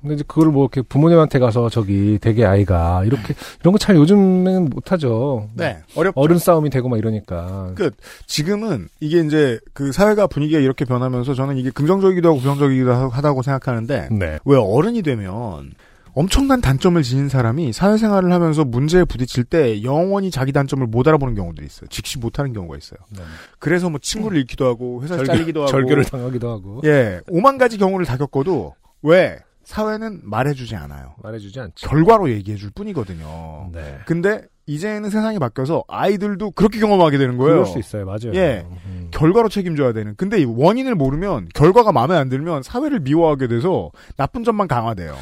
근데 0.00 0.14
이제 0.14 0.24
그걸 0.28 0.50
뭐 0.52 0.64
이렇게 0.64 0.82
부모님한테 0.82 1.40
가서 1.40 1.68
저기 1.68 2.18
되게 2.20 2.44
아이가 2.44 3.02
이렇게 3.04 3.34
이런 3.60 3.72
거 3.72 3.78
잘 3.78 3.96
요즘에는 3.96 4.66
못하죠. 4.70 5.48
네, 5.54 5.78
어렵죠. 5.96 6.20
어른 6.20 6.38
싸움이 6.38 6.70
되고 6.70 6.88
막 6.88 6.98
이러니까. 6.98 7.72
그- 7.74 7.90
지금은 8.26 8.88
이게 9.00 9.20
이제 9.20 9.58
그 9.72 9.90
사회가 9.90 10.28
분위기가 10.28 10.60
이렇게 10.60 10.84
변하면서 10.84 11.34
저는 11.34 11.56
이게 11.56 11.70
긍정적이기도 11.70 12.28
하고 12.28 12.38
부정적이기도 12.38 12.92
하- 12.92 13.08
하다고 13.08 13.42
생각하는데 13.42 14.08
네. 14.12 14.38
왜 14.44 14.56
어른이 14.56 15.02
되면 15.02 15.72
엄청난 16.14 16.60
단점을 16.60 17.00
지닌 17.02 17.28
사람이 17.28 17.72
사회생활을 17.72 18.32
하면서 18.32 18.64
문제에 18.64 19.04
부딪힐 19.04 19.44
때 19.44 19.82
영원히 19.82 20.30
자기 20.30 20.52
단점을 20.52 20.86
못 20.86 21.06
알아보는 21.06 21.34
경우들이 21.34 21.66
있어요. 21.66 21.88
직시 21.88 22.18
못하는 22.18 22.52
경우가 22.52 22.76
있어요. 22.76 22.98
네. 23.10 23.22
그래서 23.58 23.88
뭐 23.90 23.98
친구를 24.00 24.38
잃기도 24.38 24.66
하고 24.66 25.02
회사 25.02 25.16
절교, 25.16 25.26
잘리기도 25.32 25.60
하고 25.62 25.70
절교를 25.70 26.04
당하기도 26.04 26.50
하고. 26.50 26.80
예 26.84 27.20
오만 27.28 27.58
가지 27.58 27.78
경우를 27.78 28.06
다 28.06 28.16
겪어도 28.16 28.74
왜 29.02 29.38
사회는 29.64 30.20
말해주지 30.24 30.76
않아요. 30.76 31.14
말해주지 31.22 31.60
않죠. 31.60 31.88
결과로 31.88 32.30
얘기해줄 32.30 32.70
뿐이거든요. 32.74 33.70
네. 33.72 33.98
근데 34.06 34.42
이제는 34.64 35.10
세상이 35.10 35.38
바뀌어서 35.38 35.84
아이들도 35.88 36.52
그렇게 36.52 36.78
경험하게 36.78 37.18
되는 37.18 37.36
거예요. 37.36 37.52
그럴 37.52 37.66
수 37.66 37.78
있어요. 37.78 38.04
맞아요. 38.04 38.32
예. 38.34 38.66
음. 38.86 39.08
결과로 39.10 39.48
책임져야 39.48 39.92
되는. 39.92 40.14
근데 40.16 40.38
이 40.40 40.44
원인을 40.44 40.94
모르면 40.94 41.48
결과가 41.54 41.92
마음에 41.92 42.16
안 42.16 42.28
들면 42.28 42.62
사회를 42.62 43.00
미워하게 43.00 43.48
돼서 43.48 43.90
나쁜 44.16 44.44
점만 44.44 44.68
강화돼요. 44.68 45.16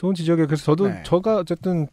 좋은 0.00 0.14
지적이에요. 0.14 0.46
그래서 0.46 0.64
저도 0.64 0.88
네. 0.88 1.02
저가 1.04 1.36
어쨌든 1.36 1.86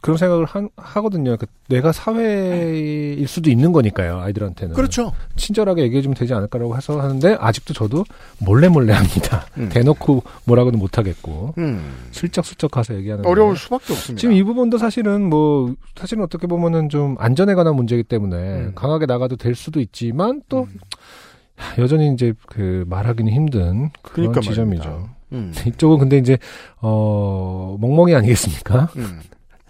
그런 0.00 0.16
생각을 0.16 0.46
하, 0.46 0.66
하거든요. 0.76 1.36
그 1.36 1.44
내가 1.68 1.92
사회일 1.92 3.26
수도 3.28 3.50
있는 3.50 3.72
거니까요. 3.72 4.18
아이들한테는. 4.20 4.74
그렇죠. 4.74 5.12
친절하게 5.36 5.82
얘기해주면 5.82 6.14
되지 6.14 6.32
않을까라고 6.32 6.74
해서 6.74 6.98
하는데 6.98 7.36
아직도 7.38 7.74
저도 7.74 8.04
몰래 8.38 8.68
몰래 8.68 8.94
합니다. 8.94 9.44
음. 9.58 9.68
대놓고 9.68 10.22
뭐라고는 10.44 10.78
못하겠고 10.78 11.52
음. 11.58 11.92
슬쩍슬쩍 12.12 12.70
가서 12.70 12.94
얘기하는. 12.94 13.26
어려울 13.26 13.58
수밖에 13.58 13.92
없습니다. 13.92 14.20
지금 14.20 14.34
이 14.34 14.42
부분도 14.42 14.78
사실은 14.78 15.28
뭐 15.28 15.74
사실은 15.96 16.22
어떻게 16.22 16.46
보면은 16.46 16.88
좀 16.88 17.16
안전에 17.18 17.54
관한 17.54 17.76
문제이기 17.76 18.04
때문에 18.04 18.36
음. 18.36 18.72
강하게 18.74 19.04
나가도 19.04 19.36
될 19.36 19.54
수도 19.54 19.80
있지만 19.80 20.40
또 20.48 20.66
여전히 21.76 22.10
이제 22.14 22.32
그 22.46 22.84
말하기는 22.88 23.30
힘든 23.30 23.90
그런 24.00 24.32
그러니까 24.32 24.40
지점이죠. 24.40 25.17
음. 25.32 25.52
이쪽은 25.66 25.98
근데 25.98 26.18
이제 26.18 26.38
어 26.80 27.76
멍멍이 27.80 28.14
아니겠습니까? 28.14 28.88
음. 28.96 29.20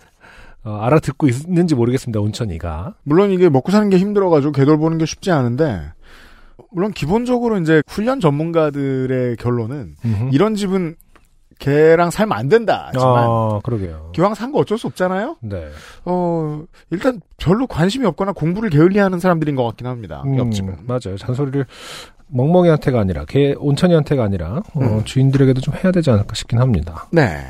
어, 0.65 0.77
알아듣고 0.83 1.29
있는지 1.29 1.75
모르겠습니다. 1.75 2.21
온천이가. 2.21 2.95
물론 3.05 3.31
이게 3.31 3.49
먹고 3.49 3.71
사는 3.73 3.89
게 3.91 3.99
힘들어가지고 3.99 4.53
개돌 4.53 4.77
보는 4.79 4.99
게 4.99 5.07
쉽지 5.07 5.31
않은데 5.31 5.93
물론 6.73 6.91
기본적으로 6.93 7.59
이제 7.59 7.83
훈련 7.87 8.21
전문가들의 8.21 9.37
결론은 9.37 9.95
음흠. 10.05 10.31
이런 10.33 10.55
집은 10.55 10.97
개랑 11.59 12.11
살면 12.11 12.39
안 12.39 12.49
된다. 12.49 12.85
하지만 12.93 13.25
아, 13.27 13.61
그러게요. 13.65 14.11
기왕 14.15 14.35
산 14.35 14.53
거 14.53 14.59
어쩔 14.61 14.79
수 14.79 14.87
없잖아요. 14.87 15.39
네. 15.41 15.69
어 16.05 16.63
일단 16.91 17.21
별로 17.37 17.67
관심이 17.67 18.05
없거나 18.07 18.33
공부를 18.33 18.71
게을리하는 18.71 19.19
사람들인 19.19 19.57
것 19.57 19.65
같긴 19.65 19.87
합니다. 19.89 20.23
음, 20.27 20.39
옆집은. 20.39 20.77
맞아요. 20.87 21.17
잔소리를 21.17 21.67
멍멍이한테가 22.31 23.01
아니라 23.01 23.24
개 23.24 23.55
온천이한테가 23.59 24.22
아니라 24.22 24.62
어, 24.74 24.81
음. 24.81 25.05
주인들에게도 25.05 25.61
좀 25.61 25.74
해야 25.74 25.93
되지 25.93 26.11
않을까 26.11 26.35
싶긴 26.35 26.59
합니다. 26.59 27.09
네. 27.12 27.45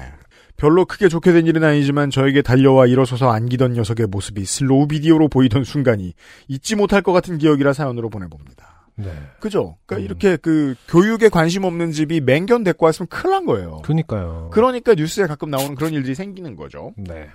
별로 0.57 0.85
크게 0.85 1.09
좋게 1.09 1.33
된 1.33 1.47
일은 1.47 1.63
아니지만 1.63 2.11
저에게 2.11 2.43
달려와 2.43 2.87
일어서서 2.87 3.31
안기던 3.31 3.75
녀석의 3.75 4.09
모습이 4.09 4.45
슬로우 4.45 4.89
비디오로 4.89 5.29
보이던 5.29 5.63
순간이 5.63 6.15
잊지 6.49 6.75
못할 6.75 7.01
것 7.03 7.13
같은 7.13 7.39
기억이라 7.39 7.73
사연으로 7.73 8.11
보내봅니다. 8.11 8.79
네. 8.97 9.13
그죠? 9.39 9.77
그러니까 9.87 10.03
음. 10.03 10.05
이렇게 10.05 10.37
그 10.37 10.75
교육에 10.89 11.29
관심 11.29 11.63
없는 11.63 11.93
집이 11.93 12.21
맹견 12.21 12.65
데리고 12.65 12.87
왔으면 12.87 13.07
큰일 13.07 13.31
난 13.31 13.47
거예요. 13.47 13.77
그니까요. 13.85 14.51
그러니까 14.53 14.95
뉴스에 14.95 15.27
가끔 15.27 15.51
나오는 15.51 15.77
그런 15.77 15.93
일들이 15.93 16.17
생기는 16.17 16.57
거죠. 16.57 16.93
네. 16.97 17.29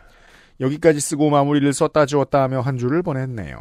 여기까지 0.60 1.00
쓰고 1.00 1.30
마무리를 1.30 1.72
썼다 1.72 2.06
지웠다 2.06 2.44
하며 2.44 2.60
한 2.60 2.78
주를 2.78 3.02
보냈네요. 3.02 3.58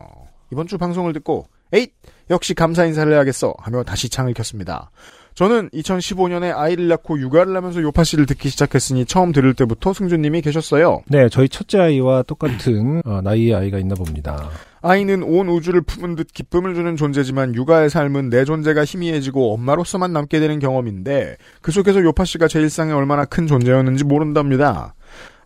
이번 0.50 0.66
주 0.66 0.76
방송을 0.76 1.12
듣고 1.12 1.46
에잇 1.72 1.92
역시 2.30 2.54
감사 2.54 2.84
인사를 2.84 3.12
해야겠어 3.12 3.54
하며 3.58 3.82
다시 3.82 4.08
창을 4.08 4.34
켰습니다. 4.34 4.90
저는 5.34 5.70
2015년에 5.70 6.54
아이를 6.54 6.88
낳고 6.88 7.18
육아를 7.18 7.56
하면서 7.56 7.80
요파 7.80 8.04
씨를 8.04 8.26
듣기 8.26 8.50
시작했으니 8.50 9.06
처음 9.06 9.32
들을 9.32 9.54
때부터 9.54 9.94
승준님이 9.94 10.42
계셨어요. 10.42 11.02
네, 11.06 11.28
저희 11.30 11.48
첫째 11.48 11.78
아이와 11.78 12.24
똑같은 12.24 13.00
어, 13.06 13.20
나이의 13.22 13.54
아이가 13.54 13.78
있나 13.78 13.94
봅니다. 13.94 14.50
아이는 14.82 15.22
온 15.22 15.48
우주를 15.48 15.80
품은 15.82 16.16
듯 16.16 16.32
기쁨을 16.32 16.74
주는 16.74 16.96
존재지만 16.96 17.54
육아의 17.54 17.88
삶은 17.88 18.30
내 18.30 18.44
존재가 18.44 18.84
희미해지고 18.84 19.54
엄마로서만 19.54 20.12
남게 20.12 20.40
되는 20.40 20.58
경험인데 20.58 21.36
그 21.62 21.72
속에서 21.72 22.02
요파 22.02 22.24
씨가 22.24 22.48
제 22.48 22.60
일상에 22.60 22.92
얼마나 22.92 23.24
큰 23.24 23.46
존재였는지 23.46 24.04
모른답니다. 24.04 24.94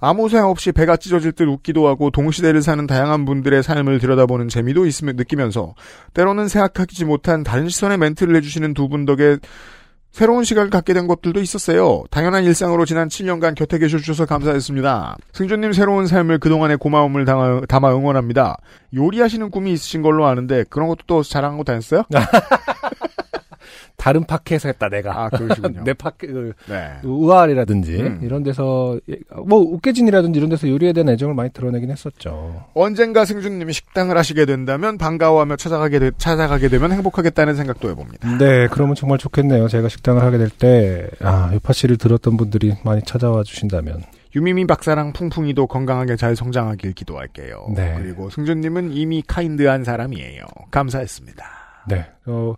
아무 0.01 0.29
생각 0.29 0.49
없이 0.49 0.73
배가 0.73 0.97
찢어질 0.97 1.33
듯 1.33 1.45
웃기도 1.49 1.89
하고 1.89 2.11
동시대를 2.11 2.63
사는 2.63 2.87
다양한 2.87 3.25
분들의 3.25 3.63
삶을 3.63 3.99
들여다보는 3.99 4.49
재미도 4.49 4.87
있으며 4.87 5.13
느끼면서 5.13 5.75
때로는 6.15 6.49
생각하지 6.49 7.05
못한 7.05 7.43
다른 7.45 7.69
시선의 7.69 7.99
멘트를 7.99 8.37
해주시는 8.37 8.75
두 8.75 8.89
분 8.89 9.05
덕에 9.05 9.39
새로운 10.13 10.45
시각을 10.45 10.71
갖게 10.71 10.95
된 10.95 11.07
것들도 11.09 11.41
있었어요. 11.43 12.05
당연한 12.11 12.45
일상으로 12.45 12.87
지난 12.87 13.09
7년간 13.09 13.55
곁에 13.55 13.77
계셔주셔서 13.79 14.25
감사했습니다. 14.25 15.17
승준님 15.35 15.75
새로운 15.75 16.07
삶을 16.07 16.39
그동안의 16.39 16.79
고마움을 16.79 17.27
담아, 17.27 17.63
담아 17.69 17.95
응원합니다. 17.95 18.57
요리하시는 18.95 19.51
꿈이 19.51 19.75
있으신 19.75 20.01
걸로 20.01 20.25
아는데 20.25 20.65
그런 20.71 20.89
것도 20.89 21.01
또 21.07 21.23
자랑하고 21.23 21.65
다녔어요? 21.65 22.05
다른 23.97 24.25
팟캐에서 24.25 24.69
했다 24.69 24.89
내가. 24.89 25.25
아 25.25 25.29
그러시군요. 25.31 25.83
내 25.85 25.95
팟캐 25.95 26.27
그 26.27 26.53
네. 26.69 26.93
우아리라든지 27.05 27.97
음. 27.97 28.21
이런 28.23 28.43
데서 28.43 28.99
예, 29.11 29.17
뭐 29.47 29.59
웃개진이라든지 29.61 30.39
이런 30.39 30.51
데서 30.51 30.69
요리에 30.69 30.93
대한 30.93 31.09
애정을 31.09 31.35
많이 31.35 31.51
드러내긴 31.51 31.91
했었죠. 31.91 32.65
언젠가 32.75 33.25
승준님이 33.25 33.73
식당을 33.73 34.17
하시게 34.17 34.47
된다면 34.47 34.99
반가워하며 34.99 35.57
찾아가게 35.57 35.99
되, 35.99 36.11
찾아가게 36.19 36.69
되면 36.69 36.93
행복하겠다는 36.93 37.57
생각도 37.57 37.91
해봅니다. 37.91 38.39
네, 38.39 38.69
그러면 38.69 38.95
정말 38.95 39.19
좋겠네요. 39.19 39.69
제가 39.69 39.89
식당을 39.89 40.23
하게 40.23 40.39
될 40.39 40.51
때, 40.51 41.09
아, 41.21 41.51
요파 41.53 41.73
씨를 41.73 41.97
들었던 41.97 42.37
분들이 42.37 42.75
많이 42.85 43.03
찾아와 43.03 43.43
주신다면. 43.43 44.03
유미미 44.35 44.67
박사랑 44.67 45.15
풍풍이도 45.15 45.67
건강하게 45.67 46.17
잘 46.17 46.37
성장하길 46.37 46.93
기도할게요. 46.93 47.73
네. 47.75 47.95
그리고 47.97 48.29
승준님은 48.29 48.93
이미 48.93 49.23
카인드한 49.27 49.83
사람이에요. 49.83 50.45
감사했습니다. 50.71 51.45
네. 51.89 52.05
어, 52.27 52.55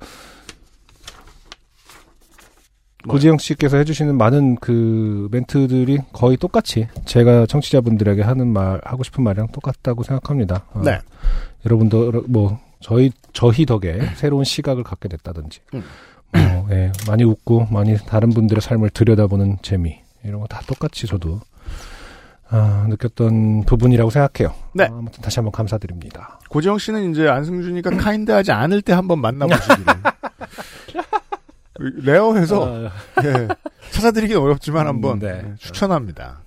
고지영 3.09 3.39
씨께서 3.39 3.77
해주시는 3.79 4.17
많은 4.17 4.57
그 4.57 5.29
멘트들이 5.31 5.99
거의 6.13 6.37
똑같이 6.37 6.87
제가 7.05 7.47
청취자분들에게 7.47 8.23
하는 8.23 8.49
말 8.49 8.81
하고 8.85 9.03
싶은 9.03 9.25
말이랑 9.25 9.49
똑같다고 9.53 10.03
생각합니다. 10.03 10.65
어, 10.73 10.83
네. 10.85 10.99
여러분도 11.67 12.25
뭐 12.29 12.59
저희 12.81 13.11
저희 13.33 13.67
덕에 13.67 14.01
새로운 14.17 14.45
시각을 14.45 14.85
갖게 14.85 15.09
됐다든지, 15.09 15.61
음. 15.75 15.83
뭐 16.33 16.69
예, 16.71 16.93
많이 17.09 17.25
웃고 17.25 17.67
많이 17.71 17.97
다른 17.97 18.31
분들의 18.31 18.61
삶을 18.61 18.91
들여다보는 18.91 19.59
재미 19.63 19.99
이런 20.25 20.41
거 20.41 20.47
다 20.47 20.61
똑같이 20.67 21.07
저도 21.07 21.41
아, 22.51 22.87
느꼈던 22.89 23.65
부분이라고 23.65 24.11
생각해요. 24.11 24.55
네. 24.75 24.85
아, 24.85 24.89
아무튼 24.89 25.21
다시 25.23 25.39
한번 25.39 25.53
감사드립니다. 25.53 26.39
고지영 26.49 26.79
씨는 26.79 27.11
이제 27.11 27.29
안승준이가 27.29 27.91
카인드하지 27.99 28.53
않을 28.53 28.81
때 28.83 28.93
한번 28.95 29.21
만나보시기를. 29.21 29.85
레어해서 31.79 32.89
아, 32.89 32.91
예, 33.25 33.49
찾아드리긴 33.91 34.37
어렵지만 34.37 34.87
한번 34.87 35.15
음, 35.15 35.19
네. 35.21 35.43
예, 35.45 35.55
추천합니다. 35.59 36.41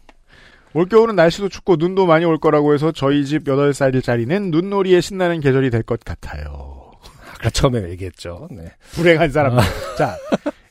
올겨울은 0.73 1.15
날씨도 1.15 1.49
춥고 1.49 1.75
눈도 1.77 2.05
많이 2.05 2.23
올 2.25 2.37
거라고 2.37 2.73
해서 2.73 2.91
저희 2.91 3.25
집 3.25 3.43
8살짜리는 3.45 4.51
눈놀이에 4.51 5.01
신나는 5.01 5.39
계절이 5.41 5.69
될 5.69 5.83
것 5.83 5.99
같아요. 6.01 6.91
아까 7.33 7.49
처음에 7.49 7.89
얘기했죠. 7.89 8.47
네. 8.51 8.71
불행한 8.91 9.31
사람. 9.31 9.57
자, 9.97 10.15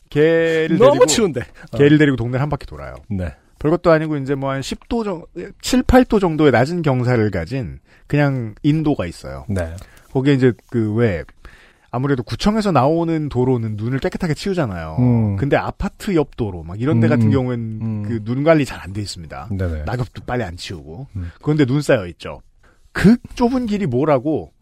개를 0.08 0.78
너무 0.78 0.92
데리고 0.92 1.06
추운데. 1.06 1.42
개를 1.76 1.98
데리고 1.98 2.16
동네를 2.16 2.40
한 2.40 2.48
바퀴 2.48 2.66
돌아요. 2.66 2.94
네. 3.08 3.34
별것도 3.58 3.90
아니고 3.90 4.16
이제 4.16 4.34
뭐 4.34 4.50
한 4.52 4.62
10도 4.62 5.04
정도, 5.04 5.26
7, 5.60 5.82
8도 5.82 6.18
정도의 6.18 6.50
낮은 6.50 6.80
경사를 6.80 7.30
가진 7.30 7.78
그냥 8.06 8.54
인도가 8.62 9.04
있어요. 9.06 9.44
네. 9.50 9.74
거기에 10.12 10.32
이제 10.34 10.52
그 10.70 10.94
왜 10.94 11.24
아무래도 11.90 12.22
구청에서 12.22 12.70
나오는 12.72 13.28
도로는 13.28 13.74
눈을 13.76 13.98
깨끗하게 13.98 14.34
치우잖아요. 14.34 14.96
음. 15.00 15.36
근데 15.36 15.56
아파트 15.56 16.14
옆 16.14 16.36
도로 16.36 16.62
막 16.62 16.80
이런 16.80 17.00
데 17.00 17.08
음, 17.08 17.10
같은 17.10 17.30
경우엔 17.30 17.60
음. 17.82 18.02
그눈 18.02 18.44
관리 18.44 18.64
잘 18.64 18.80
안 18.80 18.92
돼 18.92 19.00
있습니다. 19.02 19.48
네네. 19.50 19.82
낙엽도 19.84 20.22
빨리 20.24 20.42
안 20.44 20.56
치우고. 20.56 21.08
음. 21.16 21.30
그런데 21.42 21.64
눈 21.66 21.82
쌓여 21.82 22.06
있죠. 22.06 22.40
그 22.92 23.16
좁은 23.34 23.66
길이 23.66 23.86
뭐라고 23.86 24.52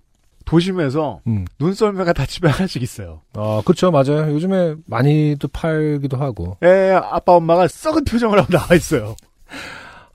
도심에서 0.46 1.20
음. 1.26 1.44
눈썰매가 1.58 2.14
다 2.14 2.24
집에 2.24 2.48
하나씩 2.48 2.82
있어요. 2.82 3.20
아, 3.34 3.60
그렇죠. 3.66 3.90
맞아요. 3.90 4.32
요즘에 4.32 4.76
많이도 4.86 5.48
팔기도 5.48 6.16
하고. 6.16 6.56
에 6.62 6.90
아빠 6.92 7.32
엄마가 7.34 7.68
썩은 7.68 8.04
표정을 8.04 8.38
하고 8.38 8.50
나와 8.50 8.74
있어요. 8.74 9.14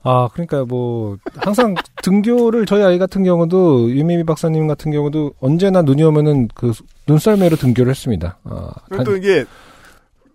아, 0.04 0.28
그러니까 0.32 0.64
뭐 0.64 1.16
항상 1.36 1.74
등교를 2.02 2.66
저희 2.66 2.82
아이 2.82 2.98
같은 2.98 3.24
경우도 3.24 3.90
유미미 3.90 4.24
박사님 4.24 4.66
같은 4.66 4.92
경우도 4.92 5.32
언제나 5.40 5.82
눈이 5.82 6.02
오면은 6.02 6.48
그 6.54 6.72
눈썰매로 7.08 7.56
등교를 7.56 7.90
했습니다. 7.90 8.38
아, 8.44 8.70
그리고 8.88 9.04
또 9.04 9.16
이게 9.16 9.44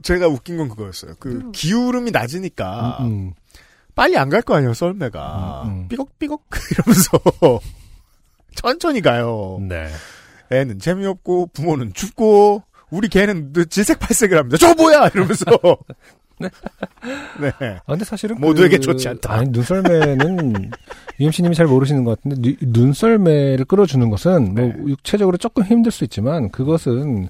제가 0.01 0.27
웃긴 0.27 0.57
건 0.57 0.69
그거였어요. 0.69 1.13
그 1.19 1.51
기울음이 1.51 2.09
낮으니까 2.11 2.97
음, 3.01 3.05
음. 3.05 3.33
빨리 3.95 4.17
안 4.17 4.29
갈 4.29 4.41
거 4.41 4.55
아니에요, 4.55 4.73
썰매가. 4.73 5.63
음, 5.65 5.69
음. 5.69 5.87
삐걱삐걱 5.89 6.41
이러면서 6.71 7.59
천천히 8.55 9.01
가요. 9.01 9.59
네. 9.61 9.87
애는 10.51 10.79
재미없고 10.79 11.51
부모는 11.53 11.93
춥고 11.93 12.63
우리 12.89 13.07
개는 13.07 13.53
질색팔색을 13.69 14.37
합니다. 14.37 14.57
저 14.57 14.73
뭐야 14.73 15.09
이러면서. 15.13 15.45
네. 16.39 17.51
아, 17.61 17.81
근데 17.87 18.05
사실은 18.05 18.39
모두에게 18.39 18.77
그- 18.77 18.81
좋지 18.83 19.07
않다. 19.09 19.33
아니 19.33 19.49
눈썰매는 19.49 20.71
유엠씨님이 21.19 21.55
잘 21.55 21.67
모르시는 21.67 22.03
것 22.03 22.17
같은데 22.21 22.41
누- 22.41 22.55
눈썰매를 22.81 23.65
끌어주는 23.65 24.09
것은 24.09 24.53
뭐 24.53 24.63
네. 24.65 24.73
육체적으로 24.87 25.37
조금 25.37 25.63
힘들 25.63 25.91
수 25.91 26.03
있지만 26.03 26.49
그것은 26.49 27.27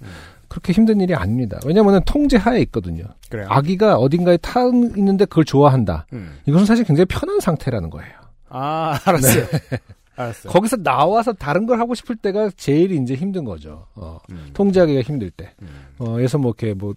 그렇게 0.48 0.74
힘든 0.74 1.00
일이 1.00 1.14
아닙니다. 1.14 1.60
왜냐하면 1.66 2.02
통제 2.06 2.38
하에 2.38 2.60
있거든요. 2.62 3.04
그래요. 3.30 3.46
아기가 3.50 3.98
어딘가에 3.98 4.38
타 4.38 4.62
있는데 4.66 5.26
그걸 5.26 5.46
좋아한다. 5.46 6.08
음. 6.14 6.38
이것은 6.48 6.66
사실 6.66 6.84
굉장히 6.86 7.06
편한 7.06 7.40
상태라는 7.40 7.90
거예요. 7.90 8.12
아 8.50 9.00
알았어요. 9.06 9.46
알았어요. 10.16 10.52
거기서 10.52 10.78
나와서 10.78 11.32
다른 11.34 11.66
걸 11.68 11.80
하고 11.80 11.94
싶을 11.96 12.16
때가 12.16 12.50
제일 12.58 12.92
이제 12.92 13.14
힘든 13.14 13.46
거죠. 13.46 13.86
어, 13.96 14.18
음. 14.32 14.50
통제하기가 14.54 15.02
힘들 15.02 15.30
때. 15.30 15.52
음. 15.62 15.68
어, 16.00 16.14
그래서 16.14 16.38
뭐 16.40 16.54
이렇게 16.58 16.74
뭐 16.74 16.94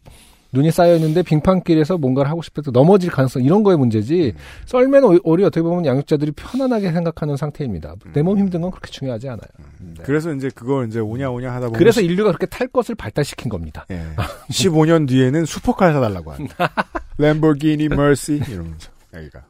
눈이 0.53 0.71
쌓여 0.71 0.95
있는데 0.97 1.23
빙판길에서 1.23 1.97
뭔가를 1.99 2.31
하고 2.31 2.43
싶을 2.43 2.63
때 2.63 2.71
넘어질 2.71 3.11
가능성 3.11 3.43
이런 3.43 3.63
거의 3.63 3.79
문제지. 3.79 4.35
음. 4.37 4.41
썰매는 4.67 5.05
오- 5.09 5.19
오히려 5.25 5.47
어떻게 5.47 5.63
보면 5.63 5.87
양육자들이 5.87 6.33
편안하게 6.33 6.93
생각하는 6.93 7.37
상태입니다. 7.39 7.95
내몸 8.13 8.39
힘든 8.39 8.61
건 8.61 8.71
그렇게 8.71 8.91
중요하지 8.91 9.29
않아요. 9.29 9.49
네. 9.79 10.03
그래서 10.05 10.33
이제 10.35 10.51
그걸 10.55 10.89
이제 10.89 10.99
오냐 11.01 11.31
오냐 11.31 11.49
하다 11.51 11.67
보면 11.69 11.79
그래서 11.79 12.01
인류가 12.03 12.31
그렇게 12.31 12.47
탈 12.47 12.69
것을 12.69 12.95
발달시킨 12.95 13.49
겁니다. 13.49 13.87
예. 13.91 14.05
15년 14.51 15.09
뒤에는 15.09 15.45
슈퍼카를 15.47 15.95
사달라고 15.95 16.33
한다. 16.33 16.71
램보기니 17.19 17.89
머시 17.89 18.35
이러면서 18.47 18.91
여기가 19.15 19.45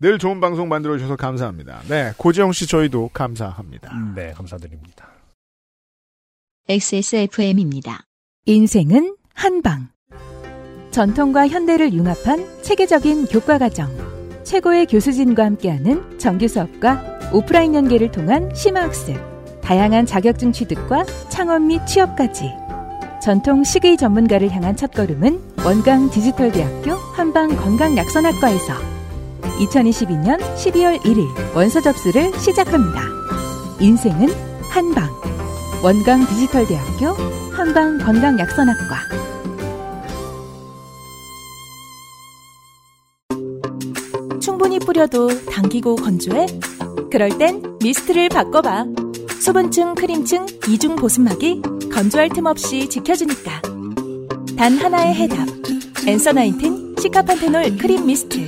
늘 0.00 0.18
좋은 0.18 0.40
방송 0.40 0.68
만들어 0.68 0.96
주셔서 0.96 1.14
감사합니다. 1.14 1.82
네, 1.88 2.12
고지영 2.16 2.50
씨 2.50 2.66
저희도 2.66 3.10
감사합니다. 3.14 3.92
네, 4.16 4.32
감사드립니다. 4.32 5.08
XSFM입니다. 6.68 8.00
인생은 8.46 9.16
한방. 9.34 9.91
전통과 10.92 11.48
현대를 11.48 11.94
융합한 11.94 12.62
체계적인 12.62 13.26
교과 13.26 13.56
과정. 13.58 13.88
최고의 14.44 14.86
교수진과 14.86 15.42
함께하는 15.42 16.18
정규 16.18 16.46
수업과 16.46 17.02
오프라인 17.32 17.74
연계를 17.74 18.12
통한 18.12 18.50
심화 18.54 18.82
학습. 18.82 19.16
다양한 19.62 20.04
자격증 20.04 20.52
취득과 20.52 21.06
창업 21.30 21.62
및 21.62 21.80
취업까지. 21.86 22.50
전통 23.22 23.64
식의 23.64 23.96
전문가를 23.96 24.50
향한 24.50 24.76
첫걸음은 24.76 25.40
원강 25.64 26.10
디지털대학교 26.10 26.92
한방 27.14 27.56
건강약선학과에서 27.56 28.74
2022년 29.60 30.38
12월 30.56 30.98
1일 31.00 31.56
원서 31.56 31.80
접수를 31.80 32.38
시작합니다. 32.38 33.00
인생은 33.80 34.28
한방. 34.68 35.08
원강 35.82 36.26
디지털대학교 36.26 37.06
한방 37.52 37.96
건강약선학과. 37.98 39.21
뿌려도 44.84 45.28
당기고 45.46 45.96
건조해? 45.96 46.46
그럴 47.10 47.36
땐 47.38 47.62
미스트를 47.82 48.28
바꿔봐. 48.28 48.86
수분층, 49.40 49.94
크림층, 49.94 50.46
이중 50.68 50.96
보습막이 50.96 51.62
건조할 51.92 52.28
틈 52.28 52.46
없이 52.46 52.88
지켜주니까. 52.88 53.62
단 54.56 54.76
하나의 54.76 55.14
해답. 55.14 55.48
엔서 56.06 56.32
나인틴 56.32 56.96
시카판테놀 56.98 57.76
크림 57.76 58.06
미스트. 58.06 58.46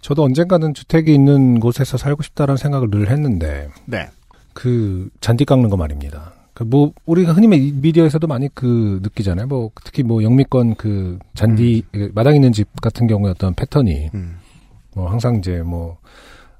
저도 0.00 0.22
언젠가는 0.22 0.72
주택이 0.72 1.12
있는 1.12 1.60
곳에서 1.60 1.98
살고 1.98 2.22
싶다라는 2.22 2.56
생각을 2.56 2.88
늘 2.90 3.10
했는데 3.10 3.68
네. 3.84 4.08
그 4.54 5.10
잔디 5.20 5.44
깎는 5.44 5.68
거 5.68 5.76
말입니다. 5.76 6.37
그뭐 6.58 6.92
우리가 7.06 7.32
흔히 7.32 7.46
미- 7.46 7.70
미디어에서도 7.72 8.26
많이 8.26 8.48
그 8.52 8.98
느끼잖아요. 9.02 9.46
뭐 9.46 9.70
특히 9.84 10.02
뭐 10.02 10.22
영미권 10.24 10.74
그 10.74 11.18
잔디 11.34 11.84
그 11.92 12.10
마당 12.14 12.34
있는 12.34 12.50
집 12.52 12.68
같은 12.80 13.06
경우에 13.06 13.30
어떤 13.30 13.54
패턴이 13.54 14.10
음. 14.14 14.38
뭐 14.94 15.08
항상 15.08 15.36
이제 15.36 15.62
뭐 15.62 15.98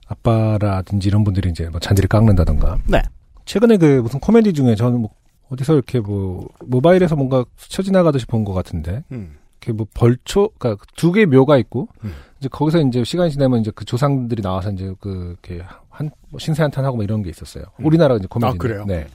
아빠라든지 0.06 1.08
이런 1.08 1.24
분들이 1.24 1.50
이제 1.50 1.68
뭐 1.68 1.80
잔디를 1.80 2.08
깎는다던가. 2.08 2.78
네. 2.86 3.02
최근에 3.44 3.76
그 3.76 4.00
무슨 4.02 4.20
코미디 4.20 4.52
중에 4.52 4.74
저는 4.74 5.00
뭐 5.00 5.10
어디서 5.50 5.74
이렇게 5.74 6.00
뭐 6.00 6.48
모바일에서 6.66 7.16
뭔가 7.16 7.44
스쳐 7.56 7.82
지나가듯이 7.82 8.26
본 8.26 8.44
것 8.44 8.52
같은데 8.52 9.02
음. 9.10 9.36
이렇게 9.60 9.72
뭐 9.72 9.86
벌초 9.94 10.50
그러니까 10.58 10.84
두 10.96 11.10
개의 11.12 11.26
묘가 11.26 11.56
있고 11.58 11.88
음. 12.04 12.12
이제 12.38 12.48
거기서 12.48 12.80
이제 12.82 13.02
시간이 13.02 13.30
지나면 13.32 13.60
이제 13.62 13.72
그 13.74 13.84
조상들이 13.84 14.42
나와서 14.42 14.70
이제 14.70 14.94
그 15.00 15.36
이렇게 15.42 15.64
한뭐 15.90 16.12
신세 16.38 16.62
한탄하고 16.62 16.96
뭐 16.96 17.02
이런 17.04 17.22
게 17.22 17.30
있었어요. 17.30 17.64
우리나라 17.82 18.14
이제 18.16 18.26
코미디. 18.30 18.48
아, 18.48 18.52
그래요? 18.58 18.84
네. 18.86 19.06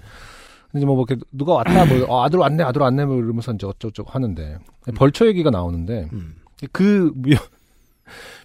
근데 0.73 0.79
이제 0.79 0.85
뭐 0.85 0.97
이렇게 1.07 1.23
누가 1.31 1.53
왔다 1.53 1.85
뭐 1.85 2.05
어, 2.09 2.23
아들 2.25 2.39
왔네 2.39 2.63
아들 2.63 2.81
왔네 2.81 3.05
뭐 3.05 3.15
이러면서 3.17 3.53
이제 3.53 3.65
어쩌고저쩌고 3.65 4.09
하는데 4.11 4.57
벌초 4.95 5.27
얘기가 5.27 5.49
나오는데 5.51 6.09
음. 6.11 6.35
그 6.71 7.11
묘, 7.15 7.35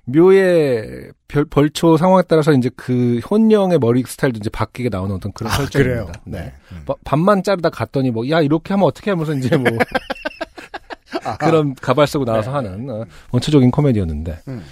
묘의 0.05 1.11
별, 1.27 1.45
벌초 1.47 1.97
상황에 1.97 2.23
따라서 2.29 2.53
이제 2.53 2.71
그 2.77 3.21
혼령의 3.31 3.79
머리 3.79 4.03
스타일도 4.03 4.39
이제 4.39 4.51
바뀌게 4.51 4.89
나오는 4.91 5.15
어떤 5.17 5.33
그런 5.33 5.51
아, 5.53 5.57
그래요. 5.57 6.07
설정입니다. 6.07 6.21
네. 6.25 6.53
음. 6.73 6.83
바- 6.87 6.95
반만 7.05 7.43
자르다 7.43 7.71
갔더니 7.71 8.11
뭐 8.11 8.29
야 8.29 8.41
이렇게 8.41 8.75
하면 8.75 8.87
어떻게 8.87 9.11
하면서 9.11 9.33
이제 9.35 9.57
뭐. 9.57 9.67
그런 11.41 11.75
가발 11.75 12.07
쓰고 12.07 12.25
나와서 12.25 12.51
네. 12.61 12.69
하는 12.69 12.89
어, 12.91 13.05
원초적인 13.33 13.71
코미디였는데 13.71 14.39
음. 14.49 14.65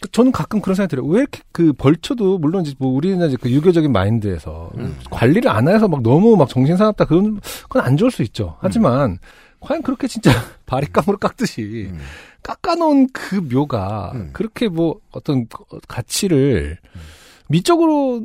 그 0.00 0.10
저는 0.10 0.32
가끔 0.32 0.60
그런 0.60 0.74
생각이 0.74 0.90
들어요. 0.90 1.06
왜 1.06 1.20
이렇게 1.20 1.40
그 1.52 1.72
벌초도 1.72 2.38
물론 2.38 2.64
이제 2.64 2.74
뭐 2.78 2.90
우리는 2.90 3.26
이제 3.26 3.36
그 3.40 3.50
유교적인 3.50 3.92
마인드에서 3.92 4.70
음. 4.78 4.96
관리를 5.10 5.50
안 5.50 5.68
해서 5.68 5.88
막 5.88 6.02
너무 6.02 6.36
막 6.36 6.48
정신 6.48 6.76
사납다 6.76 7.04
그건 7.04 7.40
그건 7.64 7.82
안 7.82 7.96
좋을 7.96 8.10
수 8.10 8.22
있죠. 8.22 8.56
하지만 8.60 9.18
과연 9.60 9.82
그렇게 9.82 10.08
진짜 10.08 10.30
바리감으로 10.66 11.18
깎듯이 11.18 11.90
음. 11.92 11.98
깎아놓은 12.42 13.08
그 13.12 13.34
묘가 13.36 14.12
음. 14.14 14.30
그렇게 14.32 14.68
뭐 14.68 15.00
어떤 15.12 15.46
가치를 15.86 16.78
미적으로 17.48 18.24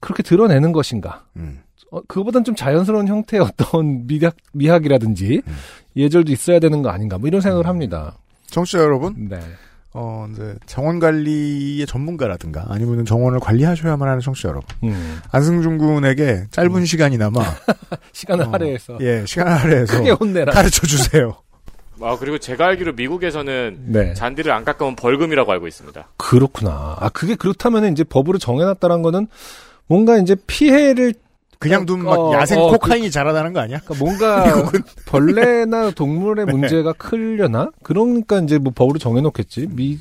그렇게 0.00 0.22
드러내는 0.22 0.72
것인가? 0.72 1.24
음. 1.36 1.62
어, 1.90 2.00
그거보단 2.02 2.44
좀 2.44 2.54
자연스러운 2.54 3.08
형태의 3.08 3.42
어떤 3.42 4.06
미학, 4.08 4.36
미학이라든지 4.52 5.42
음. 5.46 5.56
예절도 5.96 6.32
있어야 6.32 6.58
되는 6.58 6.82
거 6.82 6.90
아닌가? 6.90 7.18
뭐 7.18 7.28
이런 7.28 7.40
생각을 7.40 7.66
합니다. 7.66 8.16
청취자 8.46 8.78
여러분, 8.78 9.28
네. 9.28 9.38
어, 9.94 10.26
이제 10.30 10.54
정원 10.66 10.98
관리의 10.98 11.86
전문가라든가 11.86 12.66
아니면 12.68 13.04
정원을 13.04 13.40
관리하셔야만 13.40 14.08
하는 14.08 14.20
청취자 14.20 14.50
여러분. 14.50 14.68
음. 14.84 15.20
안승준 15.32 15.78
군에게 15.78 16.44
짧은 16.50 16.84
시간이나마 16.84 17.40
시간을 18.12 18.46
어, 18.46 18.50
할애해서 18.50 18.98
예 19.00 19.24
시간 19.26 19.48
할애해서 19.48 19.96
크게 19.98 20.10
혼내라. 20.10 20.52
가르쳐 20.52 20.86
주세요. 20.86 21.36
아 22.00 22.16
그리고 22.18 22.38
제가 22.38 22.66
알기로 22.66 22.92
미국에서는 22.92 23.78
네. 23.86 24.14
잔디를 24.14 24.52
안 24.52 24.64
깎으면 24.64 24.94
벌금이라고 24.94 25.50
알고 25.50 25.66
있습니다. 25.66 26.06
그렇구나. 26.16 26.96
아, 27.00 27.08
그게 27.08 27.34
그렇다면 27.34 27.90
이제 27.90 28.04
법으로 28.04 28.38
정해놨다는 28.38 29.02
거는 29.02 29.26
뭔가 29.88 30.16
이제 30.18 30.36
피해를 30.46 31.14
그냥 31.58 31.86
두면 31.86 32.04
막 32.06 32.18
어, 32.18 32.32
야생 32.34 32.58
어, 32.60 32.70
코카인이 32.70 33.10
자라나는 33.10 33.52
거 33.52 33.60
아니야? 33.60 33.80
그러니까 33.84 34.04
뭔가 34.04 34.70
벌레나 35.06 35.90
동물의 35.96 36.46
문제가 36.46 36.92
크려나? 36.92 37.70
그러니까 37.82 38.38
이제 38.38 38.58
뭐 38.58 38.72
법으로 38.74 38.98
정해놓겠지. 38.98 39.68
미 39.70 39.98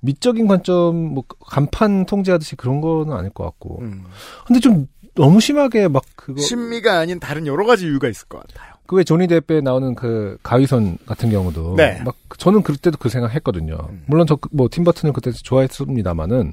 미적인 0.00 0.46
관점 0.46 0.96
뭐 1.14 1.24
간판 1.46 2.06
통제하듯이 2.06 2.56
그런 2.56 2.80
거는 2.80 3.12
아닐 3.12 3.30
것 3.30 3.44
같고. 3.44 3.78
음. 3.82 4.04
근데 4.46 4.60
좀 4.60 4.86
너무 5.14 5.40
심하게 5.40 5.88
막 5.88 6.04
그거 6.16 6.40
심미가 6.40 6.98
아닌 6.98 7.18
다른 7.18 7.46
여러 7.46 7.64
가지 7.66 7.86
이유가 7.86 8.08
있을 8.08 8.26
것 8.28 8.40
같아요. 8.46 8.74
그 8.86 8.96
왜 8.96 9.04
조니 9.04 9.26
데프에 9.26 9.60
나오는 9.60 9.94
그 9.94 10.38
가위선 10.42 10.96
같은 11.04 11.28
경우도 11.30 11.74
네. 11.76 12.00
막 12.06 12.14
저는 12.38 12.62
그때도 12.62 12.96
그 12.98 13.08
생각했거든요. 13.10 13.76
음. 13.90 14.02
물론 14.06 14.26
저 14.26 14.38
뭐 14.50 14.68
팀버튼을 14.70 15.12
그때 15.12 15.30
좋아했습니다만은 15.32 16.52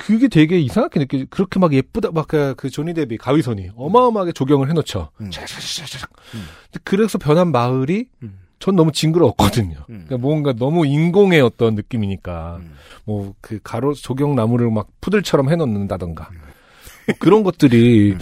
그게 0.00 0.28
되게 0.28 0.58
이상하게 0.58 1.00
느껴. 1.00 1.24
그렇게 1.30 1.60
막 1.60 1.72
예쁘다 1.72 2.10
막그 2.12 2.54
그 2.56 2.70
조니 2.70 2.94
데비 2.94 3.18
가위선이 3.18 3.70
어마어마하게 3.76 4.32
조경을 4.32 4.68
해놓죠. 4.70 5.10
음. 5.20 5.30
음. 6.34 6.44
그래서 6.84 7.18
변한 7.18 7.52
마을이 7.52 8.06
음. 8.22 8.38
전 8.58 8.76
너무 8.76 8.92
징그러웠거든요. 8.92 9.76
음. 9.88 10.04
그러니까 10.06 10.18
뭔가 10.18 10.52
너무 10.52 10.86
인공의 10.86 11.40
어떤 11.40 11.74
느낌이니까 11.74 12.58
음. 12.60 12.72
뭐그 13.04 13.60
가로 13.62 13.94
조경 13.94 14.34
나무를 14.34 14.70
막 14.70 14.88
푸들처럼 15.00 15.50
해놓는다던가 15.50 16.28
음. 16.30 16.36
뭐 17.06 17.16
그런 17.18 17.42
것들이 17.42 18.16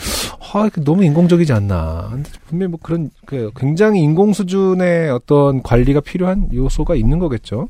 아 0.53 0.71
너무 0.85 1.05
인공적이지 1.05 1.53
않나. 1.53 2.09
근데 2.11 2.31
분명히 2.47 2.71
뭐 2.71 2.81
그런 2.83 3.11
그 3.27 3.51
굉장히 3.57 4.01
인공 4.01 4.33
수준의 4.33 5.11
어떤 5.11 5.63
관리가 5.63 6.01
필요한 6.01 6.49
요소가 6.53 6.95
있는 6.95 7.19
거겠죠. 7.19 7.69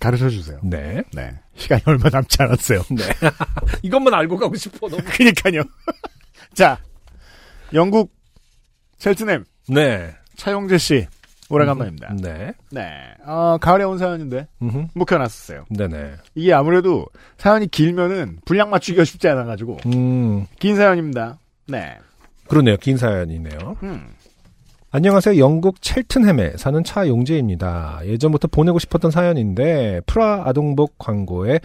가르쳐 0.00 0.28
주세요. 0.28 0.58
네. 0.62 1.02
네. 1.12 1.34
시간이 1.56 1.82
얼마 1.86 2.08
남지 2.10 2.36
않았어요. 2.40 2.82
네. 2.90 3.04
이것만 3.82 4.14
알고 4.14 4.36
가고 4.36 4.54
싶어. 4.56 4.88
너무. 4.88 5.02
그니까요. 5.10 5.62
자, 6.54 6.78
영국 7.74 8.12
첼트넴 8.98 9.44
네. 9.68 10.14
차용재 10.36 10.78
씨 10.78 11.06
오래간만입니다. 11.50 12.14
네. 12.20 12.52
네, 12.70 12.82
어, 13.24 13.56
가을에 13.58 13.84
온 13.84 13.96
사연인데 13.98 14.48
음흠. 14.60 14.88
묵혀놨었어요. 14.94 15.64
네네. 15.70 16.16
이게 16.34 16.52
아무래도 16.52 17.06
사연이 17.38 17.66
길면은 17.66 18.40
분량 18.44 18.70
맞추기가 18.70 19.04
쉽지 19.04 19.28
않아가지고 19.28 19.78
음. 19.86 20.46
긴 20.58 20.76
사연입니다. 20.76 21.38
네. 21.66 21.98
그러네요. 22.48 22.76
긴 22.76 22.96
사연이네요. 22.96 23.76
음. 23.82 24.14
안녕하세요. 24.90 25.36
영국 25.38 25.82
첼튼햄에 25.82 26.54
사는 26.56 26.82
차용재입니다. 26.82 28.00
예전부터 28.06 28.48
보내고 28.48 28.78
싶었던 28.78 29.10
사연인데 29.10 30.00
프라 30.06 30.44
아동복 30.46 30.96
광고에 30.96 31.60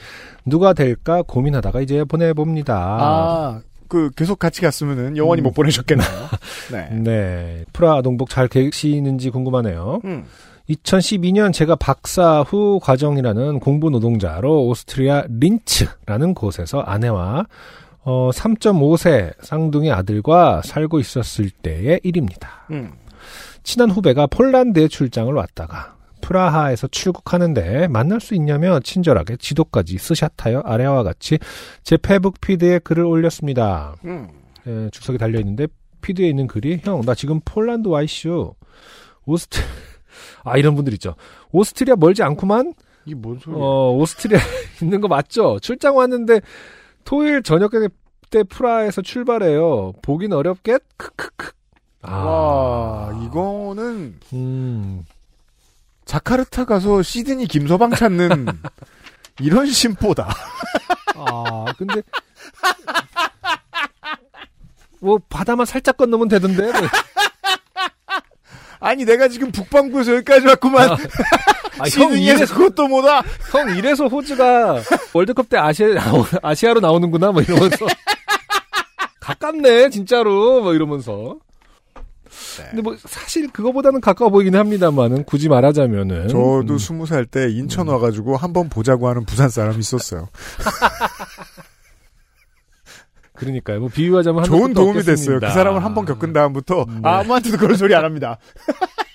누가 0.46 0.74
될까 0.74 1.22
고민하다가 1.22 1.80
이제 1.80 2.04
보내봅니다. 2.04 2.76
아, 2.76 3.62
그 3.88 4.12
계속 4.18 4.40
같이 4.40 4.60
갔으면은 4.60 5.16
영원히 5.16 5.42
음. 5.42 5.44
못 5.44 5.54
보내셨겠네요. 5.54 6.08
네. 6.74 6.90
네. 6.92 7.66
프라 7.72 7.96
아동복 7.96 8.30
잘 8.30 8.50
계시는지 8.50 9.30
궁금하네요. 9.30 10.02
음. 10.04 10.26
2012년 10.70 11.54
제가 11.54 11.78
박사 11.78 12.42
후 12.42 12.82
과정이라는 12.84 13.62
공부 13.62 13.90
노동자로 13.90 14.68
오스트리아 14.68 15.24
린츠라는 15.30 16.34
곳에서 16.34 16.82
아내와 16.82 17.46
어, 18.04 18.32
3.5세 18.34 19.34
쌍둥이 19.42 19.94
아들과 19.94 20.62
살고 20.66 21.00
있었을 21.00 21.50
때의 21.52 22.02
일입니다. 22.04 22.66
음. 22.72 22.92
친한 23.64 23.90
후배가 23.90 24.28
폴란드에 24.28 24.88
출장을 24.88 25.34
왔다가 25.34 25.96
프라하에서 26.22 26.88
출국하는데 26.88 27.88
만날 27.90 28.22
수 28.22 28.34
있냐며 28.36 28.80
친절하게 28.80 29.36
지도까지 29.38 29.98
스샷하여 29.98 30.62
아래와 30.66 31.04
같이 31.04 31.38
제 31.84 31.98
페북 31.98 32.40
피드에 32.40 32.80
글을 32.80 33.04
올렸습니다. 33.04 33.96
음. 34.06 34.30
예, 34.68 34.90
주석이 34.92 35.18
달려 35.18 35.40
있는데 35.40 35.68
피드에 36.02 36.28
있는 36.30 36.48
글이 36.48 36.82
형 36.84 37.02
나 37.02 37.14
지금 37.16 37.40
폴란드 37.44 37.88
와 37.90 38.02
있슈. 38.02 38.54
오스트 39.26 39.60
아 40.46 40.58
이런 40.58 40.76
분들 40.76 40.94
있죠. 40.94 41.16
오스트리아 41.52 41.96
멀지 41.98 42.24
않구만. 42.24 42.74
이게 43.06 43.16
뭔 43.16 43.40
소리야? 43.40 43.60
어 43.62 43.92
오스트리아 43.92 44.40
있는 44.82 45.02
거 45.02 45.08
맞죠? 45.10 45.60
출장 45.60 45.98
왔는데 45.98 46.40
토요일 47.04 47.44
저녁 47.44 47.72
때 48.30 48.44
프라하에서 48.44 49.02
출발해요. 49.02 49.94
보긴 50.02 50.32
어렵겠? 50.34 50.82
크크크. 50.98 51.52
아, 52.04 52.16
와, 52.16 53.20
이거는 53.26 54.20
음, 54.34 55.06
자카르타 56.06 56.66
가서 56.66 57.02
시드니 57.02 57.48
김서방 57.48 57.92
찾는 57.92 58.46
이런 59.40 59.66
심보다. 59.68 60.30
아, 61.16 61.66
근데 61.78 62.02
뭐 65.00 65.20
바다만 65.30 65.66
살짝 65.66 65.98
건너면 65.98 66.28
되던데. 66.28 66.64
뭐. 66.72 66.82
아니 68.80 69.06
내가 69.06 69.30
지금 69.30 69.50
북반구에서 69.52 70.16
여기까지 70.16 70.46
왔구만. 70.48 70.92
아, 70.92 70.96
형 71.80 71.86
시드니에서 71.88 72.36
이래서 72.38 72.54
그것도 72.56 72.88
뭐다. 72.90 73.22
형 73.52 73.76
이래서 73.78 74.08
호주가 74.08 74.82
월드컵 75.14 75.48
때 75.50 75.58
아시아 75.58 75.88
나오- 75.94 76.26
아시아로 76.42 76.82
나오는구나 76.82 77.32
뭐 77.32 77.42
이러면서 77.42 77.86
가깝네 79.22 79.90
진짜로 79.90 80.62
뭐 80.62 80.74
이러면서. 80.74 81.38
근데 82.70 82.82
뭐 82.82 82.96
사실 83.00 83.50
그거보다는 83.52 84.02
가까워 84.02 84.30
보이긴 84.32 84.56
합니다만은 84.56 85.24
굳이 85.24 85.50
말하자면은 85.50 86.28
저도 86.28 86.66
음, 86.74 86.78
스무 86.78 87.06
살때 87.06 87.50
인천 87.52 87.88
와가지고 87.88 88.36
한번 88.38 88.70
보자고 88.70 89.08
하는 89.08 89.26
부산 89.26 89.50
사람이 89.50 89.80
있었어요. 89.80 90.28
그러니까요. 93.36 93.80
뭐 93.80 93.90
비유하자면 93.90 94.44
좋은 94.44 94.74
도움이 94.74 95.00
됐어요. 95.00 95.14
없겠습니다. 95.14 95.48
그 95.48 95.54
사람을 95.54 95.84
한 95.84 95.94
번 95.94 96.06
겪은 96.06 96.34
다음부터 96.34 96.86
네. 96.88 97.00
아무한테도 97.04 97.58
그런 97.58 97.76
소리 97.78 97.94
안 97.96 98.04
합니다. 98.06 98.38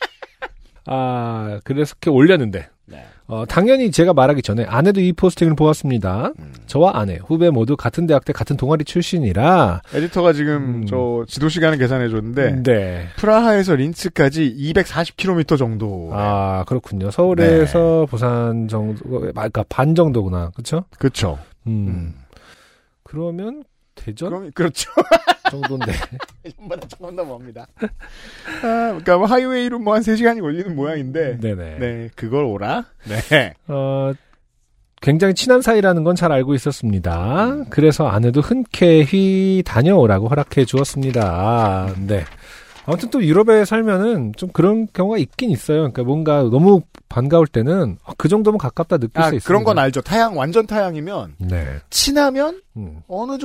아 0.86 1.60
그래서 1.64 1.92
이렇게 1.92 2.10
올렸는데 2.10 2.68
네. 2.86 3.06
어, 3.28 3.44
당연히 3.46 3.90
제가 3.90 4.14
말하기 4.14 4.40
전에 4.40 4.64
아내도 4.64 5.02
이 5.02 5.12
포스팅을 5.12 5.54
보았습니다. 5.54 6.32
음. 6.38 6.52
저와 6.66 6.92
아내, 6.94 7.18
후배 7.22 7.50
모두 7.50 7.76
같은 7.76 8.06
대학 8.06 8.24
때 8.24 8.32
같은 8.32 8.56
동아리 8.56 8.84
출신이라. 8.84 9.82
에디터가 9.94 10.32
지금 10.32 10.54
음. 10.56 10.86
저 10.86 11.24
지도 11.28 11.50
시간을 11.50 11.76
계산해 11.76 12.08
줬는데 12.08 12.62
네. 12.62 13.06
프라하에서 13.16 13.74
린츠까지 13.74 14.56
240km 14.58 15.58
정도. 15.58 16.08
아, 16.14 16.64
그렇군요. 16.66 17.10
서울에서 17.10 18.06
네. 18.06 18.10
부산 18.10 18.66
정도, 18.66 19.18
아, 19.18 19.32
그러니까 19.32 19.62
반 19.68 19.94
정도구나. 19.94 20.50
그쵸? 20.56 20.84
그렇죠. 20.98 21.38
음. 21.66 21.86
음. 21.88 22.14
그러면 23.02 23.62
대전 24.08 24.30
그럼 24.30 24.50
그렇죠. 24.54 24.90
정도인데. 25.50 25.92
전마다 26.58 26.86
조금 26.88 27.14
더 27.16 27.24
멉니다. 27.24 27.66
아, 27.80 27.88
그러니까 28.62 29.16
뭐 29.18 29.26
하이웨이로 29.26 29.78
뭐 29.78 29.94
한 29.94 30.02
3시간이 30.02 30.40
걸리는 30.40 30.74
모양인데 30.74 31.38
네네. 31.40 31.78
네, 31.78 32.10
그걸 32.14 32.44
오라? 32.44 32.84
네. 33.30 33.54
어, 33.68 34.12
굉장히 35.00 35.34
친한 35.34 35.62
사이라는 35.62 36.04
건 36.04 36.16
잘 36.16 36.32
알고 36.32 36.54
있었습니다. 36.54 37.64
그래서 37.70 38.08
아내도 38.08 38.40
흔쾌히 38.40 39.62
다녀오라고 39.64 40.28
허락해 40.28 40.64
주었습니다. 40.64 41.94
네. 42.06 42.24
아무튼 42.88 43.10
또 43.10 43.22
유럽에 43.22 43.66
살면은 43.66 44.32
좀 44.34 44.48
그런 44.50 44.88
경우가 44.90 45.18
있긴 45.18 45.50
있어요. 45.50 45.80
그러니까 45.80 46.04
뭔가 46.04 46.42
너무 46.42 46.80
반가울 47.10 47.46
때는 47.46 47.98
아, 48.02 48.12
그 48.16 48.28
정도면 48.28 48.56
가깝다 48.56 48.96
느낄 48.96 49.20
아, 49.20 49.28
수 49.28 49.34
있습니다. 49.36 49.46
그런 49.46 49.62
건 49.62 49.78
알죠. 49.78 50.00
타양 50.00 50.38
완전 50.38 50.66
타양이면 50.66 51.34
네. 51.36 51.66
친하면 51.90 52.62
음. 52.78 53.02
어느 53.06 53.38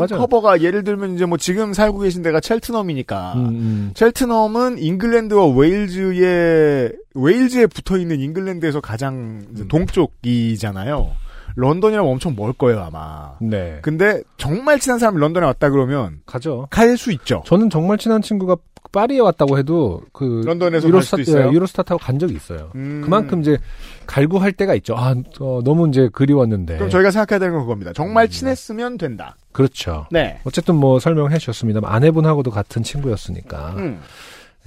맞아요. 0.00 0.20
커버가 0.20 0.62
예를 0.62 0.82
들면 0.82 1.14
이제 1.14 1.26
뭐 1.26 1.38
지금 1.38 1.72
살고 1.74 2.00
계신 2.00 2.22
데가 2.22 2.40
첼트넘이니까 2.40 3.34
음, 3.34 3.46
음. 3.46 3.90
첼트넘은 3.94 4.78
잉글랜드와 4.78 5.46
웨일즈에 5.46 6.90
웨일즈에 7.14 7.66
붙어 7.66 7.98
있는 7.98 8.20
잉글랜드에서 8.20 8.80
가장 8.80 9.44
음. 9.56 9.68
동쪽이잖아요. 9.68 11.12
런던이라면 11.58 12.10
엄청 12.10 12.34
멀 12.36 12.52
거예요 12.52 12.80
아마. 12.80 13.32
네. 13.40 13.78
근데 13.82 14.22
정말 14.36 14.78
친한 14.78 14.98
사람이 14.98 15.18
런던에 15.18 15.44
왔다 15.44 15.70
그러면 15.70 16.20
가죠. 16.24 16.68
갈 16.70 16.96
수 16.96 17.10
있죠. 17.12 17.42
저는 17.46 17.68
정말 17.70 17.98
친한 17.98 18.22
친구가 18.22 18.56
파리에 18.92 19.18
왔다고 19.20 19.58
해도 19.58 20.00
그 20.12 20.42
런던에서 20.46 20.90
갈 20.90 21.02
수도 21.02 21.20
있어요? 21.20 21.48
예, 21.48 21.52
유로스타 21.52 21.82
타고 21.82 21.98
간 21.98 22.18
적이 22.18 22.34
있어요. 22.36 22.70
음. 22.74 23.02
그만큼 23.04 23.40
이제 23.42 23.58
갈구할 24.06 24.52
때가 24.52 24.74
있죠. 24.76 24.94
아, 24.96 25.14
어, 25.40 25.60
너무 25.62 25.88
이제 25.88 26.08
그리웠는데. 26.12 26.76
그럼 26.76 26.88
저희가 26.88 27.10
생각해야 27.10 27.38
되는 27.38 27.52
건 27.54 27.62
그겁니다. 27.64 27.92
정말 27.92 28.26
음. 28.26 28.30
친했으면 28.30 28.96
된다. 28.96 29.36
그렇죠. 29.52 30.06
네. 30.10 30.40
어쨌든 30.44 30.76
뭐 30.76 30.98
설명해 31.00 31.36
주셨습니다만 31.38 31.92
아내분하고도 31.92 32.50
같은 32.50 32.82
친구였으니까. 32.82 33.74
음. 33.76 34.00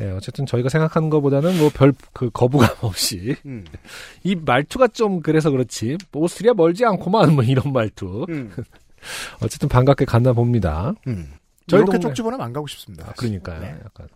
예, 0.02 0.10
어쨌든 0.12 0.46
저희가 0.46 0.68
생각한 0.70 1.10
것보다는 1.10 1.58
뭐 1.60 1.70
별 1.70 1.94
그 2.14 2.30
거부감 2.32 2.70
없이 2.82 3.36
음. 3.46 3.64
이 4.24 4.36
말투가 4.36 4.88
좀 4.90 5.22
그래서 5.22 5.50
그렇지 5.52 5.98
뭐 6.12 6.24
오스트리아 6.24 6.54
멀지 6.54 6.84
않고만 6.86 7.34
뭐 7.36 7.44
이런 7.44 7.72
말투. 7.72 8.26
음. 8.30 8.52
어쨌든 9.42 9.70
반갑게 9.70 10.06
갔나 10.06 10.34
봅니다. 10.34 10.94
음. 11.08 11.34
저희 11.68 11.80
이렇게 11.80 11.94
동네- 11.98 12.02
쪽 12.02 12.16
집어넣으면 12.16 12.46
안 12.46 12.54
가고 12.54 12.68
싶습니다. 12.68 13.06
아, 13.08 13.14
그러니까요. 13.14 13.60
네. 13.62 13.76
약간 13.86 14.08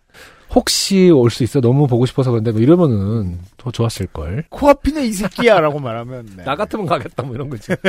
혹시 0.54 1.10
올 1.10 1.30
수 1.30 1.42
있어 1.44 1.60
너무 1.60 1.86
보고 1.86 2.04
싶어서 2.06 2.30
그런데 2.30 2.50
뭐 2.52 2.60
이러면은 2.60 3.38
더 3.56 3.70
좋았을 3.70 4.06
걸. 4.08 4.44
코앞이네 4.50 5.06
이 5.06 5.12
새끼야라고 5.12 5.78
말하면 5.78 6.26
네. 6.36 6.44
나 6.44 6.54
같으면 6.56 6.86
가겠다 6.86 7.22
뭐 7.22 7.34
이런 7.34 7.48
거지. 7.48 7.72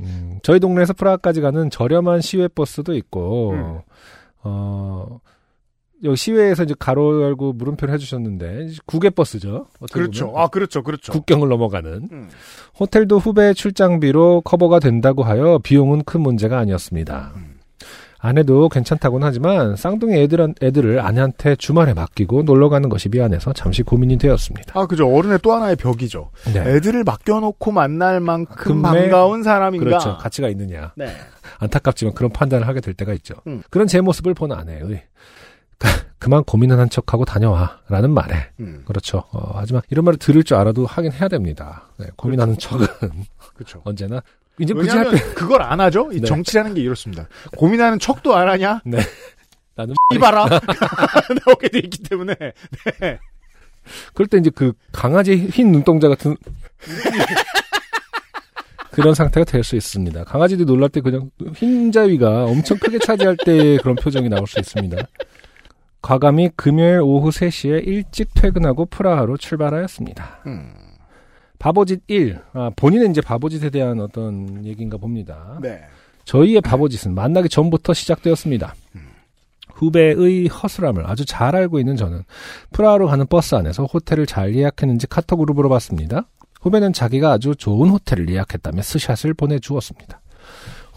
음, 0.00 0.38
저희 0.42 0.58
동네에서 0.60 0.94
프라하까지 0.94 1.40
가는 1.42 1.68
저렴한 1.70 2.20
시외 2.22 2.48
버스도 2.48 2.94
있고 2.94 3.52
음. 3.52 3.80
어 4.42 5.20
여기 6.02 6.16
시외에서 6.16 6.64
이제 6.64 6.74
가로 6.78 7.22
열고 7.22 7.52
물음표를 7.54 7.92
해주셨는데 7.94 8.68
국외 8.86 9.10
버스죠. 9.10 9.66
어떻게 9.80 10.00
그렇죠. 10.00 10.28
보면. 10.28 10.40
아 10.42 10.48
그렇죠. 10.48 10.82
그렇죠. 10.82 11.12
국경을 11.12 11.48
넘어가는 11.48 12.08
음. 12.10 12.28
호텔도 12.78 13.18
후배 13.18 13.52
출장비로 13.52 14.42
커버가 14.42 14.78
된다고 14.78 15.22
하여 15.22 15.58
비용은 15.62 16.04
큰 16.04 16.22
문제가 16.22 16.58
아니었습니다. 16.58 17.32
음. 17.36 17.49
아내도 18.22 18.68
괜찮다고는 18.68 19.26
하지만 19.26 19.76
쌍둥이 19.76 20.14
애들, 20.20 20.54
애들을 20.62 21.00
아내한테 21.00 21.56
주말에 21.56 21.94
맡기고 21.94 22.42
놀러 22.42 22.68
가는 22.68 22.88
것이 22.90 23.08
미안해서 23.08 23.52
잠시 23.54 23.82
고민이 23.82 24.18
되었습니다. 24.18 24.78
아 24.78 24.86
그죠. 24.86 25.08
어른의 25.12 25.38
또 25.42 25.52
하나의 25.52 25.76
벽이죠. 25.76 26.30
네. 26.52 26.60
애들을 26.60 27.02
맡겨놓고 27.04 27.72
만날 27.72 28.20
만큼 28.20 28.82
금매- 28.82 28.82
반가운 29.00 29.42
사람인가. 29.42 29.84
그렇죠. 29.84 30.18
가치가 30.18 30.48
있느냐. 30.50 30.92
네. 30.96 31.06
안타깝지만 31.60 32.14
그런 32.14 32.30
판단을 32.30 32.68
하게 32.68 32.80
될 32.80 32.92
때가 32.94 33.12
있죠. 33.14 33.34
음. 33.46 33.62
그런 33.70 33.86
제 33.86 34.00
모습을 34.02 34.34
본 34.34 34.52
아내의 34.52 35.02
그만 36.18 36.44
고민은 36.44 36.78
한 36.78 36.90
척하고 36.90 37.24
다녀와라는 37.24 38.10
말에 38.10 38.34
음. 38.60 38.82
그렇죠. 38.84 39.24
어, 39.32 39.52
하지만 39.54 39.80
이런 39.88 40.04
말을 40.04 40.18
들을 40.18 40.44
줄 40.44 40.58
알아도 40.58 40.84
하긴 40.84 41.12
해야 41.12 41.28
됩니다. 41.28 41.88
네, 41.96 42.06
고민하는 42.16 42.58
척은 42.58 42.86
그렇죠. 43.54 43.80
언제나 43.86 44.22
이제 44.60 44.74
할 44.74 44.82
왜냐하면 44.82 45.14
때 45.16 45.34
그걸 45.34 45.62
안 45.62 45.80
하죠. 45.80 46.10
이 46.12 46.20
네. 46.20 46.26
정치라는 46.26 46.74
게 46.74 46.82
이렇습니다. 46.82 47.26
고민하는 47.56 47.98
척도 47.98 48.34
안 48.36 48.48
하냐? 48.48 48.80
나는 49.74 49.94
이봐라 50.14 50.46
나오게 51.46 51.68
돼 51.68 51.78
있기 51.80 52.02
때문에 52.02 52.34
그럴 54.14 54.26
때 54.28 54.38
이제 54.38 54.50
그 54.54 54.72
강아지 54.92 55.36
흰 55.36 55.72
눈동자 55.72 56.08
같은 56.08 56.36
그런 58.90 59.14
상태가 59.14 59.44
될 59.44 59.62
수 59.62 59.76
있습니다. 59.76 60.24
강아지들이 60.24 60.66
놀랄 60.66 60.88
때 60.88 61.00
그냥 61.00 61.30
흰자위가 61.54 62.44
엄청 62.44 62.76
크게 62.78 62.98
차지할 62.98 63.36
때 63.44 63.76
그런 63.78 63.94
표정이 63.94 64.28
나올 64.28 64.46
수 64.46 64.58
있습니다. 64.58 64.96
과감히 66.02 66.50
금요일 66.56 67.00
오후 67.00 67.28
3시에 67.30 67.86
일찍 67.86 68.30
퇴근하고 68.34 68.86
프라하로 68.86 69.36
출발하였습니다. 69.36 70.40
음. 70.46 70.72
바보짓 71.60 72.00
1. 72.08 72.38
아, 72.54 72.70
본인은 72.74 73.12
이제 73.12 73.20
바보짓에 73.20 73.70
대한 73.70 74.00
어떤 74.00 74.64
얘기인가 74.64 74.96
봅니다. 74.96 75.58
네. 75.62 75.80
저희의 76.24 76.62
바보짓은 76.62 77.14
만나기 77.14 77.48
전부터 77.48 77.94
시작되었습니다. 77.94 78.74
후배의 79.74 80.48
허술함을 80.48 81.06
아주 81.06 81.24
잘 81.24 81.54
알고 81.54 81.78
있는 81.78 81.96
저는 81.96 82.22
프라하로 82.72 83.06
가는 83.06 83.26
버스 83.26 83.54
안에서 83.54 83.84
호텔을 83.84 84.26
잘 84.26 84.54
예약했는지 84.54 85.06
카톡으로 85.06 85.54
물어봤습니다. 85.54 86.26
후배는 86.60 86.92
자기가 86.92 87.32
아주 87.32 87.54
좋은 87.56 87.88
호텔을 87.90 88.28
예약했다며 88.28 88.82
스샷을 88.82 89.34
보내주었습니다. 89.34 90.20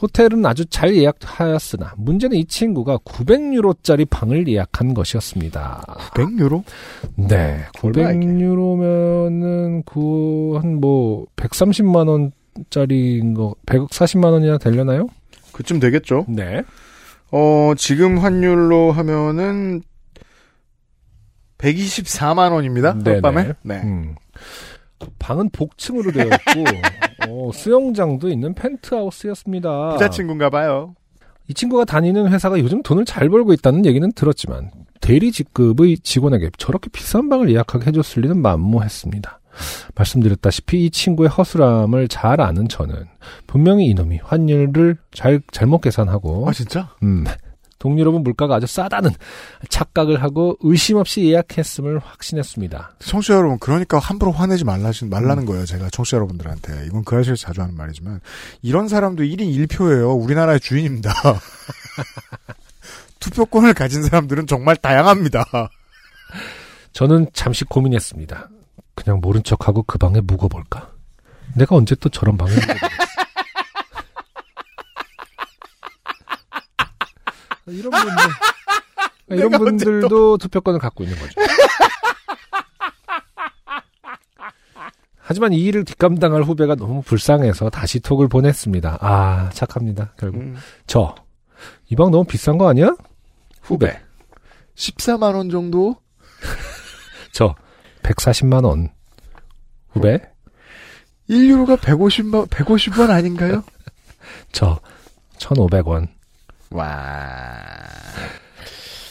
호텔은 0.02 0.46
아주 0.46 0.66
잘 0.66 0.96
예약하였으나 0.96 1.94
문제는 1.98 2.36
이 2.38 2.46
친구가 2.46 2.98
900유로짜리 3.00 4.10
방을 4.10 4.48
예약한 4.48 4.94
것이었습니다. 4.94 5.84
100유로? 6.16 6.64
네, 7.16 7.64
얼마야, 7.82 8.12
이게? 8.12 8.26
900유로면은 8.28 9.86
그 9.86 10.56
한 10.58 10.74
뭐 10.82 11.26
130만 11.36 12.08
원짜리인 12.56 13.34
거 13.34 13.56
140만 13.66 14.32
원이나 14.32 14.58
되려나요? 14.58 15.08
그쯤 15.54 15.80
되겠죠. 15.80 16.26
네. 16.28 16.64
어, 17.32 17.74
지금 17.78 18.18
환율로 18.20 18.91
하면은 18.91 19.82
124만 21.58 22.52
원입니다. 22.52 22.94
네네. 23.00 23.22
밤에. 23.22 23.54
네. 23.64 23.82
음. 23.84 24.16
방은 25.20 25.50
복층으로 25.52 26.12
되어 26.12 26.26
있고 26.26 26.64
어, 27.30 27.52
수영장도 27.54 28.30
있는 28.30 28.54
펜트하우스였습니다. 28.54 29.90
부자 29.94 30.10
친구인가 30.10 30.50
봐요. 30.50 30.96
이 31.48 31.54
친구가 31.54 31.86
다니는 31.86 32.30
회사가 32.32 32.60
요즘 32.60 32.82
돈을 32.84 33.06
잘 33.06 33.30
벌고 33.30 33.54
있다는 33.54 33.86
얘기는 33.86 34.10
들었지만 34.14 34.72
대리 35.02 35.32
직급의 35.32 35.98
직원에게 36.00 36.52
저렇게 36.58 36.90
비싼 36.90 37.30
방을 37.30 37.52
예약하게 37.52 37.88
해줬을 37.88 38.22
리는 38.22 38.42
만무했습니다. 38.42 39.40
말씀드렸다시피 39.96 40.86
이 40.86 40.90
친구의 40.90 41.30
허술함을 41.30 42.08
잘 42.08 42.42
아는 42.42 42.68
저는 42.68 43.06
분명히 43.46 43.86
이놈이 43.88 44.20
환율을 44.24 44.98
잘 45.12 45.42
잘못 45.52 45.82
계산하고 45.82 46.48
아, 46.48 46.54
진짜? 46.54 46.90
음, 47.04 47.26
동유럽은 47.80 48.24
물가가 48.24 48.56
아주 48.56 48.68
싸다는 48.68 49.12
착각을 49.70 50.24
하고 50.24 50.58
의심 50.62 50.98
없이 50.98 51.26
예약했음을 51.26 52.00
확신했습니다. 52.00 52.96
청취자 53.00 53.36
여러분, 53.36 53.60
그러니까 53.60 54.00
함부로 54.00 54.32
화내지 54.32 54.64
말라신, 54.64 55.08
음. 55.08 55.10
말라는 55.10 55.46
거예요. 55.46 55.66
제가 55.66 55.90
청취자 55.90 56.18
여러분들한테. 56.18 56.86
이건 56.88 57.04
그 57.04 57.16
아저씨가 57.16 57.36
자주 57.36 57.62
하는 57.62 57.76
말이지만. 57.76 58.22
이런 58.62 58.88
사람도 58.88 59.24
1인 59.24 59.68
1표예요. 59.68 60.22
우리나라의 60.22 60.60
주인입니다. 60.60 61.14
투표권을 63.20 63.74
가진 63.74 64.04
사람들은 64.04 64.48
정말 64.48 64.76
다양합니다. 64.76 65.46
저는 66.92 67.28
잠시 67.34 67.64
고민했습니다. 67.64 68.50
그냥 68.96 69.20
모른 69.22 69.44
척하고 69.44 69.84
그 69.84 69.98
방에 69.98 70.22
묵어볼까? 70.22 70.92
내가 71.56 71.76
언제 71.76 71.96
또 71.96 72.10
저런 72.10 72.38
방에 72.38 72.52
묵어보겠 72.52 73.12
이런 77.68 77.91
분들, 77.91 78.16
이런 79.38 79.51
분들도 79.51 80.38
투표권을 80.38 80.80
갖고 80.80 81.03
있는 81.03 81.18
거죠. 81.18 81.34
하지만 85.26 85.53
이 85.53 85.59
일을 85.61 85.86
뒷감당할 85.86 86.43
후배가 86.43 86.76
너무 86.76 87.01
불쌍해서 87.01 87.70
다시 87.70 87.99
톡을 88.01 88.28
보냈습니다. 88.28 88.97
아, 88.99 89.49
착합니다, 89.53 90.14
결국. 90.18 90.41
음. 90.41 90.55
저, 90.86 91.16
이 91.89 91.95
방 91.95 92.11
너무 92.11 92.26
비싼 92.26 92.57
거 92.57 92.68
아니야? 92.70 92.95
후배. 93.61 93.97
14만 94.76 95.34
원 95.36 95.49
정도? 95.49 95.95
저, 97.32 97.55
140만 98.03 98.66
원. 98.66 98.89
후배. 99.91 100.20
1유로가 101.30 101.78
150만, 101.78 102.47
150원 102.49 103.09
아닌가요? 103.09 103.64
저, 104.51 104.80
1,500원. 105.38 106.09
와. 106.74 106.90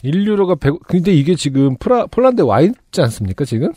1유로가 0.05 0.59
100, 0.59 0.81
근데 0.89 1.13
이게 1.13 1.35
지금 1.37 1.77
프라, 1.77 2.07
폴란드에 2.07 2.45
와 2.45 2.61
있지 2.61 3.01
않습니까, 3.01 3.45
지금? 3.45 3.73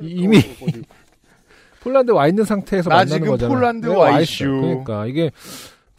이미 0.00 0.40
폴란드에 1.80 2.14
와 2.14 2.28
있는 2.28 2.44
상태에서 2.44 2.88
나 2.88 2.96
만나는 2.96 3.12
지금 3.12 3.28
거잖아요. 3.28 3.54
폴란드에 3.56 3.90
네, 3.90 3.96
와. 3.96 4.20
있슈. 4.20 4.44
그러니까 4.44 5.06
이게 5.06 5.30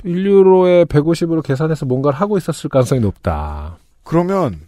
1유로에 0.04 0.88
150으로 0.88 1.44
계산해서 1.44 1.86
뭔가를 1.86 2.20
하고 2.20 2.38
있었을 2.38 2.70
가능성이 2.70 3.02
높다. 3.02 3.78
그러면 4.04 4.60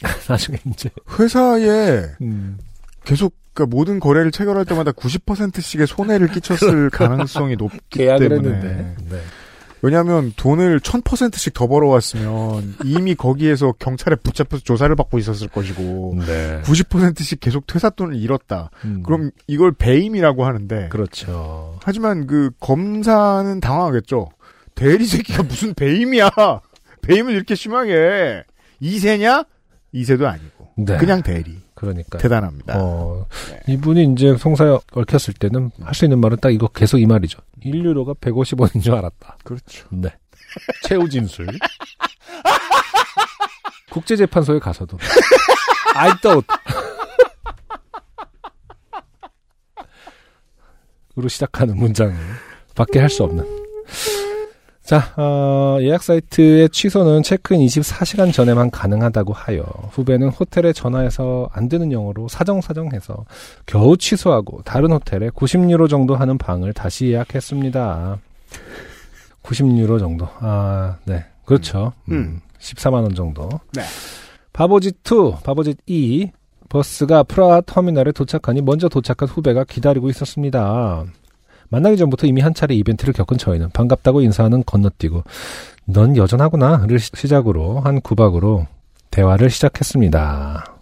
나중에 0.28 0.58
이제 0.72 0.90
회사에 1.18 2.02
음, 2.22 2.58
계속 3.04 3.34
그러니까 3.52 3.74
모든 3.74 4.00
거래를 4.00 4.30
체결할 4.30 4.64
때마다 4.66 4.92
90%씩의 4.92 5.86
손해를 5.86 6.28
끼쳤을 6.28 6.90
가능성이 6.90 7.56
높기 7.56 7.98
때문에. 8.06 8.24
했는데. 8.34 8.94
네. 9.10 9.20
왜냐하면 9.82 10.32
돈을 10.36 10.80
1000%씩 10.80 11.52
더 11.54 11.66
벌어왔으면 11.66 12.76
이미 12.84 13.14
거기에서 13.14 13.72
경찰에 13.72 14.16
붙잡혀서 14.16 14.62
조사를 14.64 14.94
받고 14.96 15.18
있었을 15.18 15.48
것이고 15.48 16.16
네. 16.26 16.62
90%씩 16.62 17.40
계속 17.40 17.66
퇴사돈을 17.66 18.16
잃었다. 18.16 18.70
음, 18.84 19.02
그럼 19.04 19.30
이걸 19.46 19.72
배임이라고 19.72 20.44
하는데 20.44 20.88
그렇죠. 20.88 21.78
하지만 21.82 22.26
그 22.26 22.50
검사는 22.58 23.60
당황하겠죠. 23.60 24.28
대리 24.74 25.06
새끼가 25.06 25.42
무슨 25.42 25.74
배임이야? 25.74 26.30
배임을 27.02 27.34
이렇게 27.34 27.54
심하게 27.54 27.94
해. 27.94 28.44
이세냐? 28.80 29.44
이세도 29.92 30.26
아니고. 30.26 30.68
네. 30.76 30.96
그냥 30.98 31.22
대리. 31.22 31.65
그러니까. 31.76 32.18
대단합니다. 32.18 32.74
어, 32.76 33.26
네. 33.50 33.60
이분이 33.74 34.12
이제 34.12 34.36
송사에 34.36 34.76
얽혔을 34.92 35.34
때는 35.34 35.70
할 35.82 35.94
수 35.94 36.04
있는 36.06 36.18
말은 36.20 36.38
딱 36.40 36.50
이거 36.50 36.66
계속 36.68 36.98
이 36.98 37.06
말이죠. 37.06 37.38
1유로가 37.64 38.18
150원인 38.18 38.82
줄 38.82 38.94
알았다. 38.94 39.36
그렇죠. 39.44 39.86
네. 39.90 40.08
최후 40.84 41.08
진술. 41.08 41.46
국제재판소에 43.92 44.58
가서도. 44.58 44.98
I 45.94 46.10
thought. 46.20 46.46
으로 51.18 51.28
시작하는 51.28 51.76
문장을 51.78 52.14
밖에 52.74 52.98
할 53.00 53.08
수 53.08 53.24
없는. 53.24 53.44
자, 54.86 55.12
어, 55.16 55.78
예약 55.80 56.00
사이트의 56.00 56.68
취소는 56.68 57.24
체크인 57.24 57.60
24시간 57.66 58.32
전에만 58.32 58.70
가능하다고 58.70 59.32
하여 59.32 59.64
후배는 59.90 60.28
호텔에 60.28 60.72
전화해서 60.72 61.50
안 61.52 61.68
되는 61.68 61.90
영어로 61.90 62.28
사정사정해서 62.28 63.24
겨우 63.66 63.96
취소하고 63.96 64.62
다른 64.64 64.92
호텔에 64.92 65.30
90유로 65.30 65.90
정도 65.90 66.14
하는 66.14 66.38
방을 66.38 66.72
다시 66.72 67.08
예약했습니다. 67.08 68.18
90유로 69.42 69.98
정도. 69.98 70.28
아, 70.38 70.98
네. 71.04 71.24
그렇죠. 71.44 71.92
음, 72.08 72.14
음. 72.14 72.40
14만원 72.60 73.16
정도. 73.16 73.48
네. 73.72 73.82
바보짓2, 74.52 75.42
바보짓2. 75.42 76.30
버스가 76.68 77.24
프라하 77.24 77.60
터미널에 77.60 78.12
도착하니 78.12 78.60
먼저 78.60 78.88
도착한 78.88 79.28
후배가 79.28 79.64
기다리고 79.64 80.10
있었습니다. 80.10 81.04
만나기 81.70 81.96
전부터 81.96 82.26
이미 82.26 82.40
한 82.40 82.54
차례 82.54 82.74
이벤트를 82.74 83.12
겪은 83.14 83.38
저희는 83.38 83.70
반갑다고 83.70 84.20
인사하는 84.22 84.62
건너뛰고 84.64 85.22
넌 85.86 86.16
여전하구나를 86.16 86.98
시- 86.98 87.10
시작으로 87.14 87.80
한 87.80 88.00
구박으로 88.00 88.66
대화를 89.10 89.50
시작했습니다. 89.50 90.76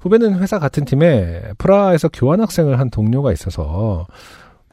후배는 0.00 0.38
회사 0.40 0.58
같은 0.58 0.84
팀에 0.84 1.40
프라하에서 1.58 2.08
교환학생을 2.08 2.78
한 2.78 2.90
동료가 2.90 3.32
있어서 3.32 4.06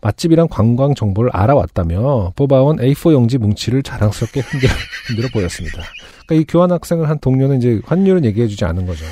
맛집이랑 0.01 0.47
관광 0.49 0.93
정보를 0.95 1.29
알아왔다며 1.33 2.33
뽑아온 2.35 2.77
A4 2.77 3.13
용지 3.13 3.37
뭉치를 3.37 3.83
자랑스럽게 3.83 4.41
흔들어, 4.41 4.71
흔들어 5.07 5.27
보였습니다. 5.31 5.77
그러니까 6.25 6.35
이 6.35 6.45
교환학생을 6.51 7.07
한 7.07 7.19
동료는 7.19 7.57
이제 7.59 7.81
환율은 7.85 8.25
얘기해주지 8.25 8.65
않은 8.65 8.85
거죠. 8.87 9.05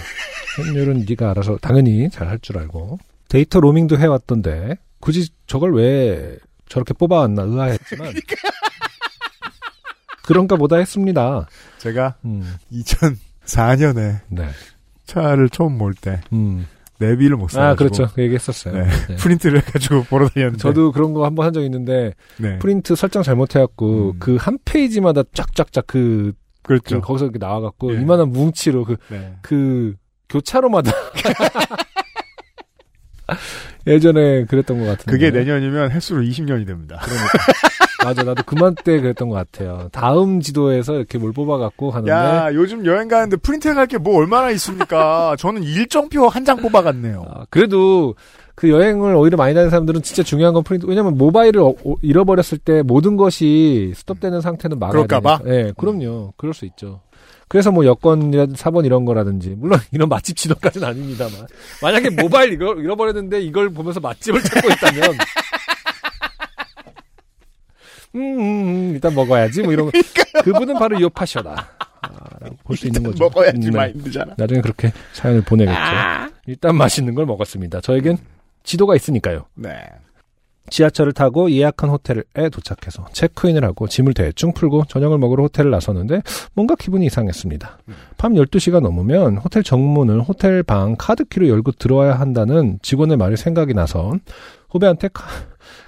환율은 0.58 1.06
네가 1.08 1.30
알아서 1.32 1.58
당연히 1.62 2.10
잘 2.10 2.28
할 2.28 2.40
줄 2.42 2.58
알고 2.58 2.98
데이터 3.30 3.60
로밍도 3.60 3.98
해왔던데 4.00 4.76
굳이 5.00 5.30
저걸 5.48 5.74
왜 5.76 6.38
저렇게 6.68 6.94
뽑아왔나 6.94 7.44
의아했지만 7.44 8.14
그런가 10.24 10.56
보다 10.56 10.78
했습니다. 10.78 11.48
제가 11.80 12.16
음, 12.26 12.44
2004년에 12.72 14.20
네. 14.30 14.50
차를 15.06 15.50
처음 15.50 15.78
몰 15.78 15.94
때 15.96 16.22
음. 16.34 16.68
내비를 17.00 17.38
못 17.38 17.48
써가지고 17.50 17.72
아, 17.72 17.76
그렇죠. 17.76 18.14
그 18.14 18.22
얘기했었어요. 18.24 18.74
네. 18.76 18.84
네. 19.08 19.16
프린트를 19.18 19.62
해가지고 19.66 20.04
보러 20.04 20.28
다녔는데 20.28 20.58
저도 20.60 20.92
그런 20.92 21.14
거 21.14 21.24
한 21.24 21.34
번 21.34 21.46
한 21.46 21.54
적 21.54 21.64
있는데 21.64 22.14
네. 22.38 22.60
프린트 22.60 22.96
설정 22.96 23.24
잘못해갖고 23.24 24.12
음. 24.16 24.20
그한 24.20 24.60
페이지마다 24.66 25.24
쫙쫙쫙 25.34 25.88
그, 25.88 26.34
그 26.62 26.80
그렇죠. 26.80 27.02
거기서 27.02 27.26
이렇게 27.26 27.40
나와갖고 27.40 27.96
예. 27.96 28.02
이만한 28.02 28.32
뭉치로 28.34 28.84
그, 28.86 28.98
네. 29.10 29.34
그 29.42 29.96
교차로마다 30.28 30.92
예전에 33.88 34.46
그랬던 34.46 34.78
것 34.80 34.86
같은데 34.86 35.12
그게 35.12 35.32
내년이면 35.32 35.92
횟수로 35.92 36.22
20년이 36.22 36.68
됩니다. 36.68 37.00
맞아 38.04 38.24
나도 38.24 38.44
그만 38.46 38.76
때 38.76 39.00
그랬던 39.02 39.30
것 39.30 39.36
같아요. 39.36 39.90
다음 39.92 40.40
지도에서 40.42 40.96
이렇게 40.96 41.18
뭘 41.18 41.34
뽑아갖고 41.34 41.92
하는데 41.92 42.12
야 42.12 42.54
요즘 42.54 42.86
여행 42.86 43.08
가는데 43.08 43.38
프린트 43.38 43.68
해갈 43.68 43.88
게뭐 43.88 44.16
얼마나 44.18 44.50
있습니까? 44.52 45.36
저는 45.38 45.64
일정표 45.64 46.28
한 46.28 46.46
장 46.46 46.58
뽑아갔네요. 46.58 47.26
아, 47.30 47.46
그래도 47.50 48.16
그 48.56 48.70
여행을 48.70 49.14
오히려 49.16 49.38
많이 49.38 49.54
다니는 49.54 49.70
사람들은 49.70 50.02
진짜 50.02 50.24
중요한 50.24 50.54
건 50.54 50.64
프린트. 50.64 50.86
왜냐면 50.88 51.18
모바일을 51.18 51.62
어- 51.62 51.76
어- 51.86 51.96
잃어버렸을 52.02 52.58
때 52.58 52.82
모든 52.82 53.18
것이 53.18 53.92
스톱되는 53.96 54.42
상태는 54.42 54.80
막아야 54.80 54.92
그럴까봐? 55.06 55.40
예, 55.48 55.74
그럼요. 55.78 56.34
그럴 56.38 56.54
수 56.54 56.66
있죠. 56.66 57.02
그래서 57.50 57.72
뭐 57.72 57.84
여권이라 57.86 58.48
사본 58.56 58.86
이런 58.86 59.04
거라든지 59.06 59.50
물론 59.58 59.80
이런 59.92 60.08
맛집 60.08 60.38
지도까지는 60.38 60.88
아닙니다만 60.88 61.48
만약에 61.82 62.12
모바일 62.12 62.54
이걸 62.54 62.80
잃어버렸는데 62.80 63.42
이걸 63.42 63.72
보면서 63.72 64.00
맛집을 64.00 64.42
찾고 64.42 64.70
있다면 64.70 65.04
음, 68.16 68.22
음, 68.22 68.40
음, 68.40 68.92
일단 68.94 69.14
먹어야지 69.14 69.64
뭐 69.64 69.74
이런 69.74 69.92
거 69.92 70.00
그분은 70.44 70.80
바로 70.80 71.00
요파셔다 71.02 71.68
아, 72.02 72.10
라고 72.40 72.56
볼수 72.64 72.88
있는 72.88 73.04
거죠. 73.04 73.24
먹어야지 73.24 73.60
네. 73.60 73.72
마인드잖아. 73.72 74.36
나중에 74.38 74.62
그렇게 74.62 74.94
사연을 75.14 75.42
보내겠죠. 75.42 75.80
일단 76.48 76.76
맛있는 76.78 77.14
걸 77.14 77.26
먹었습니다. 77.26 77.82
저에겐 77.82 78.18
지도가 78.64 78.96
있으니까요. 78.96 79.46
네. 79.56 79.84
지하철을 80.70 81.14
타고 81.14 81.52
예약한 81.52 81.90
호텔에 81.90 82.50
도착해서 82.52 83.06
체크인을 83.14 83.64
하고 83.64 83.88
짐을 83.88 84.14
대충 84.14 84.54
풀고 84.54 84.86
저녁을 84.90 85.18
먹으러 85.18 85.44
호텔을 85.44 85.72
나섰는데 85.72 86.22
뭔가 86.54 86.76
기분이 86.76 87.06
이상했습니다. 87.08 87.80
밤 88.18 88.34
12시가 88.34 88.80
넘으면 88.82 89.38
호텔 89.38 89.64
정문을 89.64 90.22
호텔 90.22 90.64
방 90.64 90.96
카드키로 90.98 91.48
열고 91.48 91.74
들어와야 91.74 92.20
한다는 92.20 92.80
직원의 92.82 93.18
말이 93.18 93.38
생각이 93.38 93.74
나서 93.74 94.14
후배한테 94.70 95.10
카, 95.14 95.26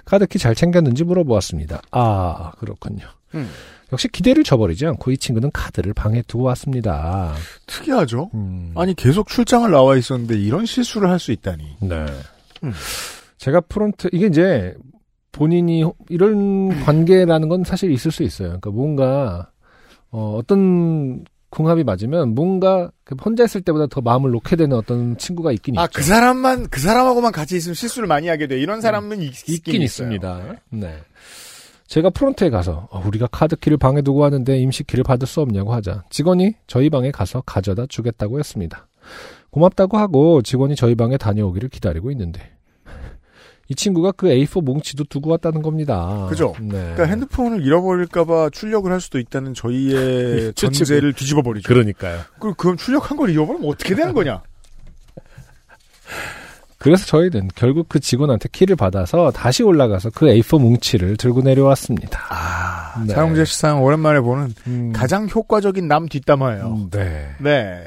카드키 0.04 0.38
잘 0.38 0.54
챙겼는지 0.54 1.04
물어보았습니다. 1.04 1.82
아, 1.90 2.52
그렇군요. 2.58 3.04
음. 3.34 3.48
역시 3.92 4.08
기대를 4.08 4.42
저버리지 4.42 4.86
않고 4.86 5.10
이 5.10 5.18
친구는 5.18 5.50
카드를 5.52 5.92
방에 5.92 6.22
두고 6.26 6.44
왔습니다. 6.44 7.34
특이하죠. 7.66 8.30
음. 8.34 8.72
아니 8.74 8.94
계속 8.94 9.28
출장을 9.28 9.70
나와 9.70 9.96
있었는데 9.96 10.38
이런 10.40 10.64
실수를 10.64 11.10
할 11.10 11.18
수 11.18 11.30
있다니. 11.30 11.76
네. 11.80 12.06
음. 12.64 12.72
제가 13.42 13.60
프론트 13.62 14.10
이게 14.12 14.26
이제 14.26 14.72
본인이 15.32 15.84
이런 16.08 16.68
관계라는 16.84 17.48
건 17.48 17.64
사실 17.64 17.90
있을 17.90 18.12
수 18.12 18.22
있어요. 18.22 18.60
그러니까 18.60 18.70
뭔가 18.70 19.50
어, 20.12 20.36
어떤 20.38 21.24
궁합이 21.50 21.82
맞으면 21.82 22.36
뭔가 22.36 22.92
그 23.02 23.16
혼자 23.20 23.42
있을 23.42 23.62
때보다 23.62 23.88
더 23.88 24.00
마음을 24.00 24.30
놓게 24.30 24.54
되는 24.54 24.76
어떤 24.76 25.18
친구가 25.18 25.50
있긴 25.50 25.76
아 25.76 25.86
있죠. 25.86 25.98
그 25.98 26.04
사람만 26.04 26.68
그 26.68 26.78
사람하고만 26.78 27.32
같이 27.32 27.56
있으면 27.56 27.74
실수를 27.74 28.06
많이 28.06 28.28
하게 28.28 28.46
돼. 28.46 28.60
이런 28.60 28.80
사람은 28.80 29.20
있, 29.22 29.30
있긴 29.40 29.54
있긴 29.56 29.82
있습니다. 29.82 30.58
네. 30.70 30.98
제가 31.88 32.10
프론트에 32.10 32.48
가서 32.48 32.86
어, 32.92 33.02
우리가 33.04 33.26
카드키를 33.26 33.76
방에 33.76 34.02
두고 34.02 34.20
왔는데 34.20 34.56
임시키를 34.58 35.02
받을 35.02 35.26
수 35.26 35.40
없냐고 35.40 35.74
하자 35.74 36.04
직원이 36.10 36.54
저희 36.68 36.90
방에 36.90 37.10
가서 37.10 37.42
가져다 37.44 37.86
주겠다고 37.86 38.38
했습니다. 38.38 38.86
고맙다고 39.50 39.98
하고 39.98 40.42
직원이 40.42 40.76
저희 40.76 40.94
방에 40.94 41.16
다녀오기를 41.16 41.70
기다리고 41.70 42.12
있는데 42.12 42.51
이 43.72 43.74
친구가 43.74 44.12
그 44.12 44.28
A4 44.28 44.62
뭉치도 44.62 45.04
두고 45.04 45.30
왔다는 45.30 45.62
겁니다. 45.62 46.26
그죠? 46.28 46.54
네. 46.60 46.78
그러니까 46.78 47.04
핸드폰을 47.04 47.64
잃어버릴까봐 47.64 48.50
출력을 48.50 48.92
할 48.92 49.00
수도 49.00 49.18
있다는 49.18 49.54
저희의. 49.54 50.52
전제를 50.54 51.14
뒤집어 51.14 51.40
버리죠. 51.40 51.66
그러니까요. 51.66 52.20
그럼 52.38 52.54
그럼 52.58 52.76
출력한 52.76 53.16
걸 53.16 53.30
잃어버리면 53.30 53.66
어떻게 53.66 53.94
되는 53.94 54.12
거냐? 54.12 54.42
그래서 56.76 57.06
저희는 57.06 57.48
결국 57.54 57.88
그 57.88 57.98
직원한테 57.98 58.50
키를 58.52 58.76
받아서 58.76 59.30
다시 59.30 59.62
올라가서 59.62 60.10
그 60.10 60.26
A4 60.26 60.60
뭉치를 60.60 61.16
들고 61.16 61.40
내려왔습니다. 61.40 62.20
아, 62.28 63.02
네. 63.06 63.14
사용자 63.14 63.46
시상 63.46 63.82
오랜만에 63.82 64.20
보는 64.20 64.52
음, 64.66 64.92
가장 64.92 65.26
효과적인 65.34 65.88
남 65.88 66.08
뒷담화예요. 66.08 66.66
음, 66.66 66.90
네. 66.90 67.30
네, 67.38 67.84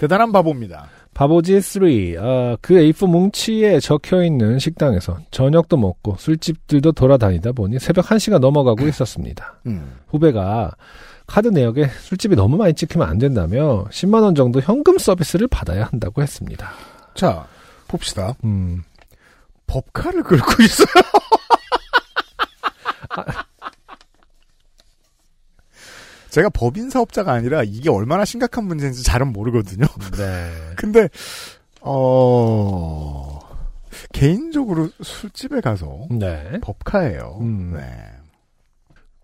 대단한 0.00 0.32
바보입니다. 0.32 0.88
바보지 1.18 1.60
3. 1.60 1.82
아, 2.20 2.56
그 2.60 2.74
A4 2.74 3.08
뭉치에 3.08 3.80
적혀 3.80 4.22
있는 4.22 4.60
식당에서 4.60 5.18
저녁도 5.32 5.76
먹고 5.76 6.14
술집들도 6.16 6.92
돌아다니다 6.92 7.50
보니 7.50 7.80
새벽 7.80 8.06
1시가 8.06 8.38
넘어가고 8.38 8.86
있었습니다. 8.86 9.56
음. 9.66 9.96
후배가 10.06 10.76
카드 11.26 11.48
내역에 11.48 11.88
술집이 11.88 12.36
너무 12.36 12.56
많이 12.56 12.72
찍히면 12.72 13.08
안 13.08 13.18
된다며 13.18 13.84
10만 13.90 14.22
원 14.22 14.36
정도 14.36 14.60
현금 14.60 14.96
서비스를 14.96 15.48
받아야 15.48 15.86
한다고 15.86 16.22
했습니다. 16.22 16.70
자, 17.16 17.44
봅시다. 17.88 18.36
음. 18.44 18.84
법카를 19.66 20.22
긁고 20.22 20.62
있어요. 20.62 21.02
제가 26.30 26.48
법인 26.50 26.90
사업자가 26.90 27.32
아니라 27.32 27.62
이게 27.62 27.90
얼마나 27.90 28.24
심각한 28.24 28.64
문제인지 28.64 29.02
잘은 29.02 29.32
모르거든요. 29.32 29.86
네. 30.16 30.50
근데 30.76 31.08
어 31.80 33.38
개인적으로 34.12 34.88
술집에 35.02 35.60
가서 35.60 36.06
네. 36.10 36.58
법카예요. 36.62 37.38
음. 37.40 37.72
네. 37.74 37.82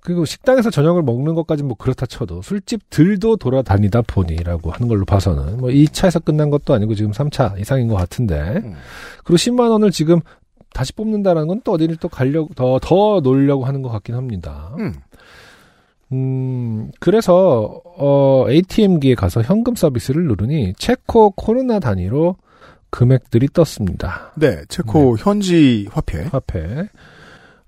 그리고 0.01 0.27
식당에서 0.27 0.69
저녁을 0.69 1.03
먹는 1.03 1.35
것까지 1.35 1.63
뭐 1.63 1.77
그렇다 1.79 2.05
쳐도 2.05 2.43
술집들도 2.43 3.37
돌아다니다 3.37 4.03
보니라고 4.03 4.71
하는 4.71 4.87
걸로 4.87 5.07
봐서는 5.07 5.57
뭐 5.59 5.71
2차에서 5.71 6.23
끝난 6.23 6.51
것도 6.51 6.75
아니고 6.75 6.95
지금 6.95 7.11
3차 7.11 7.59
이상인 7.59 7.89
것 7.89 7.95
같은데 7.95 8.61
음. 8.65 8.75
그리고 9.25 9.37
10만 9.39 9.71
원을 9.71 9.91
지금 9.93 10.21
다시 10.75 10.93
뽑는다라는 10.93 11.47
건 11.49 11.61
또 11.65 11.73
어디를 11.73 11.97
또 11.97 12.09
가려고 12.09 12.53
더 12.53 12.79
더 12.83 13.21
놀려고 13.23 13.65
하는 13.65 13.81
것 13.81 13.89
같긴 13.91 14.15
합니다. 14.15 14.75
음. 14.79 14.93
음, 16.15 16.93
그래서, 17.01 17.81
어, 17.97 18.47
ATM기에 18.49 19.17
가서 19.17 19.43
현금 19.43 19.75
서비스를 19.75 20.25
누르니, 20.27 20.75
체코 20.79 21.31
코로나 21.33 21.81
단위로 21.81 22.37
금액들이 22.91 23.49
떴습니다. 23.53 24.33
네, 24.37 24.63
체코 24.69 25.17
현지 25.19 25.89
화폐. 25.91 26.23
화폐. 26.31 26.89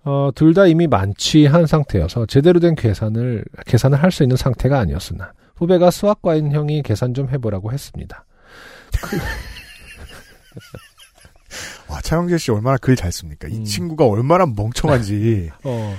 어, 0.04 0.30
둘 0.36 0.54
다 0.54 0.66
이미 0.66 0.86
만취한 0.86 1.66
상태여서 1.66 2.26
제대로 2.26 2.60
된 2.60 2.76
계산을, 2.76 3.44
계산을 3.66 4.00
할 4.00 4.12
수 4.12 4.22
있는 4.22 4.36
상태가 4.36 4.78
아니었으나, 4.78 5.32
후배가 5.56 5.90
수학과인 5.90 6.52
형이 6.52 6.82
계산 6.82 7.12
좀 7.12 7.28
해보라고 7.28 7.72
했습니다. 7.72 8.24
와, 11.88 12.00
차영재 12.00 12.38
씨 12.38 12.50
얼마나 12.52 12.76
글 12.76 12.94
잘 12.96 13.10
씁니까? 13.12 13.48
이 13.48 13.56
음. 13.58 13.64
친구가 13.64 14.06
얼마나 14.06 14.46
멍청한지. 14.46 15.50
어, 15.64 15.96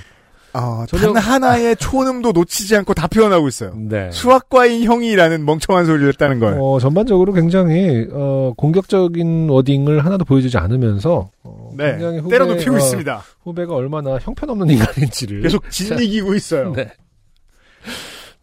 아, 0.58 0.86
전혀- 0.88 1.12
단 1.12 1.16
하나의 1.22 1.76
초음도 1.76 2.32
놓치지 2.32 2.76
않고 2.76 2.94
다 2.94 3.06
표현하고 3.06 3.48
있어요. 3.48 3.72
네. 3.76 4.10
수학과인 4.10 4.84
형이라는 4.84 5.44
멍청한 5.44 5.86
소리를 5.86 6.08
했다는 6.08 6.40
걸. 6.40 6.56
어, 6.60 6.78
전반적으로 6.80 7.32
굉장히, 7.32 8.06
어, 8.10 8.52
공격적인 8.56 9.48
워딩을 9.48 10.04
하나도 10.04 10.24
보여주지 10.24 10.58
않으면서, 10.58 11.30
어, 11.44 11.70
네, 11.76 11.92
굉장히 11.92 12.18
후배, 12.18 12.38
때려눕히고 12.38 12.74
어, 12.74 12.78
있습니다. 12.78 13.22
후배가 13.44 13.74
얼마나 13.74 14.18
형편없는 14.18 14.70
인간인지를. 14.70 15.42
계속 15.42 15.70
진이기고 15.70 16.34
있어요. 16.34 16.72
네. 16.76 16.90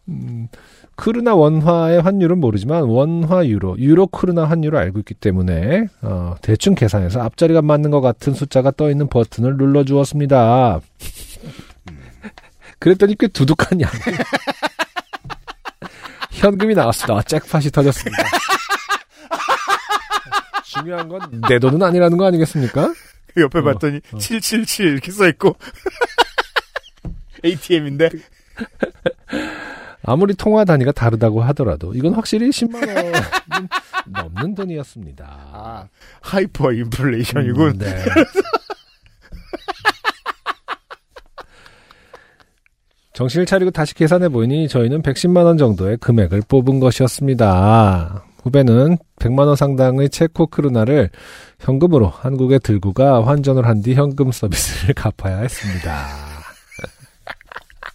음, 0.08 0.48
크루나 0.94 1.34
원화의 1.34 2.00
환율은 2.00 2.38
모르지만 2.38 2.84
원화 2.84 3.44
유로, 3.46 3.76
유로 3.78 4.06
크루나 4.06 4.44
환율을 4.44 4.78
알고 4.78 5.00
있기 5.00 5.12
때문에 5.14 5.88
어, 6.00 6.36
대충 6.40 6.74
계산해서 6.74 7.20
앞자리가 7.20 7.60
맞는 7.60 7.90
것 7.90 8.00
같은 8.00 8.32
숫자가 8.32 8.70
떠 8.70 8.88
있는 8.90 9.06
버튼을 9.08 9.58
눌러 9.58 9.84
주었습니다. 9.84 10.80
그랬더니 12.78 13.16
꽤 13.18 13.26
두둑한 13.28 13.80
양. 13.80 13.90
현금이 16.32 16.74
나왔습니다. 16.74 17.22
잭팟이 17.22 17.70
터졌습니다. 17.70 18.22
중요한 20.64 21.08
건 21.08 21.20
내 21.48 21.58
돈은 21.58 21.82
아니라는 21.82 22.18
거 22.18 22.26
아니겠습니까? 22.26 22.92
그 23.34 23.42
옆에 23.42 23.58
어, 23.60 23.62
봤더니 23.62 24.00
어. 24.12 24.18
777 24.18 24.86
이렇게 24.86 25.10
써있고. 25.10 25.56
ATM인데. 27.44 28.10
아무리 30.02 30.34
통화 30.34 30.64
단위가 30.64 30.92
다르다고 30.92 31.42
하더라도 31.44 31.94
이건 31.94 32.14
확실히 32.14 32.50
10만 32.50 32.86
원은 32.86 33.12
넘는 34.06 34.54
돈이었습니다. 34.54 35.24
아, 35.52 35.88
하이퍼 36.20 36.72
인플레이션이군. 36.72 37.68
음, 37.68 37.78
네. 37.78 38.04
정신을 43.16 43.46
차리고 43.46 43.70
다시 43.70 43.94
계산해 43.94 44.28
보니 44.28 44.68
저희는 44.68 45.00
110만 45.00 45.46
원 45.46 45.56
정도의 45.56 45.96
금액을 45.96 46.42
뽑은 46.48 46.80
것이었습니다. 46.80 48.22
후배는 48.42 48.98
100만 49.18 49.46
원 49.46 49.56
상당의 49.56 50.10
체코 50.10 50.46
크루나를 50.46 51.08
현금으로 51.58 52.08
한국에 52.08 52.58
들고 52.58 52.92
가 52.92 53.26
환전을 53.26 53.66
한 53.66 53.80
뒤 53.80 53.94
현금 53.94 54.30
서비스를 54.30 54.92
갚아야 55.00 55.38
했습니다. 55.38 56.06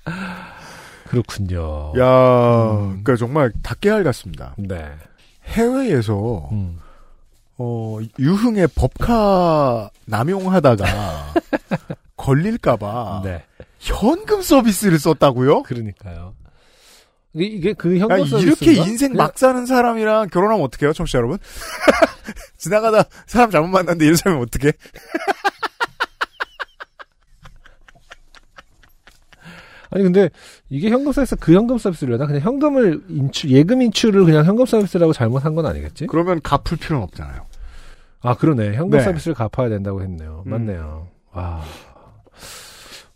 그렇군요. 1.07 1.93
야, 1.99 2.71
음. 2.71 3.03
그러니까 3.03 3.15
정말 3.17 3.51
닭깨알 3.61 4.03
같습니다. 4.03 4.55
네. 4.57 4.83
해외에서 5.45 6.49
음. 6.51 6.79
어, 7.59 7.99
유흥의 8.17 8.69
법카 8.73 9.91
남용하다가 10.05 10.85
걸릴까봐 12.17 13.21
네. 13.23 13.43
현금 13.81 14.41
서비스를 14.41 14.99
썼다고요? 14.99 15.63
그러니까요. 15.63 16.35
이게, 17.33 17.73
그 17.73 17.97
현금 17.97 18.19
야, 18.19 18.25
서비스인가? 18.25 18.45
이렇게 18.45 18.73
인생 18.73 19.11
그냥 19.13 19.25
막 19.27 19.37
사는 19.37 19.65
사람이랑 19.65 20.27
결혼하면 20.29 20.63
어떡해요, 20.65 20.93
청취자 20.93 21.17
여러분? 21.17 21.39
지나가다 22.57 23.05
사람 23.25 23.49
잘못 23.49 23.67
만났는데 23.69 24.05
이런 24.05 24.15
사람이 24.17 24.41
어떡해? 24.43 24.71
아니 29.93 30.03
근데 30.03 30.29
이게 30.69 30.89
현금 30.89 31.11
서비스 31.11 31.35
그 31.35 31.53
현금 31.53 31.77
서비스려나 31.77 32.25
그냥 32.25 32.41
현금을 32.41 33.01
인출 33.09 33.49
예금 33.49 33.81
인출을 33.81 34.23
그냥 34.23 34.45
현금 34.45 34.65
서비스라고 34.65 35.11
잘못한 35.11 35.53
건 35.53 35.65
아니겠지? 35.65 36.07
그러면 36.07 36.39
갚을 36.41 36.77
필요는 36.79 37.03
없잖아요. 37.03 37.45
아 38.21 38.35
그러네 38.35 38.75
현금 38.75 38.99
네. 38.99 39.03
서비스를 39.03 39.33
갚아야 39.35 39.67
된다고 39.67 40.01
했네요. 40.01 40.43
음. 40.45 40.49
맞네요. 40.51 41.09
와 41.33 41.61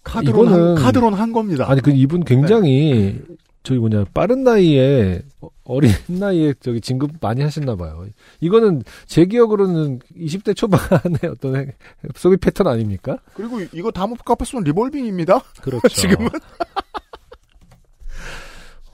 카드론, 0.06 0.46
이거는- 0.48 0.76
한, 0.76 0.76
카드론 0.76 1.14
한 1.14 1.34
겁니다. 1.34 1.66
아니 1.70 1.82
그 1.82 1.92
이분 1.92 2.24
굉장히 2.24 3.22
네. 3.28 3.36
저기 3.64 3.80
뭐냐 3.80 4.06
빠른 4.14 4.44
나이에 4.44 5.22
어- 5.42 5.50
어린 5.64 5.90
나이에 6.08 6.54
저기 6.62 6.80
진급 6.80 7.12
많이 7.20 7.42
하셨나 7.42 7.76
봐요. 7.76 8.06
이거는 8.40 8.84
제 9.08 9.26
기억으로는 9.26 10.00
20대 10.18 10.56
초반의 10.56 11.20
어떤 11.32 11.56
해- 11.56 11.68
소비 12.16 12.38
패턴 12.38 12.68
아닙니까? 12.68 13.18
그리고 13.34 13.60
이거 13.74 13.90
다못 13.92 14.24
갚았으면 14.24 14.64
리볼빙입니다. 14.64 15.40
그렇죠. 15.62 15.88
지금은? 15.90 16.30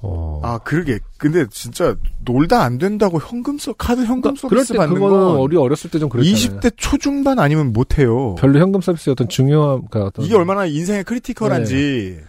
어. 0.04 0.42
아, 0.44 0.58
그러게. 0.60 1.00
근데 1.18 1.46
진짜 1.52 1.96
놀다 2.26 2.64
안 2.64 2.78
된다고 2.80 3.20
현금 3.20 3.58
서 3.60 3.72
카드 3.74 4.02
현금 4.02 4.34
그러니까 4.34 4.42
서비스 4.42 4.74
때 4.74 4.78
받는 4.80 4.96
그거는 4.96 5.16
건 5.18 5.36
우리 5.38 5.58
어렸을 5.58 5.90
때 5.92 6.00
좀 6.00 6.10
그랬잖아요. 6.10 6.60
20대 6.60 6.74
초중반 6.76 7.38
아니면 7.40 7.72
못 7.74 8.00
해요. 8.00 8.36
별로 8.40 8.60
현금 8.60 8.82
서비스의 8.82 9.12
어떤 9.12 9.30
중요함, 9.30 9.84
그러니까 9.90 10.06
어떤 10.08 10.26
이게 10.26 10.36
얼마나 10.36 10.66
인생에 10.66 11.04
critical한지 11.04 12.20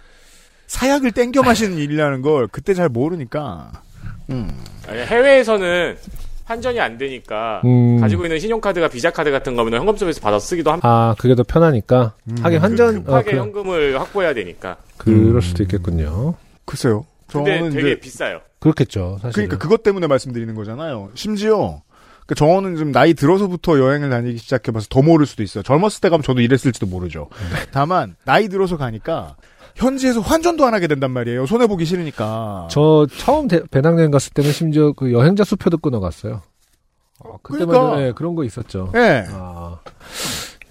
사약을 0.66 1.12
땡겨 1.12 1.42
마시는 1.42 1.78
일이라는 1.78 2.22
걸 2.22 2.48
그때 2.48 2.74
잘 2.74 2.88
모르니까. 2.88 3.72
음. 4.30 4.50
아니, 4.88 5.00
해외에서는 5.00 5.96
환전이 6.44 6.80
안 6.80 6.98
되니까 6.98 7.62
음. 7.64 7.98
가지고 8.00 8.24
있는 8.24 8.38
신용카드가 8.38 8.88
비자 8.88 9.10
카드 9.10 9.30
같은 9.30 9.54
거면 9.56 9.74
현금 9.78 9.96
서비스 9.96 10.20
받아 10.20 10.38
쓰기도 10.38 10.70
합니다. 10.72 10.88
아 10.88 11.14
그게 11.18 11.34
더 11.34 11.42
편하니까 11.42 12.14
음. 12.30 12.36
하긴 12.42 12.58
환전 12.60 13.04
급하게 13.04 13.30
어, 13.30 13.32
그, 13.32 13.38
현금을 13.38 14.00
확보해야 14.00 14.34
되니까. 14.34 14.76
그럴 14.98 15.40
수도 15.40 15.62
있겠군요. 15.62 16.34
글쎄요. 16.66 17.06
근데 17.26 17.58
저는 17.58 17.70
되게 17.72 17.92
이제 17.92 18.00
비싸요. 18.00 18.40
그렇겠죠. 18.58 19.18
사실. 19.20 19.32
그러니까 19.34 19.58
그것 19.58 19.82
때문에 19.82 20.06
말씀드리는 20.06 20.54
거잖아요. 20.54 21.10
심지어 21.14 21.82
그 22.26 22.34
저는 22.34 22.76
좀 22.76 22.92
나이 22.92 23.14
들어서부터 23.14 23.78
여행을 23.78 24.08
다니기 24.10 24.38
시작해봐서 24.38 24.86
더 24.88 25.02
모를 25.02 25.26
수도 25.26 25.42
있어요. 25.42 25.62
젊었을 25.62 26.00
때 26.00 26.08
가면 26.08 26.22
저도 26.22 26.40
이랬을지도 26.40 26.86
모르죠. 26.86 27.28
다만 27.72 28.14
나이 28.24 28.48
들어서 28.48 28.76
가니까 28.76 29.36
현지에서 29.74 30.20
환전도 30.20 30.64
안 30.64 30.74
하게 30.74 30.86
된단 30.86 31.10
말이에요. 31.10 31.46
손해 31.46 31.66
보기 31.66 31.84
싫으니까. 31.84 32.68
저 32.70 33.06
처음 33.16 33.48
대- 33.48 33.62
배낭여행 33.70 34.10
갔을 34.10 34.32
때는 34.34 34.52
심지어 34.52 34.92
그 34.92 35.12
여행자 35.12 35.44
수표도 35.44 35.78
끊어갔어요. 35.78 36.42
어, 37.24 37.36
그때만 37.42 37.68
그러니까. 37.68 37.96
네, 38.00 38.12
그런 38.12 38.34
거 38.34 38.44
있었죠. 38.44 38.92
예. 38.96 39.24
아, 39.30 39.78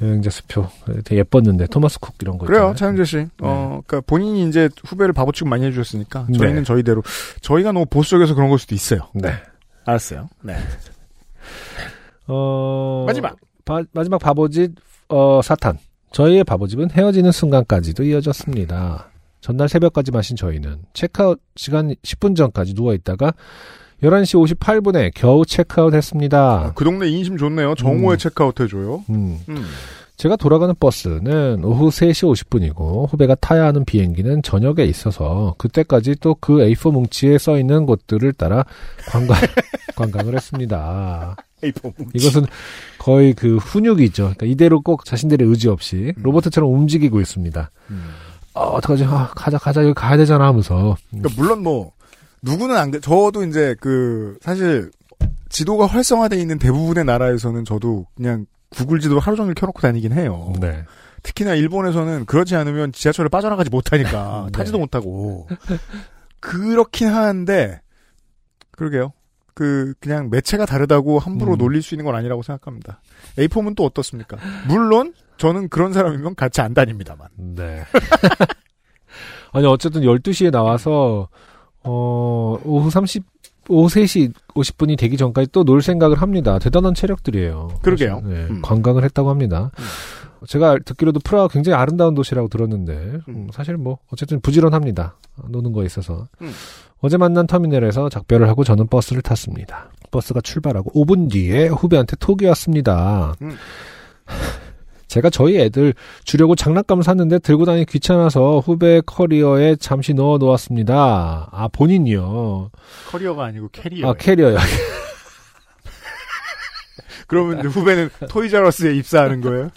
여행자 0.02 0.30
수표 0.30 0.68
되게 1.04 1.18
예뻤는데 1.20 1.68
토마스 1.68 2.00
쿡 2.00 2.16
이런 2.22 2.38
거 2.38 2.46
그래요, 2.46 2.72
있잖아요. 2.72 2.76
차영재 2.76 3.04
씨. 3.06 3.28
어, 3.42 3.82
그니까 3.86 4.04
본인이 4.08 4.48
이제 4.48 4.70
후배를 4.86 5.14
바보 5.14 5.32
취급 5.32 5.50
많이 5.50 5.66
해주셨으니까 5.66 6.26
네. 6.30 6.38
저희는 6.38 6.64
저희대로 6.64 7.04
저희가 7.42 7.72
너무 7.72 7.86
보수적이어서 7.86 8.34
그런 8.36 8.50
걸 8.50 8.58
수도 8.60 8.74
있어요. 8.76 9.10
네. 9.14 9.32
알았어요. 9.86 10.28
네. 10.44 10.56
어 12.28 13.04
마지막. 13.08 13.36
바- 13.66 13.84
마지막 13.94 14.18
바보짓 14.20 14.72
어, 15.10 15.42
사탄. 15.44 15.78
저희의 16.12 16.44
바보집은 16.44 16.92
헤어지는 16.92 17.32
순간까지도 17.32 18.04
이어졌습니다. 18.04 19.08
전날 19.40 19.70
새벽까지 19.70 20.12
마신 20.12 20.36
저희는 20.36 20.84
체크아웃 20.94 21.40
시간 21.56 21.96
10분 22.04 22.36
전까지 22.36 22.74
누워 22.76 22.94
있다가 22.94 23.34
11시 24.04 24.58
58분에 24.58 25.12
겨우 25.14 25.46
체크아웃 25.46 25.94
했습니다. 25.94 26.72
그 26.76 26.84
동네 26.84 27.08
인심 27.10 27.38
좋네요. 27.38 27.76
정오에 27.76 28.16
음. 28.16 28.18
체크아웃 28.18 28.60
해줘요. 28.60 29.04
음. 29.10 29.40
음. 29.50 29.66
제가 30.18 30.36
돌아가는 30.36 30.74
버스는 30.80 31.64
오후 31.64 31.90
3시 31.90 32.32
50분이고 32.32 33.10
후배가 33.12 33.36
타야 33.36 33.66
하는 33.66 33.84
비행기는 33.86 34.44
저녁에 34.44 34.84
있어서 34.84 35.56
그때까지 35.58 36.16
또 36.20 36.36
그 36.40 36.58
A4 36.58 36.92
뭉치에 36.92 37.38
써 37.40 37.58
있는 37.58 37.86
곳들을 37.88 38.34
따라 38.34 38.64
관광 39.10 39.36
관광을 39.96 40.36
했습니다. 40.36 41.36
이것은 42.14 42.46
거의 43.00 43.34
그 43.34 43.58
훈육이죠. 43.58 44.24
그러니까 44.24 44.46
이대로 44.48 44.82
꼭 44.82 45.06
자신들의 45.06 45.48
의지 45.48 45.70
없이 45.70 46.14
음. 46.18 46.24
로봇처럼 46.24 46.72
움직이고 46.72 47.20
있습니다. 47.22 47.72
음. 47.92 48.10
아, 48.54 48.60
어떡하지? 48.62 49.06
아, 49.06 49.32
가자, 49.36 49.58
가자, 49.58 49.82
여기 49.84 49.94
가야 49.94 50.18
되잖아 50.18 50.48
하면서. 50.48 50.96
그러니까 51.10 51.30
물론 51.38 51.64
뭐 51.64 51.92
누구는 52.44 52.76
안 52.78 52.92
그- 52.92 53.00
저도 53.02 53.44
이제 53.46 53.76
그 53.80 54.38
사실 54.42 54.92
지도가 55.50 55.86
활성화돼 55.86 56.38
있는 56.38 56.58
대부분의 56.60 57.06
나라에서는 57.06 57.66
저도 57.66 58.08
그냥 58.16 58.46
구글 58.70 59.00
지도 59.00 59.20
하루 59.20 59.36
종일 59.36 59.54
켜놓고 59.54 59.80
다니긴 59.82 60.14
해요. 60.14 60.54
네. 60.60 60.84
특히나 61.24 61.54
일본에서는 61.56 62.26
그렇지 62.26 62.56
않으면 62.56 62.94
지하철을 62.94 63.30
빠져나가지 63.30 63.70
못하니까 63.70 64.46
네. 64.52 64.52
타지도 64.54 64.80
못하고 64.80 65.48
그렇긴 66.40 67.10
하는데 67.10 67.82
그러게요. 68.72 69.14
그 69.54 69.94
그냥 70.00 70.30
매체가 70.32 70.66
다르다고 70.66 71.20
함부로 71.20 71.54
음. 71.54 71.58
놀릴 71.58 71.82
수 71.84 71.94
있는 71.94 72.06
건 72.06 72.16
아니라고 72.16 72.42
생각합니다. 72.42 73.02
에이폼은 73.38 73.76
또 73.76 73.84
어떻습니까? 73.86 74.38
물론 74.68 75.14
저는 75.38 75.68
그런 75.70 75.92
사람이면 75.94 76.36
같이 76.36 76.62
안 76.62 76.74
다닙니다만. 76.74 77.28
네. 77.36 77.84
아니 79.52 79.66
어쨌든 79.68 80.02
12시에 80.02 80.50
나와서 80.50 81.28
어 81.84 82.58
오후 82.64 82.90
30 82.90 83.24
오후 83.70 83.88
3시 83.88 84.34
50분이 84.56 84.98
되기 84.98 85.18
전까지 85.18 85.52
또 85.52 85.64
놀 85.64 85.82
생각을 85.82 86.22
합니다. 86.22 86.60
대단한 86.60 86.94
체력들이에요. 86.94 87.70
그러게요. 87.82 88.22
네, 88.26 88.48
음. 88.50 88.62
관광을 88.62 89.04
했다고 89.04 89.30
합니다. 89.30 89.72
제가 90.48 90.80
듣기로도 90.84 91.20
프라하 91.24 91.48
굉장히 91.48 91.78
아름다운 91.78 92.16
도시라고 92.16 92.48
들었는데 92.48 93.20
음, 93.28 93.48
사실 93.54 93.78
뭐 93.78 94.00
어쨌든 94.12 94.42
부지런합니다. 94.42 95.16
노는 95.50 95.72
거에 95.72 95.86
있어서. 95.86 96.28
음. 96.42 96.52
어제 97.00 97.18
만난 97.18 97.48
터미널에서 97.48 98.10
작별을 98.10 98.48
하고 98.50 98.64
저는 98.64 98.88
버스를 98.88 99.22
탔습니다. 99.22 99.90
버스가 100.12 100.42
출발하고 100.42 100.92
5분 100.94 101.32
뒤에 101.32 101.68
후배한테 101.68 102.16
톡이 102.20 102.46
왔습니다. 102.48 103.34
음. 105.12 105.14
제가 105.14 105.30
저희 105.30 105.60
애들 105.60 105.94
주려고 106.24 106.56
장난감을 106.56 107.04
샀는데 107.04 107.40
들고 107.40 107.66
다니기 107.66 107.92
귀찮아서 107.92 108.60
후배 108.60 109.02
커리어에 109.06 109.76
잠시 109.76 110.14
넣어 110.14 110.38
놓았습니다. 110.38 111.50
아, 111.52 111.68
본인이요. 111.74 112.72
커리어가 113.10 113.44
아니고 113.46 113.68
캐리어. 113.74 114.10
아, 114.10 114.14
캐리어요. 114.14 114.58
그러면 117.28 117.60
이제 117.60 117.68
후배는 117.68 118.10
토이자러스에 118.30 118.96
입사하는 118.96 119.42
거예요? 119.42 119.70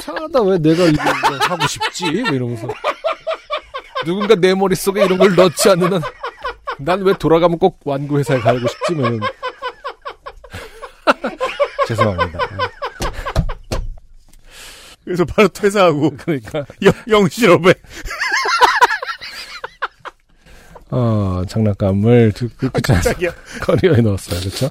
이상하다, 0.00 0.40
왜 0.42 0.58
내가 0.58 0.84
이거 0.84 1.02
하고 1.40 1.66
싶지? 1.66 2.22
뭐 2.22 2.30
이러면서. 2.32 2.66
누군가 4.06 4.34
내 4.34 4.54
머릿속에 4.54 5.04
이런 5.04 5.18
걸 5.18 5.34
넣지 5.36 5.68
않는 5.70 5.92
한, 5.92 6.02
난 6.78 7.02
왜 7.02 7.12
돌아가면 7.18 7.58
꼭 7.58 7.78
완구회사에 7.84 8.40
가고 8.40 8.58
싶지? 8.66 8.94
뭐 8.94 9.06
이런. 9.06 9.20
죄송합니다. 11.88 12.38
그래서 15.04 15.24
바로 15.24 15.48
퇴사하고 15.48 16.14
그러니까. 16.24 16.64
영, 16.82 16.92
영실업에 17.08 17.74
어, 20.90 21.42
장난감을 21.48 22.32
두, 22.32 22.48
그, 22.56 22.68
그, 22.70 22.80
깜짝이야. 22.80 23.30
커리어에 23.62 24.00
넣었어요. 24.00 24.40
그렇죠? 24.40 24.68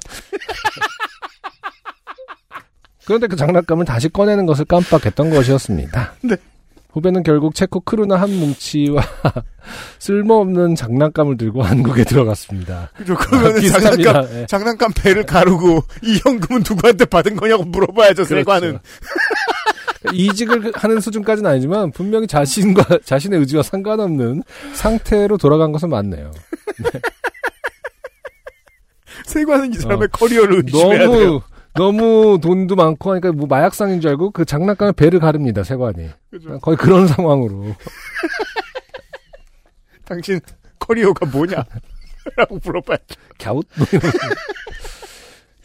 그런데 3.06 3.26
그 3.26 3.36
장난감을 3.36 3.86
다시 3.86 4.08
꺼내는 4.08 4.46
것을 4.46 4.66
깜빡했던 4.66 5.30
것이었습니다. 5.30 6.14
네. 6.22 6.36
후배는 6.92 7.22
결국 7.22 7.54
체코 7.54 7.80
크루나 7.80 8.16
한 8.16 8.30
뭉치와 8.30 9.02
쓸모없는 9.98 10.74
장난감을 10.74 11.36
들고 11.36 11.62
한국에 11.62 12.04
들어갔습니다. 12.04 12.90
그죠. 12.96 13.14
그러면 13.16 13.60
비슷합니다. 13.60 14.12
장난감, 14.12 14.40
예. 14.40 14.46
장난감 14.46 14.92
배를 14.92 15.24
가르고 15.24 15.84
이 16.02 16.18
현금은 16.22 16.64
누구한테 16.68 17.04
받은 17.04 17.36
거냐고 17.36 17.64
물어봐야죠, 17.64 18.24
세관은. 18.24 18.80
이직을 20.12 20.72
하는 20.74 21.00
수준까지는 21.00 21.50
아니지만 21.50 21.90
분명히 21.90 22.26
자신과 22.26 23.00
자신의 23.04 23.38
의지와 23.40 23.62
상관없는 23.62 24.42
상태로 24.74 25.36
돌아간 25.36 25.72
것은 25.72 25.90
맞네요. 25.90 26.30
세관은 29.26 29.74
이 29.74 29.76
사람의 29.76 30.06
어. 30.06 30.08
커리어를 30.10 30.62
의심해야 30.64 30.98
돼요. 30.98 31.10
너무 31.10 31.42
너무 31.74 32.38
돈도 32.40 32.74
많고 32.74 33.10
하니까 33.12 33.32
뭐 33.32 33.46
마약상인 33.46 34.00
줄 34.00 34.10
알고 34.10 34.32
그 34.32 34.44
장난감에 34.44 34.90
배를 34.92 35.20
가릅니다 35.20 35.62
세관이 35.62 36.08
그죠. 36.30 36.58
거의 36.58 36.76
그런 36.76 37.06
상황으로 37.06 37.76
당신 40.04 40.40
커리어가 40.80 41.26
뭐냐? 41.26 41.64
라고 42.36 42.58
물어봐야죠. 42.62 43.14
갸웃 43.38 43.66
뭐 43.76 43.86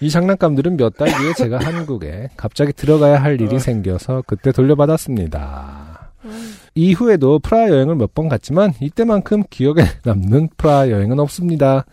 이 0.01 0.09
장난감들은 0.09 0.77
몇 0.77 0.95
달 0.97 1.07
뒤에 1.09 1.33
제가 1.33 1.59
한국에 1.59 2.29
갑자기 2.37 2.73
들어가야 2.73 3.21
할 3.21 3.39
일이 3.39 3.59
생겨서 3.59 4.23
그때 4.27 4.51
돌려받았습니다. 4.51 6.11
이후에도 6.75 7.39
프라하 7.39 7.69
여행을 7.69 7.95
몇 7.95 8.13
번 8.13 8.27
갔지만 8.29 8.73
이때만큼 8.81 9.43
기억에 9.49 9.83
남는 10.03 10.49
프라하 10.57 10.89
여행은 10.89 11.19
없습니다. 11.19 11.85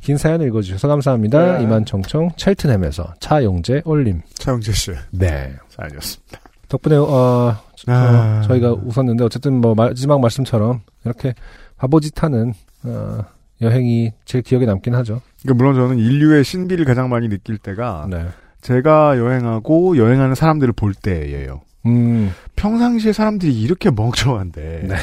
긴 0.00 0.16
사연 0.18 0.42
읽어주셔서 0.42 0.86
감사합니다. 0.88 1.58
네. 1.58 1.64
이만총총 1.64 2.30
첼트햄에서 2.36 3.14
차용재 3.20 3.82
올림. 3.84 4.20
차영재 4.34 4.72
씨. 4.72 4.92
네. 5.10 5.54
사연이었습니다. 5.70 6.40
덕분에 6.68 6.96
어, 6.96 7.56
저- 7.76 7.92
아. 7.92 8.42
저희가 8.46 8.72
웃었는데 8.72 9.24
어쨌든 9.24 9.60
뭐 9.60 9.74
마지막 9.74 10.20
말씀처럼 10.20 10.80
이렇게 11.04 11.34
바보짓 11.76 12.22
하는 12.22 12.52
어, 12.84 13.20
여행이 13.64 14.12
제일 14.24 14.42
기억에 14.42 14.66
남긴 14.66 14.94
하죠. 14.94 15.20
그러니까 15.42 15.64
물론 15.64 15.74
저는 15.74 15.98
인류의 15.98 16.44
신비를 16.44 16.84
가장 16.84 17.08
많이 17.08 17.28
느낄 17.28 17.58
때가 17.58 18.06
네. 18.10 18.28
제가 18.60 19.18
여행하고 19.18 19.96
여행하는 19.96 20.34
사람들을 20.34 20.72
볼 20.74 20.94
때예요. 20.94 21.60
음, 21.86 22.32
평상시에 22.56 23.12
사람들이 23.12 23.60
이렇게 23.60 23.90
멍청한데 23.90 24.86
네. 24.88 24.96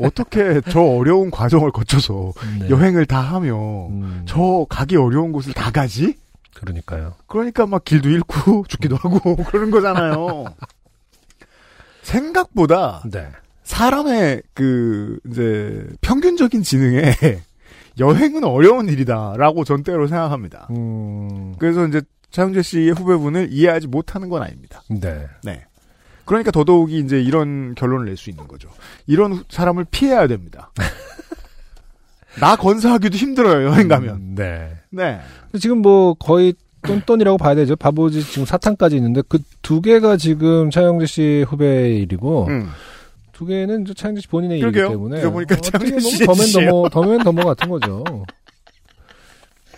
어떻게 0.00 0.60
저 0.68 0.80
어려운 0.80 1.30
과정을 1.30 1.70
거쳐서 1.70 2.32
네. 2.58 2.70
여행을 2.70 3.06
다 3.06 3.20
하며 3.20 3.86
음, 3.88 4.22
저 4.26 4.66
가기 4.68 4.96
어려운 4.96 5.30
곳을 5.30 5.52
다 5.52 5.70
가지? 5.70 6.16
그러니까요. 6.54 7.14
그러니까 7.26 7.66
막 7.66 7.84
길도 7.84 8.08
잃고 8.08 8.64
죽기도 8.68 8.96
하고 8.96 9.36
그런 9.46 9.70
거잖아요. 9.70 10.44
생각보다 12.02 13.02
네. 13.10 13.28
사람의 13.62 14.42
그 14.54 15.18
이제 15.30 15.86
평균적인 16.00 16.62
지능에 16.62 17.14
여행은 17.98 18.44
어려운 18.44 18.88
일이다라고 18.88 19.64
전 19.64 19.82
때로 19.82 20.06
생각합니다. 20.08 20.66
음, 20.70 21.54
그래서 21.58 21.86
이제 21.86 22.02
차영재 22.30 22.62
씨의 22.62 22.90
후배분을 22.92 23.48
이해하지 23.52 23.86
못하는 23.86 24.28
건 24.28 24.42
아닙니다. 24.42 24.82
네. 24.90 25.26
네. 25.44 25.64
그러니까 26.24 26.50
더더욱이 26.50 26.98
이제 26.98 27.20
이런 27.20 27.74
결론을 27.74 28.06
낼 28.06 28.16
수 28.16 28.30
있는 28.30 28.48
거죠. 28.48 28.68
이런 29.06 29.32
후- 29.34 29.44
사람을 29.48 29.84
피해야 29.90 30.26
됩니다. 30.26 30.72
나 32.40 32.56
건사하기도 32.56 33.16
힘들어요, 33.16 33.68
여행 33.68 33.86
가면. 33.86 34.16
음, 34.16 34.34
네. 34.34 34.72
네. 34.90 35.20
지금 35.60 35.78
뭐 35.82 36.14
거의 36.14 36.54
똔똔이라고 36.82 37.38
봐야 37.38 37.54
되죠. 37.54 37.76
바보짓 37.76 38.28
지금 38.32 38.44
사탄까지 38.44 38.96
있는데 38.96 39.22
그 39.28 39.38
두 39.62 39.80
개가 39.80 40.18
지금 40.18 40.70
차영재 40.70 41.06
씨 41.06 41.44
후배의 41.48 41.98
일이고 42.02 42.46
음. 42.48 42.68
두 43.34 43.44
개는 43.44 43.84
저 43.84 43.92
차영재 43.94 44.20
씨 44.22 44.28
본인의. 44.28 44.60
일이기 44.60 44.78
때문에 44.78 45.22
보니까 45.30 45.56
어떻게 45.56 45.70
차영재 45.70 45.90
보면 45.90 46.00
씨의 46.00 46.26
더맨 46.26 46.46
짓이에요. 46.46 46.70
더머 46.70 46.88
더맨 46.88 47.18
더머 47.24 47.44
같은 47.44 47.68
거죠. 47.68 48.04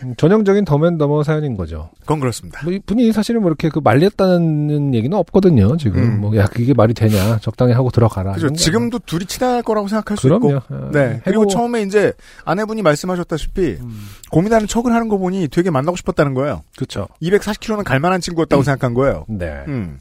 음, 0.02 0.14
전형적인 0.18 0.66
더맨 0.66 0.98
더머 0.98 1.22
사연인 1.22 1.56
거죠. 1.56 1.88
그건 2.00 2.20
그렇습니다. 2.20 2.60
뭐 2.64 2.70
이분이 2.72 3.12
사실은 3.12 3.40
뭐 3.40 3.48
이렇게 3.48 3.70
그 3.70 3.80
말렸다는 3.82 4.92
얘기는 4.94 5.16
없거든요. 5.16 5.78
지금 5.78 6.02
음. 6.02 6.20
뭐야 6.20 6.44
그게 6.48 6.74
말이 6.74 6.92
되냐 6.92 7.38
적당히 7.38 7.72
하고 7.72 7.90
들어가라. 7.90 8.32
그죠. 8.32 8.48
게 8.48 8.54
지금도 8.56 8.98
둘이 9.06 9.24
친할 9.24 9.62
거라고 9.62 9.88
생각할 9.88 10.18
수 10.18 10.28
그럼요. 10.28 10.50
있고. 10.58 10.74
어, 10.74 10.90
네. 10.92 11.22
그리고 11.24 11.44
해보- 11.44 11.48
처음에 11.50 11.80
이제 11.80 12.12
아내분이 12.44 12.82
말씀하셨다시피 12.82 13.78
음, 13.80 14.06
고민하는 14.30 14.66
척을 14.66 14.92
하는 14.92 15.08
거 15.08 15.16
보니 15.16 15.48
되게 15.48 15.70
만나고 15.70 15.96
싶었다는 15.96 16.34
거예요. 16.34 16.62
그렇죠. 16.76 17.08
240km는 17.22 17.82
갈만한 17.84 18.20
친구였다고 18.20 18.64
생각한 18.64 18.92
거예요. 18.92 19.24
네. 19.28 19.64
음. 19.66 19.98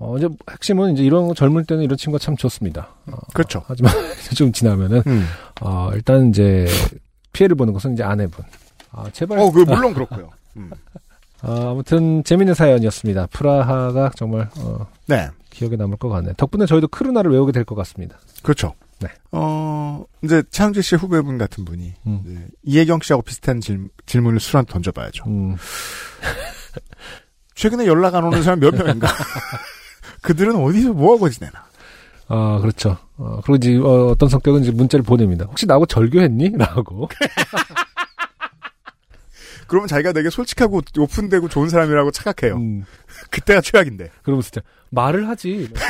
어, 0.00 0.16
이제 0.16 0.28
핵심은 0.50 0.92
이제 0.94 1.02
이런 1.02 1.26
거 1.28 1.34
젊을 1.34 1.64
때는 1.64 1.82
이런 1.82 1.96
친구가 1.96 2.22
참 2.22 2.36
좋습니다. 2.36 2.88
어, 3.06 3.16
그렇죠. 3.34 3.62
하지만 3.66 3.92
좀 4.36 4.52
지나면은 4.52 5.02
음. 5.06 5.26
어, 5.60 5.90
일단 5.94 6.28
이제 6.28 6.66
피해를 7.32 7.56
보는 7.56 7.72
것은 7.72 7.94
이제 7.94 8.02
아내분. 8.04 8.44
아, 8.92 9.04
제발. 9.12 9.38
어, 9.38 9.50
그 9.50 9.60
물론 9.60 9.92
그렇고요. 9.94 10.30
음. 10.56 10.70
아, 11.42 11.70
아무튼 11.70 12.22
재밌는 12.24 12.54
사연이었습니다. 12.54 13.26
프라하가 13.32 14.10
정말 14.16 14.48
어, 14.58 14.86
네. 15.06 15.28
기억에 15.50 15.76
남을 15.76 15.96
것 15.96 16.08
같네요. 16.08 16.34
덕분에 16.34 16.66
저희도 16.66 16.88
크루나를 16.88 17.30
외우게 17.32 17.52
될 17.52 17.64
것 17.64 17.74
같습니다. 17.74 18.18
그렇죠. 18.42 18.74
네. 19.00 19.08
어, 19.32 20.04
이제 20.22 20.42
차영재 20.50 20.80
씨의 20.82 20.98
후배분 21.00 21.38
같은 21.38 21.64
분이 21.64 21.94
음. 22.06 22.22
이제 22.26 22.46
이혜경 22.64 23.00
씨하고 23.02 23.22
비슷한 23.22 23.60
질, 23.60 23.88
질문을 24.06 24.40
술한테 24.40 24.72
던져봐야죠. 24.72 25.24
음, 25.28 25.56
최근에 27.54 27.86
연락 27.86 28.14
안 28.14 28.24
오는 28.24 28.42
사람 28.42 28.60
몇 28.60 28.74
명인가? 28.74 29.08
그들은 30.28 30.56
어디서 30.56 30.92
뭐하고 30.92 31.30
지내나? 31.30 31.64
아, 32.28 32.58
그렇죠. 32.60 32.98
어, 33.16 33.40
그리고 33.42 33.56
이제 33.56 33.78
어, 33.78 34.14
떤 34.18 34.28
성격은 34.28 34.60
이제 34.60 34.70
문자를 34.70 35.02
보냅니다. 35.02 35.46
혹시 35.46 35.64
나하고 35.64 35.86
절교했니? 35.86 36.50
라고. 36.58 37.08
그러면 39.66 39.88
자기가 39.88 40.12
되게 40.12 40.28
솔직하고 40.28 40.82
오픈되고 40.98 41.48
좋은 41.48 41.70
사람이라고 41.70 42.10
착각해요. 42.10 42.56
음, 42.56 42.84
그때가 43.30 43.62
최악인데. 43.62 44.10
그러면 44.22 44.42
진짜 44.42 44.60
말을 44.90 45.26
하지. 45.30 45.72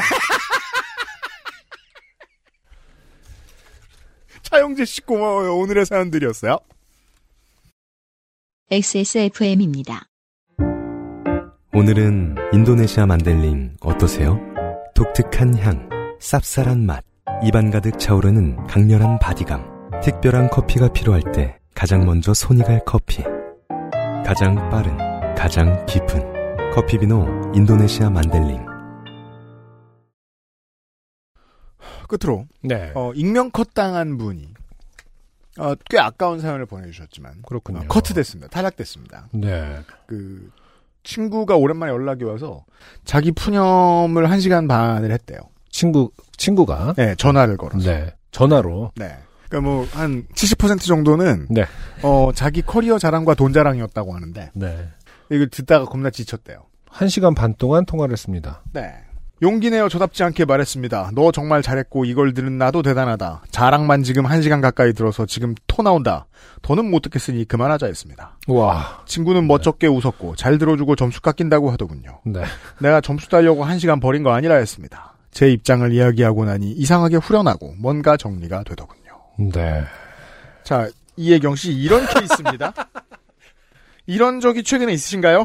차영재 4.43 4.85
씨 4.85 5.01
고마워요. 5.01 5.57
오늘의 5.57 5.85
사연들이었어요. 5.85 6.59
XSFM입니다. 8.71 10.08
오늘은 11.75 12.35
인도네시아 12.55 13.05
만델링 13.05 13.77
어떠세요? 13.83 14.41
독특한 14.95 15.55
향, 15.59 15.87
쌉쌀한 16.19 16.79
맛, 16.81 17.05
입안 17.45 17.71
가득 17.71 17.99
차오르는 17.99 18.67
강렬한 18.67 19.19
바디감. 19.19 20.01
특별한 20.03 20.49
커피가 20.49 20.89
필요할 20.93 21.23
때 21.33 21.59
가장 21.75 22.07
먼저 22.07 22.33
손이 22.33 22.63
갈 22.63 22.83
커피. 22.87 23.23
가장 24.25 24.55
빠른, 24.71 24.97
가장 25.35 25.85
깊은 25.85 26.73
커피비노 26.73 27.53
인도네시아 27.55 28.09
만델링. 28.11 28.65
끝으로 32.09 32.47
네. 32.63 32.93
어, 32.95 33.13
익명 33.13 33.51
컷 33.51 33.75
당한 33.75 34.17
분이 34.17 34.55
어, 35.59 35.75
꽤 35.91 35.99
아까운 35.99 36.41
사연을 36.41 36.65
보내주셨지만 36.65 37.43
그렇군요. 37.47 37.81
어, 37.81 37.83
커트됐습니다. 37.89 38.49
탈락됐습니다. 38.49 39.29
네. 39.33 39.81
그 40.07 40.51
친구가 41.09 41.57
오랜만에 41.57 41.91
연락이 41.91 42.25
와서 42.25 42.65
자기 43.05 43.33
푸념을 43.33 44.31
한 44.31 44.41
시간 44.41 44.69
반을 44.69 45.11
했대요. 45.11 45.39
친구 45.71 46.11
친구가 46.37 46.95
네, 46.99 47.15
전화를 47.15 47.57
걸어서. 47.57 47.91
네. 47.91 48.15
전화로 48.31 48.93
네. 48.95 49.17
그러니까 49.49 49.71
뭐 49.71 49.87
한 49.93 50.27
70% 50.35 50.83
정도는 50.83 51.47
네. 51.49 51.65
어 52.03 52.31
자기 52.35 52.61
커리어 52.61 52.99
자랑과 52.99 53.35
돈 53.35 53.55
자랑이었다고 53.55 54.15
하는데 54.15 54.51
네. 54.53 54.89
이걸 55.31 55.49
듣다가 55.49 55.87
겁나 55.87 56.11
지쳤대요. 56.11 56.65
한 56.91 57.09
시간 57.09 57.35
반 57.35 57.55
동안 57.55 57.87
통화를 57.87 58.13
했습니다. 58.13 58.63
네. 58.75 58.93
용기 59.41 59.71
내어 59.71 59.89
저답지 59.89 60.25
않게 60.25 60.45
말했습니다. 60.45 61.13
너 61.15 61.31
정말 61.31 61.63
잘했고 61.63 62.05
이걸 62.05 62.35
들은 62.35 62.59
나도 62.59 62.83
대단하다. 62.83 63.43
자랑만 63.51 64.03
지금 64.03 64.27
한 64.27 64.43
시간 64.43 64.61
가까이 64.61 64.93
들어서 64.93 65.27
지금 65.27 65.55
토 65.67 65.83
나온다. 65.83 66.27
더는 66.63 66.91
못 66.91 67.03
듣겠으니 67.03 67.45
그만하자 67.45 67.87
했습니다. 67.87 68.37
와. 68.49 69.03
친구는 69.07 69.47
멋쩍게 69.47 69.87
웃었고 69.87 70.35
잘 70.35 70.59
들어주고 70.59 70.97
점수 70.97 71.21
깎인다고 71.21 71.71
하더군요. 71.71 72.21
네. 72.25 72.43
내가 72.81 73.01
점수 73.01 73.29
따려고 73.29 73.65
한 73.65 73.79
시간 73.79 74.01
버린 74.01 74.25
거 74.25 74.33
아니라 74.33 74.57
했습니다. 74.57 75.15
제 75.31 75.51
입장을 75.53 75.93
이야기하고 75.93 76.45
나니 76.45 76.73
이상하게 76.73 77.17
후련하고 77.17 77.77
뭔가 77.79 78.17
정리가 78.17 78.65
되더군요. 78.65 79.21
네. 79.53 79.85
자, 80.65 80.89
이혜경 81.17 81.55
씨 81.55 81.73
이런 81.73 82.07
케이스입니다. 82.07 82.73
이런 84.07 84.41
적이 84.41 84.65
최근에 84.65 84.93
있으신가요? 84.95 85.45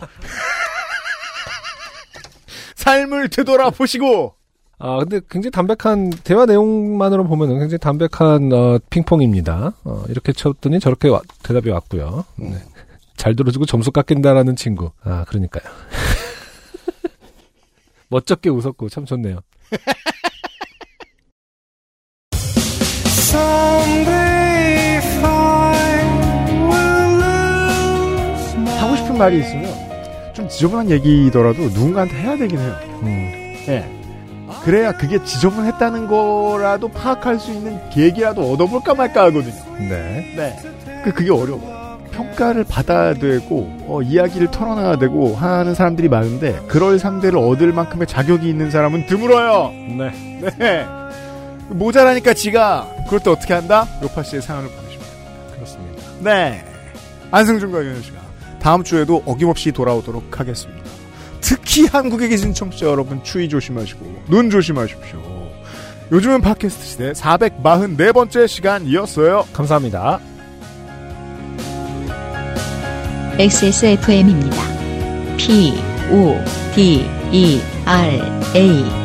삶을 2.83 3.29
되돌아보시고 3.29 4.35
아, 4.79 4.97
근데 4.99 5.21
굉장히 5.29 5.51
담백한, 5.51 6.09
대화 6.25 6.45
내용만으로 6.45 7.23
보면은 7.25 7.57
굉장히 7.59 7.79
담백한, 7.79 8.51
어, 8.51 8.79
핑퐁입니다. 8.89 9.71
어, 9.85 10.03
이렇게 10.09 10.33
쳤더니 10.33 10.81
저렇게 10.81 11.07
와- 11.07 11.21
대답이 11.41 11.69
왔고요. 11.69 12.25
네. 12.35 12.55
잘 13.15 13.33
들어주고 13.37 13.65
점수 13.65 13.93
깎인다라는 13.93 14.57
친구. 14.57 14.91
아, 15.03 15.23
그러니까요. 15.29 15.63
멋쩍게 18.09 18.49
웃었고, 18.49 18.89
참 18.89 19.05
좋네요. 19.05 19.39
하고 28.79 28.95
싶은 28.95 29.17
말이 29.17 29.39
있으면 29.39 29.72
좀 30.43 30.49
지저분한 30.49 30.89
얘기더라도 30.89 31.63
누군가한테 31.63 32.15
해야 32.17 32.37
되긴 32.37 32.59
해요. 32.59 32.75
음, 33.03 33.31
예. 33.67 33.85
그래야 34.63 34.91
그게 34.91 35.23
지저분했다는 35.23 36.07
거라도 36.07 36.89
파악할 36.89 37.39
수 37.39 37.51
있는 37.51 37.79
계기라도 37.89 38.51
얻어볼까 38.51 38.93
말까 38.93 39.25
하거든요. 39.25 39.53
네. 39.77 40.33
네. 40.35 41.01
그 41.03 41.11
그게 41.13 41.31
어려워. 41.31 41.83
평가를 42.11 42.63
받아야 42.63 43.13
되고 43.15 43.67
어, 43.87 44.01
이야기를 44.03 44.51
털어놔야 44.51 44.97
되고 44.97 45.35
하는 45.35 45.73
사람들이 45.73 46.09
많은데 46.09 46.61
그럴 46.67 46.99
상대를 46.99 47.39
얻을 47.39 47.73
만큼의 47.73 48.05
자격이 48.05 48.47
있는 48.47 48.69
사람은 48.69 49.07
드물어요. 49.07 49.71
네. 49.97 50.51
네. 50.59 50.85
모자라니까 51.69 52.33
지가 52.33 52.87
그럴 53.07 53.21
때 53.21 53.31
어떻게 53.31 53.53
한다? 53.53 53.87
요파 54.03 54.21
씨의 54.23 54.41
사연을 54.43 54.69
보내주면 54.69 55.07
그렇습니다. 55.55 56.03
네. 56.19 56.63
안승준과 57.31 57.83
윤현 57.83 58.01
씨가 58.03 58.22
다음 58.63 58.81
주에도 58.83 59.21
어김없이 59.25 59.73
돌아오도록 59.73 60.39
하겠습니다. 60.39 60.83
특히 61.41 61.85
한국에 61.85 62.29
계신 62.29 62.53
청취자 62.53 62.85
여러분 62.85 63.21
추위 63.21 63.49
조심하시고 63.49 64.23
눈 64.29 64.49
조심하십시오. 64.49 65.21
요즘은 66.13 66.39
팟캐스트 66.39 66.85
시대 66.85 67.11
444번째 67.11 68.47
시간이었어요. 68.47 69.45
감사합니다. 69.51 70.21
XSFM입니다. 73.37 74.55
P, 75.37 75.73
O, 76.09 76.37
D, 76.73 77.05
E, 77.33 77.61
R, 77.85 78.21
A. 78.55 79.02